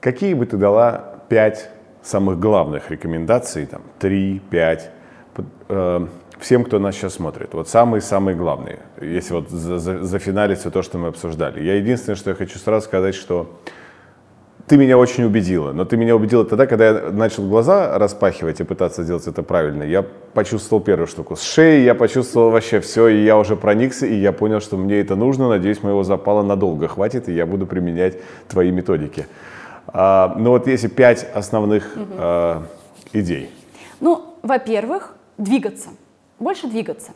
Какие 0.00 0.34
бы 0.34 0.46
ты 0.46 0.56
дала 0.56 1.16
пять 1.28 1.68
самых 2.02 2.38
главных 2.38 2.90
рекомендаций, 2.90 3.66
там, 3.66 3.82
три, 3.98 4.40
пять, 4.50 4.90
э, 5.72 6.06
всем, 6.40 6.64
кто 6.64 6.78
нас 6.78 6.94
сейчас 6.94 7.14
смотрит. 7.14 7.54
Вот 7.54 7.68
самые-самые 7.68 8.36
главные, 8.36 8.80
если 9.00 9.34
вот 9.34 9.50
за, 9.50 9.78
за, 9.78 10.02
зафиналить 10.04 10.58
все 10.58 10.70
то, 10.70 10.82
что 10.82 10.98
мы 10.98 11.08
обсуждали. 11.08 11.62
Я 11.62 11.76
единственное, 11.76 12.16
что 12.16 12.30
я 12.30 12.36
хочу 12.36 12.58
сразу 12.58 12.84
сказать, 12.86 13.14
что 13.14 13.60
ты 14.66 14.76
меня 14.76 14.96
очень 14.96 15.24
убедила, 15.24 15.72
но 15.72 15.84
ты 15.84 15.96
меня 15.96 16.14
убедила 16.14 16.44
тогда, 16.44 16.66
когда 16.66 16.86
я 16.86 17.10
начал 17.10 17.48
глаза 17.48 17.98
распахивать 17.98 18.60
и 18.60 18.64
пытаться 18.64 19.02
сделать 19.02 19.26
это 19.26 19.42
правильно. 19.42 19.82
Я 19.82 20.02
почувствовал 20.02 20.82
первую 20.82 21.06
штуку. 21.06 21.36
С 21.36 21.42
шеи 21.42 21.82
я 21.82 21.94
почувствовал 21.94 22.50
вообще 22.50 22.80
все, 22.80 23.08
и 23.08 23.24
я 23.24 23.36
уже 23.36 23.56
проникся, 23.56 24.06
и 24.06 24.14
я 24.14 24.32
понял, 24.32 24.60
что 24.60 24.76
мне 24.76 25.00
это 25.00 25.16
нужно. 25.16 25.48
Надеюсь, 25.48 25.82
моего 25.82 26.04
запала 26.04 26.42
надолго 26.42 26.88
хватит, 26.88 27.28
и 27.28 27.32
я 27.34 27.44
буду 27.44 27.66
применять 27.66 28.18
твои 28.48 28.70
методики. 28.70 29.26
А, 29.88 30.34
но 30.38 30.52
вот 30.52 30.66
если 30.66 30.88
пять 30.88 31.26
основных 31.34 31.84
угу. 31.96 32.06
а, 32.16 32.62
идей. 33.12 33.50
Ну, 34.00 34.36
во-первых, 34.42 35.14
двигаться, 35.38 35.90
больше 36.38 36.66
двигаться. 36.66 37.12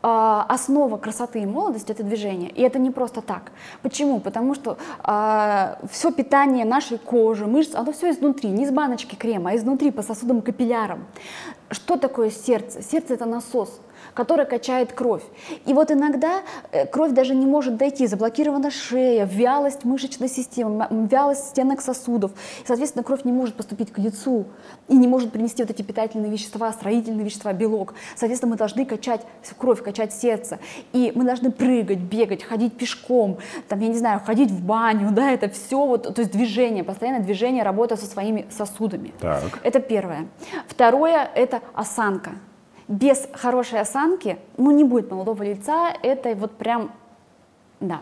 А, 0.00 0.46
основа 0.48 0.96
красоты 0.96 1.40
и 1.40 1.46
молодости– 1.46 1.90
это 1.92 2.04
движение. 2.04 2.50
И 2.50 2.62
это 2.62 2.78
не 2.78 2.90
просто 2.90 3.20
так. 3.20 3.50
Почему? 3.82 4.20
Потому 4.20 4.54
что 4.54 4.78
а, 5.00 5.78
все 5.90 6.12
питание 6.12 6.64
нашей 6.64 6.98
кожи, 6.98 7.46
мышц, 7.46 7.74
оно 7.74 7.92
все 7.92 8.10
изнутри, 8.10 8.50
не 8.50 8.64
из 8.64 8.70
баночки 8.70 9.16
крема, 9.16 9.50
а 9.50 9.56
изнутри, 9.56 9.90
по 9.90 10.02
сосудам, 10.02 10.40
капиллярам. 10.40 11.04
Что 11.70 11.96
такое 11.96 12.30
сердце? 12.30 12.80
Сердце– 12.80 13.14
это 13.14 13.26
насос 13.26 13.80
которая 14.18 14.46
качает 14.46 14.92
кровь. 14.92 15.22
И 15.64 15.72
вот 15.72 15.92
иногда 15.92 16.40
э, 16.72 16.86
кровь 16.86 17.12
даже 17.12 17.36
не 17.36 17.46
может 17.46 17.76
дойти, 17.76 18.08
заблокирована 18.08 18.68
шея, 18.68 19.24
вялость 19.26 19.84
мышечной 19.84 20.28
системы, 20.28 20.88
вялость 20.90 21.50
стенок 21.50 21.80
сосудов. 21.80 22.32
И, 22.64 22.66
соответственно, 22.66 23.04
кровь 23.04 23.22
не 23.22 23.30
может 23.30 23.54
поступить 23.54 23.92
к 23.92 23.98
лицу 23.98 24.46
и 24.88 24.96
не 24.96 25.06
может 25.06 25.30
принести 25.30 25.62
вот 25.62 25.70
эти 25.70 25.82
питательные 25.82 26.32
вещества, 26.32 26.72
строительные 26.72 27.24
вещества, 27.24 27.52
белок. 27.52 27.94
Соответственно, 28.16 28.50
мы 28.50 28.56
должны 28.56 28.84
качать 28.84 29.20
кровь, 29.56 29.84
качать 29.84 30.12
сердце. 30.12 30.58
И 30.92 31.12
мы 31.14 31.22
должны 31.22 31.52
прыгать, 31.52 32.00
бегать, 32.00 32.42
ходить 32.42 32.76
пешком, 32.76 33.38
там, 33.68 33.78
я 33.78 33.86
не 33.86 33.98
знаю, 33.98 34.20
ходить 34.26 34.50
в 34.50 34.66
баню, 34.66 35.12
да, 35.12 35.30
это 35.30 35.48
все 35.48 35.86
вот, 35.86 36.12
то 36.12 36.20
есть 36.20 36.32
движение, 36.32 36.82
постоянное 36.82 37.22
движение, 37.22 37.62
работа 37.62 37.96
со 37.96 38.06
своими 38.06 38.46
сосудами. 38.50 39.14
Так. 39.20 39.60
Это 39.62 39.78
первое. 39.78 40.26
Второе– 40.66 41.30
это 41.36 41.60
осанка 41.72 42.32
без 42.88 43.28
хорошей 43.34 43.80
осанки, 43.80 44.38
ну, 44.56 44.70
не 44.70 44.84
будет 44.84 45.10
молодого 45.10 45.42
лица, 45.42 45.92
это 46.02 46.34
вот 46.34 46.56
прям, 46.56 46.90
да. 47.80 48.00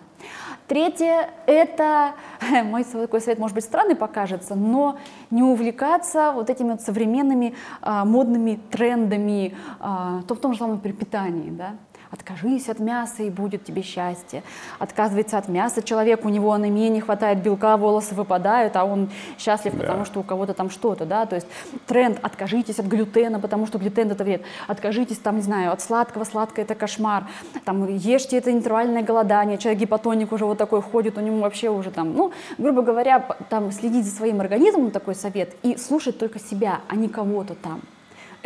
Третье– 0.69 1.31
это, 1.47 2.15
мой 2.65 2.85
такой 2.85 3.21
совет, 3.21 3.39
может 3.39 3.55
быть, 3.55 3.65
странный 3.65 3.95
покажется, 3.95 4.55
но 4.55 4.99
не 5.31 5.43
увлекаться 5.43 6.33
вот 6.33 6.51
этими 6.51 6.71
вот 6.71 6.81
современными 6.81 7.55
а, 7.83 8.05
модными 8.05 8.59
трендами, 8.71 9.57
а, 9.79 10.23
то 10.27 10.35
в 10.35 10.39
том 10.39 10.53
же 10.53 10.59
самом 10.59 10.81
питании, 10.81 11.51
да. 11.51 11.75
Откажись 12.17 12.69
от 12.69 12.79
мяса, 12.79 13.23
и 13.23 13.31
будет 13.31 13.65
тебе 13.65 13.83
счастье. 13.83 14.43
Отказывается 14.79 15.39
от 15.39 15.49
мяса 15.49 15.83
человек, 15.83 16.25
у 16.25 16.29
него 16.29 16.53
анемия, 16.53 16.89
не 16.89 17.01
хватает 17.01 17.43
белка, 17.43 17.77
волосы 17.77 18.15
выпадают, 18.15 18.75
а 18.77 18.85
он 18.85 19.11
счастлив, 19.39 19.75
да. 19.75 19.81
потому 19.81 20.05
что 20.07 20.21
у 20.21 20.23
кого-то 20.23 20.55
там 20.55 20.71
что-то, 20.71 21.05
да, 21.05 21.27
то 21.27 21.37
есть 21.37 21.47
тренд 21.87 22.19
«откажитесь 22.23 22.79
от 22.79 22.87
глютена, 22.87 23.39
потому 23.39 23.67
что 23.67 23.79
глютен– 23.79 24.11
это 24.13 24.25
вред», 24.25 24.43
«откажитесь, 24.67 25.19
там, 25.19 25.37
не 25.37 25.43
знаю, 25.43 25.73
от 25.73 25.83
сладкого, 25.83 26.25
сладкое– 26.25 26.65
это 26.65 26.75
кошмар», 26.75 27.27
там, 27.65 27.87
«ешьте 27.87 28.39
это 28.39 28.51
интервальное 28.51 29.03
голодание», 29.03 29.59
человек 29.59 29.83
гипотоник 29.83 30.33
уже 30.33 30.47
вот 30.47 30.59
такой 30.59 30.81
ходит, 30.81 31.19
у 31.19 31.21
него 31.21 31.39
вообще 31.41 31.69
уже 31.69 31.91
там, 31.91 32.15
ну, 32.15 32.33
грубо 32.57 32.83
говоря, 32.83 33.21
там, 33.51 33.71
следить 33.73 34.07
за 34.07 34.17
своим 34.17 34.41
организмом, 34.41 34.91
такой 34.91 35.15
совет, 35.15 35.55
и 35.63 35.77
слушать 35.77 36.19
только 36.19 36.39
себя, 36.39 36.81
а 36.89 36.97
не 36.97 37.09
кого-то 37.09 37.55
там. 37.55 37.83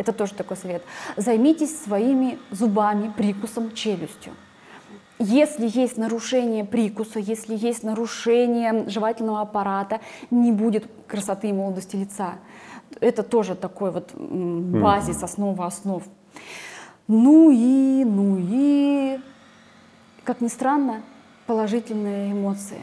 Это 0.01 0.13
тоже 0.13 0.33
такой 0.33 0.57
совет. 0.57 0.81
Займитесь 1.15 1.79
своими 1.79 2.39
зубами, 2.49 3.13
прикусом, 3.15 3.71
челюстью. 3.71 4.33
Если 5.19 5.67
есть 5.67 5.95
нарушение 5.97 6.65
прикуса, 6.65 7.19
если 7.19 7.55
есть 7.55 7.83
нарушение 7.83 8.89
жевательного 8.89 9.41
аппарата, 9.41 10.01
не 10.31 10.51
будет 10.51 10.89
красоты 11.05 11.49
и 11.49 11.53
молодости 11.53 11.97
лица. 11.97 12.39
Это 12.99 13.21
тоже 13.21 13.53
такой 13.53 13.91
вот 13.91 14.15
базис, 14.15 15.21
основа 15.21 15.67
основ. 15.67 16.01
Ну 17.07 17.51
и, 17.51 18.03
ну 18.03 18.37
и, 18.39 19.19
как 20.23 20.41
ни 20.41 20.47
странно, 20.47 21.03
положительные 21.45 22.31
эмоции. 22.31 22.81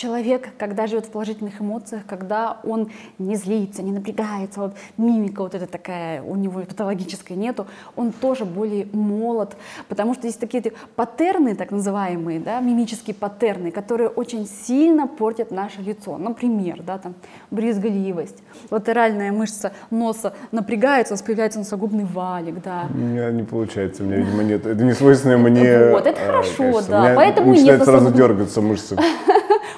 Человек, 0.00 0.48
когда 0.56 0.86
живет 0.86 1.04
в 1.04 1.10
положительных 1.10 1.60
эмоциях, 1.60 2.06
когда 2.06 2.56
он 2.64 2.90
не 3.18 3.36
злится, 3.36 3.82
не 3.82 3.92
напрягается, 3.92 4.60
вот 4.60 4.74
мимика 4.96 5.42
вот 5.42 5.54
эта 5.54 5.66
такая 5.66 6.22
у 6.22 6.36
него 6.36 6.60
патологическая 6.60 7.36
нету, 7.36 7.66
он 7.96 8.12
тоже 8.12 8.46
более 8.46 8.86
молод, 8.94 9.58
потому 9.88 10.14
что 10.14 10.26
есть 10.26 10.40
такие 10.40 10.72
паттерны, 10.96 11.54
так 11.54 11.70
называемые, 11.70 12.40
да, 12.40 12.60
мимические 12.60 13.14
паттерны, 13.14 13.70
которые 13.70 14.08
очень 14.08 14.48
сильно 14.48 15.06
портят 15.06 15.50
наше 15.50 15.82
лицо. 15.82 16.16
Например, 16.16 16.82
да, 16.82 16.96
там, 16.96 17.14
брезгливость, 17.50 18.42
латеральная 18.70 19.32
мышца 19.32 19.72
носа 19.90 20.32
напрягается, 20.50 21.12
у 21.12 21.16
нас 21.16 21.22
появляется 21.22 21.58
носогубный 21.58 22.06
валик, 22.06 22.62
да. 22.62 22.86
У 22.88 22.96
меня 22.96 23.30
не 23.32 23.42
получается, 23.42 24.02
у 24.02 24.06
меня, 24.06 24.16
видимо, 24.16 24.44
нет, 24.44 24.64
это 24.64 24.82
не 24.82 24.94
свойственно 24.94 25.36
мне. 25.36 25.90
Вот, 25.90 26.06
это 26.06 26.18
а, 26.22 26.26
хорошо, 26.26 26.56
конечно. 26.56 26.88
да, 26.88 27.12
поэтому 27.14 27.50
начинает 27.50 27.80
нет 27.80 27.84
сразу 27.86 28.10
дергаться 28.10 28.62
мышцы. 28.62 28.96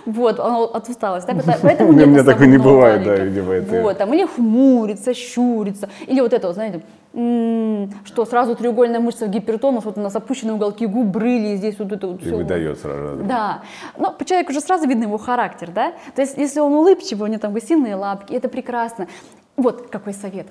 Вот, 0.07 0.39
от 0.41 0.89
усталости. 0.89 1.27
Так, 1.27 1.37
это, 1.37 1.59
поэтому 1.63 1.91
У 1.91 1.93
меня 1.93 2.25
такое 2.25 2.47
не 2.47 2.59
бывает, 2.59 3.05
да, 3.05 3.17
видимо, 3.17 3.53
это. 3.53 3.83
Вот, 3.83 3.99
там, 3.99 4.13
или 4.15 4.27
хмурится, 4.27 5.15
щурится, 5.15 5.89
или 6.07 6.21
вот 6.21 6.33
это, 6.33 6.53
знаете, 6.53 6.83
что 7.13 8.25
сразу 8.25 8.57
треугольная 8.57 9.01
мышца 9.01 9.27
в 9.27 9.29
гипертонус, 9.29 9.85
вот 9.85 9.99
у 9.99 10.01
нас 10.01 10.17
опущенные 10.17 10.55
уголки 10.55 10.87
губ, 10.87 11.07
брыли, 11.07 11.57
здесь 11.57 11.79
вот 11.79 11.93
это 11.93 12.07
вот 12.07 12.21
все. 12.21 12.31
И 12.31 12.33
выдает 12.33 12.79
сразу. 12.79 13.23
Да. 13.25 13.63
Но 13.99 14.13
по 14.13 14.25
человеку 14.25 14.53
уже 14.53 14.61
сразу 14.61 14.89
видно 14.89 15.05
его 15.05 15.19
характер, 15.19 15.71
да? 15.75 15.93
То 16.15 16.23
есть, 16.23 16.39
если 16.39 16.61
он 16.61 16.73
улыбчивый, 16.73 17.29
у 17.29 17.31
него 17.31 17.41
там 17.41 17.53
гусиные 17.53 17.97
лапки, 17.97 18.33
это 18.33 18.49
прекрасно. 18.49 19.09
Вот 19.57 19.89
какой 19.91 20.15
совет 20.15 20.47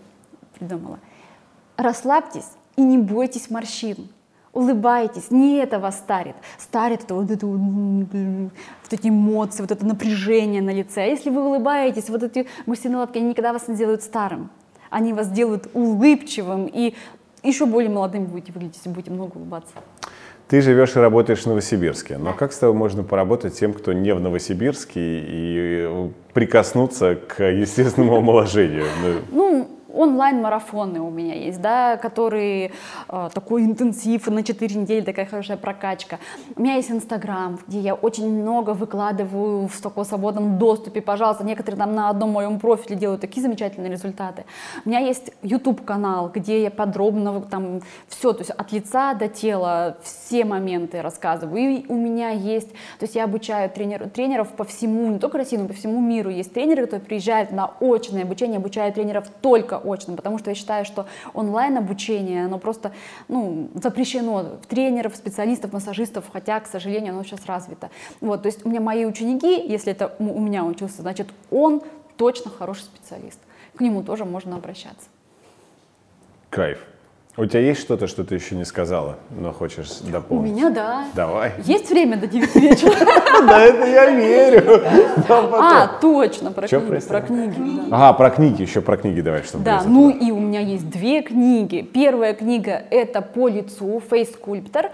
придумала. 0.58 1.00
Расслабьтесь 1.78 2.52
и 2.76 2.84
не 2.84 3.00
бойтесь 3.00 3.50
морщин 3.50 4.10
улыбайтесь, 4.54 5.32
не 5.32 5.58
это 5.58 5.80
вас 5.80 5.98
старит. 5.98 6.36
Старит 6.58 7.04
это 7.04 7.16
вот, 7.16 7.32
это 7.32 7.46
вот, 7.46 8.10
эти 8.92 9.08
эмоции, 9.08 9.62
вот 9.62 9.72
это 9.72 9.86
напряжение 9.86 10.62
на 10.62 10.72
лице. 10.72 11.04
А 11.04 11.06
если 11.06 11.30
вы 11.30 11.46
улыбаетесь, 11.46 12.10
вот 12.10 12.24
эти 12.24 12.48
гусиные 12.66 12.98
лапки, 12.98 13.18
они 13.18 13.30
никогда 13.30 13.54
вас 13.54 13.68
не 13.68 13.76
делают 13.76 14.04
старым. 14.04 14.50
Они 14.90 15.14
вас 15.14 15.30
делают 15.30 15.70
улыбчивым 15.74 16.68
и 16.68 16.96
еще 17.44 17.66
более 17.66 17.90
молодым 17.90 18.26
будете 18.26 18.52
выглядеть, 18.52 18.78
если 18.78 18.90
будете 18.90 19.12
много 19.12 19.38
улыбаться. 19.38 19.74
Ты 20.48 20.62
живешь 20.62 20.96
и 20.98 21.00
работаешь 21.00 21.44
в 21.44 21.46
Новосибирске, 21.46 22.18
но 22.18 22.34
как 22.34 22.52
с 22.52 22.58
тобой 22.58 22.76
можно 22.76 23.04
поработать 23.04 23.58
тем, 23.58 23.74
кто 23.74 23.94
не 23.94 24.14
в 24.14 24.20
Новосибирске 24.20 25.00
и 25.00 26.12
прикоснуться 26.34 27.16
к 27.16 27.42
естественному 27.42 28.16
омоложению? 28.18 28.86
Ну, 29.32 29.68
онлайн-марафоны 29.94 31.00
у 31.02 31.10
меня 31.10 31.36
есть, 31.36 31.62
да, 31.62 31.98
которые 31.98 32.72
э, 33.10 33.30
такой 33.34 33.64
интенсив 33.64 34.28
на 34.28 34.44
4 34.44 34.76
недели, 34.76 35.02
такая 35.02 35.26
хорошая 35.26 35.58
прокачка. 35.58 36.20
У 36.56 36.62
меня 36.62 36.76
есть 36.76 36.92
Инстаграм, 36.92 37.60
где 37.68 37.80
я 37.80 37.96
очень 37.96 38.30
много 38.42 38.72
выкладываю 38.72 39.68
в 39.68 39.82
таком 39.82 40.06
свободном 40.06 40.58
доступе, 40.58 41.02
пожалуйста, 41.02 41.44
некоторые 41.44 41.80
там 41.80 41.94
на 41.96 42.10
одном 42.10 42.32
моем 42.32 42.60
профиле 42.60 42.96
делают 42.96 43.22
такие 43.22 43.42
замечательные 43.42 43.92
результаты. 43.92 44.46
У 44.86 44.90
меня 44.90 45.00
есть 45.00 45.32
YouTube 45.42 45.84
канал, 45.84 46.32
где 46.34 46.64
я 46.64 46.72
подробно 46.72 47.42
там 47.42 47.82
все, 48.08 48.34
то 48.34 48.40
есть 48.40 48.52
от 48.52 48.72
лица 48.72 49.14
до 49.14 49.28
тела 49.28 49.98
все 50.02 50.46
моменты 50.46 51.02
рассказываю. 51.02 51.62
И 51.62 51.86
у 51.88 51.96
меня 51.96 52.30
есть, 52.30 52.70
то 52.72 53.04
есть 53.04 53.16
я 53.16 53.26
обучаю 53.26 53.70
тренер, 53.70 54.10
тренеров 54.10 54.50
по 54.50 54.64
всему, 54.64 55.12
не 55.12 55.20
только 55.20 55.38
России, 55.38 55.58
но 55.58 55.68
по 55.68 55.74
всему 55.74 56.00
миру. 56.00 56.30
Есть 56.30 56.54
тренеры, 56.54 56.84
которые 56.84 57.06
приезжают 57.06 57.52
на 57.52 57.72
очное 57.80 58.24
обучение, 58.24 58.58
обучают 58.58 58.96
тренеров 58.96 59.28
только 59.42 59.81
очным, 59.84 60.18
потому 60.18 60.38
что 60.38 60.50
я 60.50 60.56
считаю, 60.56 60.86
что 60.86 61.06
онлайн-обучение, 61.34 62.46
оно 62.46 62.58
просто 62.58 62.92
ну, 63.28 63.70
запрещено 63.76 64.58
в 64.62 64.68
тренеров, 64.68 65.16
специалистов, 65.16 65.74
массажистов, 65.74 66.26
хотя, 66.32 66.60
к 66.60 66.68
сожалению, 66.68 67.14
оно 67.14 67.24
сейчас 67.24 67.46
развито. 67.46 67.90
Вот, 68.20 68.44
то 68.44 68.48
есть 68.48 68.66
у 68.66 68.70
меня 68.70 68.82
мои 68.82 69.06
ученики, 69.06 69.68
если 69.68 69.92
это 69.92 70.16
у 70.20 70.40
меня 70.40 70.64
учился, 70.64 71.02
значит, 71.02 71.30
он 71.50 71.82
точно 72.18 72.52
хороший 72.52 72.84
специалист. 72.84 73.40
К 73.76 73.82
нему 73.82 74.04
тоже 74.04 74.26
можно 74.26 74.56
обращаться. 74.56 75.08
Кайф. 76.50 76.91
У 77.38 77.46
тебя 77.46 77.62
есть 77.62 77.80
что-то, 77.80 78.08
что 78.08 78.26
ты 78.26 78.36
еще 78.36 78.56
не 78.56 78.66
сказала, 78.66 79.16
но 79.30 79.54
хочешь 79.54 80.00
дополнить? 80.00 80.52
У 80.52 80.54
меня 80.54 80.70
да. 80.70 81.06
Давай. 81.16 81.54
Есть 81.64 81.90
время 81.90 82.18
до 82.18 82.28
9 82.28 82.56
вечера? 82.56 82.92
Да, 83.48 83.62
это 83.62 83.88
я 83.88 84.12
верю. 84.12 84.82
А, 85.30 85.88
точно, 86.02 86.52
про 86.52 86.68
книги. 86.68 87.00
Про 87.08 87.22
книги. 87.22 87.82
Ага, 87.90 88.14
про 88.14 88.30
книги, 88.32 88.62
еще 88.62 88.82
про 88.82 88.98
книги 88.98 89.22
давай, 89.22 89.44
чтобы 89.44 89.64
Да, 89.64 89.82
ну 89.86 90.10
и 90.10 90.32
у 90.32 90.40
меня 90.40 90.60
есть 90.60 90.90
две 90.90 91.22
книги. 91.22 91.82
Первая 91.82 92.34
книга 92.34 92.84
это 92.90 93.22
«По 93.22 93.48
лицу», 93.48 94.02
«Face 94.10 94.36
Sculptor». 94.38 94.92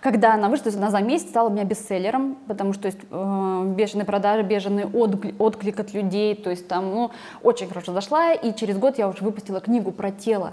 Когда 0.00 0.34
она 0.34 0.48
вышла, 0.48 0.70
она 0.76 0.90
за 0.90 1.00
месяц 1.00 1.28
стала 1.28 1.48
у 1.48 1.52
меня 1.52 1.64
бестселлером, 1.64 2.36
потому 2.46 2.72
что 2.72 2.86
есть 2.86 2.98
э, 3.10 3.74
бешеные 3.76 4.04
продажи, 4.04 4.42
бешеный 4.42 4.84
отклик 4.84 5.80
от 5.80 5.92
людей, 5.92 6.36
то 6.36 6.50
есть 6.50 6.68
там, 6.68 6.94
ну, 6.94 7.10
очень 7.42 7.68
хорошо 7.68 7.92
зашла, 7.92 8.32
и 8.32 8.54
через 8.54 8.78
год 8.78 8.98
я 8.98 9.08
уже 9.08 9.24
выпустила 9.24 9.60
книгу 9.60 9.90
про 9.90 10.12
тело. 10.12 10.52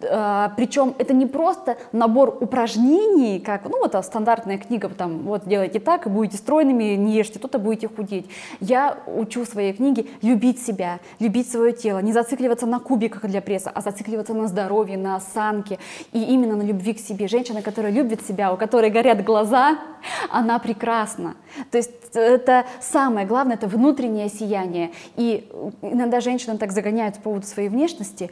Э, 0.00 0.48
причем 0.56 0.94
это 0.98 1.12
не 1.12 1.26
просто 1.26 1.76
набор 1.92 2.38
упражнений, 2.40 3.38
как, 3.40 3.68
ну, 3.68 3.78
вот 3.80 3.94
стандартная 4.04 4.56
книга, 4.56 4.88
там, 4.88 5.18
вот 5.24 5.46
делайте 5.46 5.78
так, 5.78 6.06
и 6.06 6.08
будете 6.08 6.38
стройными, 6.38 6.94
не 6.94 7.16
ешьте 7.16 7.38
то-то, 7.38 7.58
будете 7.58 7.88
худеть. 7.88 8.30
Я 8.60 8.96
учу 9.06 9.44
в 9.44 9.48
своей 9.48 9.74
книге 9.74 10.06
любить 10.22 10.64
себя, 10.64 11.00
любить 11.18 11.50
свое 11.50 11.72
тело, 11.72 11.98
не 11.98 12.12
зацикливаться 12.12 12.66
на 12.66 12.80
кубиках 12.80 13.26
для 13.26 13.42
пресса, 13.42 13.70
а 13.74 13.82
зацикливаться 13.82 14.32
на 14.32 14.48
здоровье, 14.48 14.96
на 14.96 15.16
осанке, 15.16 15.78
и 16.12 16.22
именно 16.22 16.56
на 16.56 16.62
любви 16.62 16.94
к 16.94 16.98
себе. 16.98 17.28
Женщина, 17.28 17.60
которая 17.60 17.92
любит 17.92 18.26
себя, 18.26 18.52
у 18.52 18.56
которой 18.56 18.69
которой 18.70 18.90
горят 18.90 19.24
глаза, 19.24 19.78
она 20.30 20.60
прекрасна. 20.60 21.34
То 21.72 21.78
есть 21.78 21.90
это 22.14 22.64
самое 22.80 23.26
главное, 23.26 23.56
это 23.56 23.66
внутреннее 23.66 24.28
сияние. 24.28 24.92
И 25.16 25.50
иногда 25.82 26.20
женщины 26.20 26.56
так 26.56 26.70
загоняют 26.70 27.16
по 27.16 27.22
поводу 27.22 27.46
своей 27.48 27.68
внешности, 27.68 28.30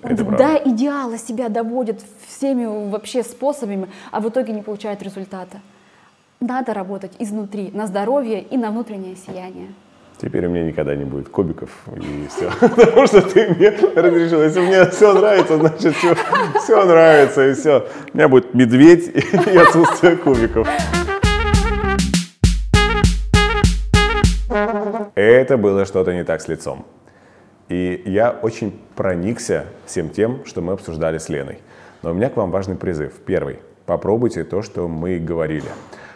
это 0.00 0.24
да, 0.24 0.56
идеала 0.56 1.18
себя 1.18 1.50
доводят 1.50 2.00
всеми 2.26 2.64
вообще 2.90 3.22
способами, 3.22 3.90
а 4.10 4.20
в 4.20 4.28
итоге 4.30 4.54
не 4.54 4.62
получают 4.62 5.02
результата. 5.02 5.60
Надо 6.40 6.72
работать 6.72 7.12
изнутри, 7.18 7.70
на 7.74 7.86
здоровье 7.86 8.40
и 8.40 8.56
на 8.56 8.70
внутреннее 8.70 9.16
сияние. 9.16 9.74
Теперь 10.24 10.46
у 10.46 10.48
меня 10.48 10.64
никогда 10.64 10.96
не 10.96 11.04
будет 11.04 11.28
кубиков 11.28 11.68
и 11.94 12.26
все. 12.34 12.50
Потому 12.60 13.06
что 13.06 13.20
ты 13.20 13.46
мне 13.46 13.68
разрешил. 13.68 14.42
Если 14.42 14.60
мне 14.60 14.86
все 14.86 15.12
нравится, 15.12 15.58
значит 15.58 15.94
все, 15.94 16.16
все 16.62 16.84
нравится 16.86 17.46
и 17.46 17.52
все. 17.52 17.86
У 18.10 18.16
меня 18.16 18.28
будет 18.28 18.54
медведь 18.54 19.08
и 19.52 19.56
отсутствие 19.58 20.16
кубиков. 20.16 20.66
Это 25.14 25.58
было 25.58 25.84
что-то 25.84 26.14
не 26.14 26.24
так 26.24 26.40
с 26.40 26.48
лицом. 26.48 26.86
И 27.68 28.02
я 28.06 28.30
очень 28.30 28.80
проникся 28.96 29.66
всем 29.84 30.08
тем, 30.08 30.46
что 30.46 30.62
мы 30.62 30.72
обсуждали 30.72 31.18
с 31.18 31.28
Леной. 31.28 31.58
Но 32.00 32.12
у 32.12 32.14
меня 32.14 32.30
к 32.30 32.36
вам 32.38 32.50
важный 32.50 32.76
призыв. 32.76 33.12
Первый. 33.26 33.58
Попробуйте 33.84 34.44
то, 34.44 34.62
что 34.62 34.88
мы 34.88 35.18
говорили. 35.18 35.68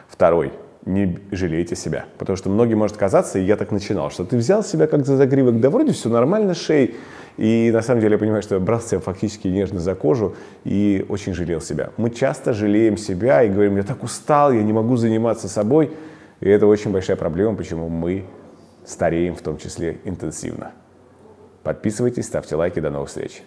Второй 0.08 0.50
не 0.88 1.18
жалейте 1.30 1.76
себя. 1.76 2.06
Потому 2.18 2.36
что 2.36 2.50
многим 2.50 2.78
может 2.78 2.96
казаться, 2.96 3.38
и 3.38 3.44
я 3.44 3.56
так 3.56 3.70
начинал, 3.70 4.10
что 4.10 4.24
ты 4.24 4.36
взял 4.36 4.64
себя 4.64 4.86
как 4.86 5.06
за 5.06 5.16
загривок, 5.16 5.60
да 5.60 5.70
вроде 5.70 5.92
все 5.92 6.08
нормально, 6.08 6.54
шей. 6.54 6.96
И 7.36 7.70
на 7.72 7.82
самом 7.82 8.00
деле 8.00 8.14
я 8.14 8.18
понимаю, 8.18 8.42
что 8.42 8.56
я 8.56 8.60
брал 8.60 8.80
себя 8.80 8.98
фактически 8.98 9.46
нежно 9.46 9.78
за 9.78 9.94
кожу 9.94 10.34
и 10.64 11.06
очень 11.08 11.34
жалел 11.34 11.60
себя. 11.60 11.90
Мы 11.96 12.10
часто 12.10 12.52
жалеем 12.52 12.96
себя 12.96 13.44
и 13.44 13.48
говорим, 13.48 13.76
я 13.76 13.84
так 13.84 14.02
устал, 14.02 14.52
я 14.52 14.62
не 14.62 14.72
могу 14.72 14.96
заниматься 14.96 15.48
собой. 15.48 15.92
И 16.40 16.48
это 16.48 16.66
очень 16.66 16.90
большая 16.90 17.16
проблема, 17.16 17.54
почему 17.56 17.88
мы 17.88 18.24
стареем 18.84 19.36
в 19.36 19.42
том 19.42 19.58
числе 19.58 19.98
интенсивно. 20.04 20.72
Подписывайтесь, 21.62 22.24
ставьте 22.24 22.56
лайки, 22.56 22.80
до 22.80 22.90
новых 22.90 23.08
встреч. 23.08 23.42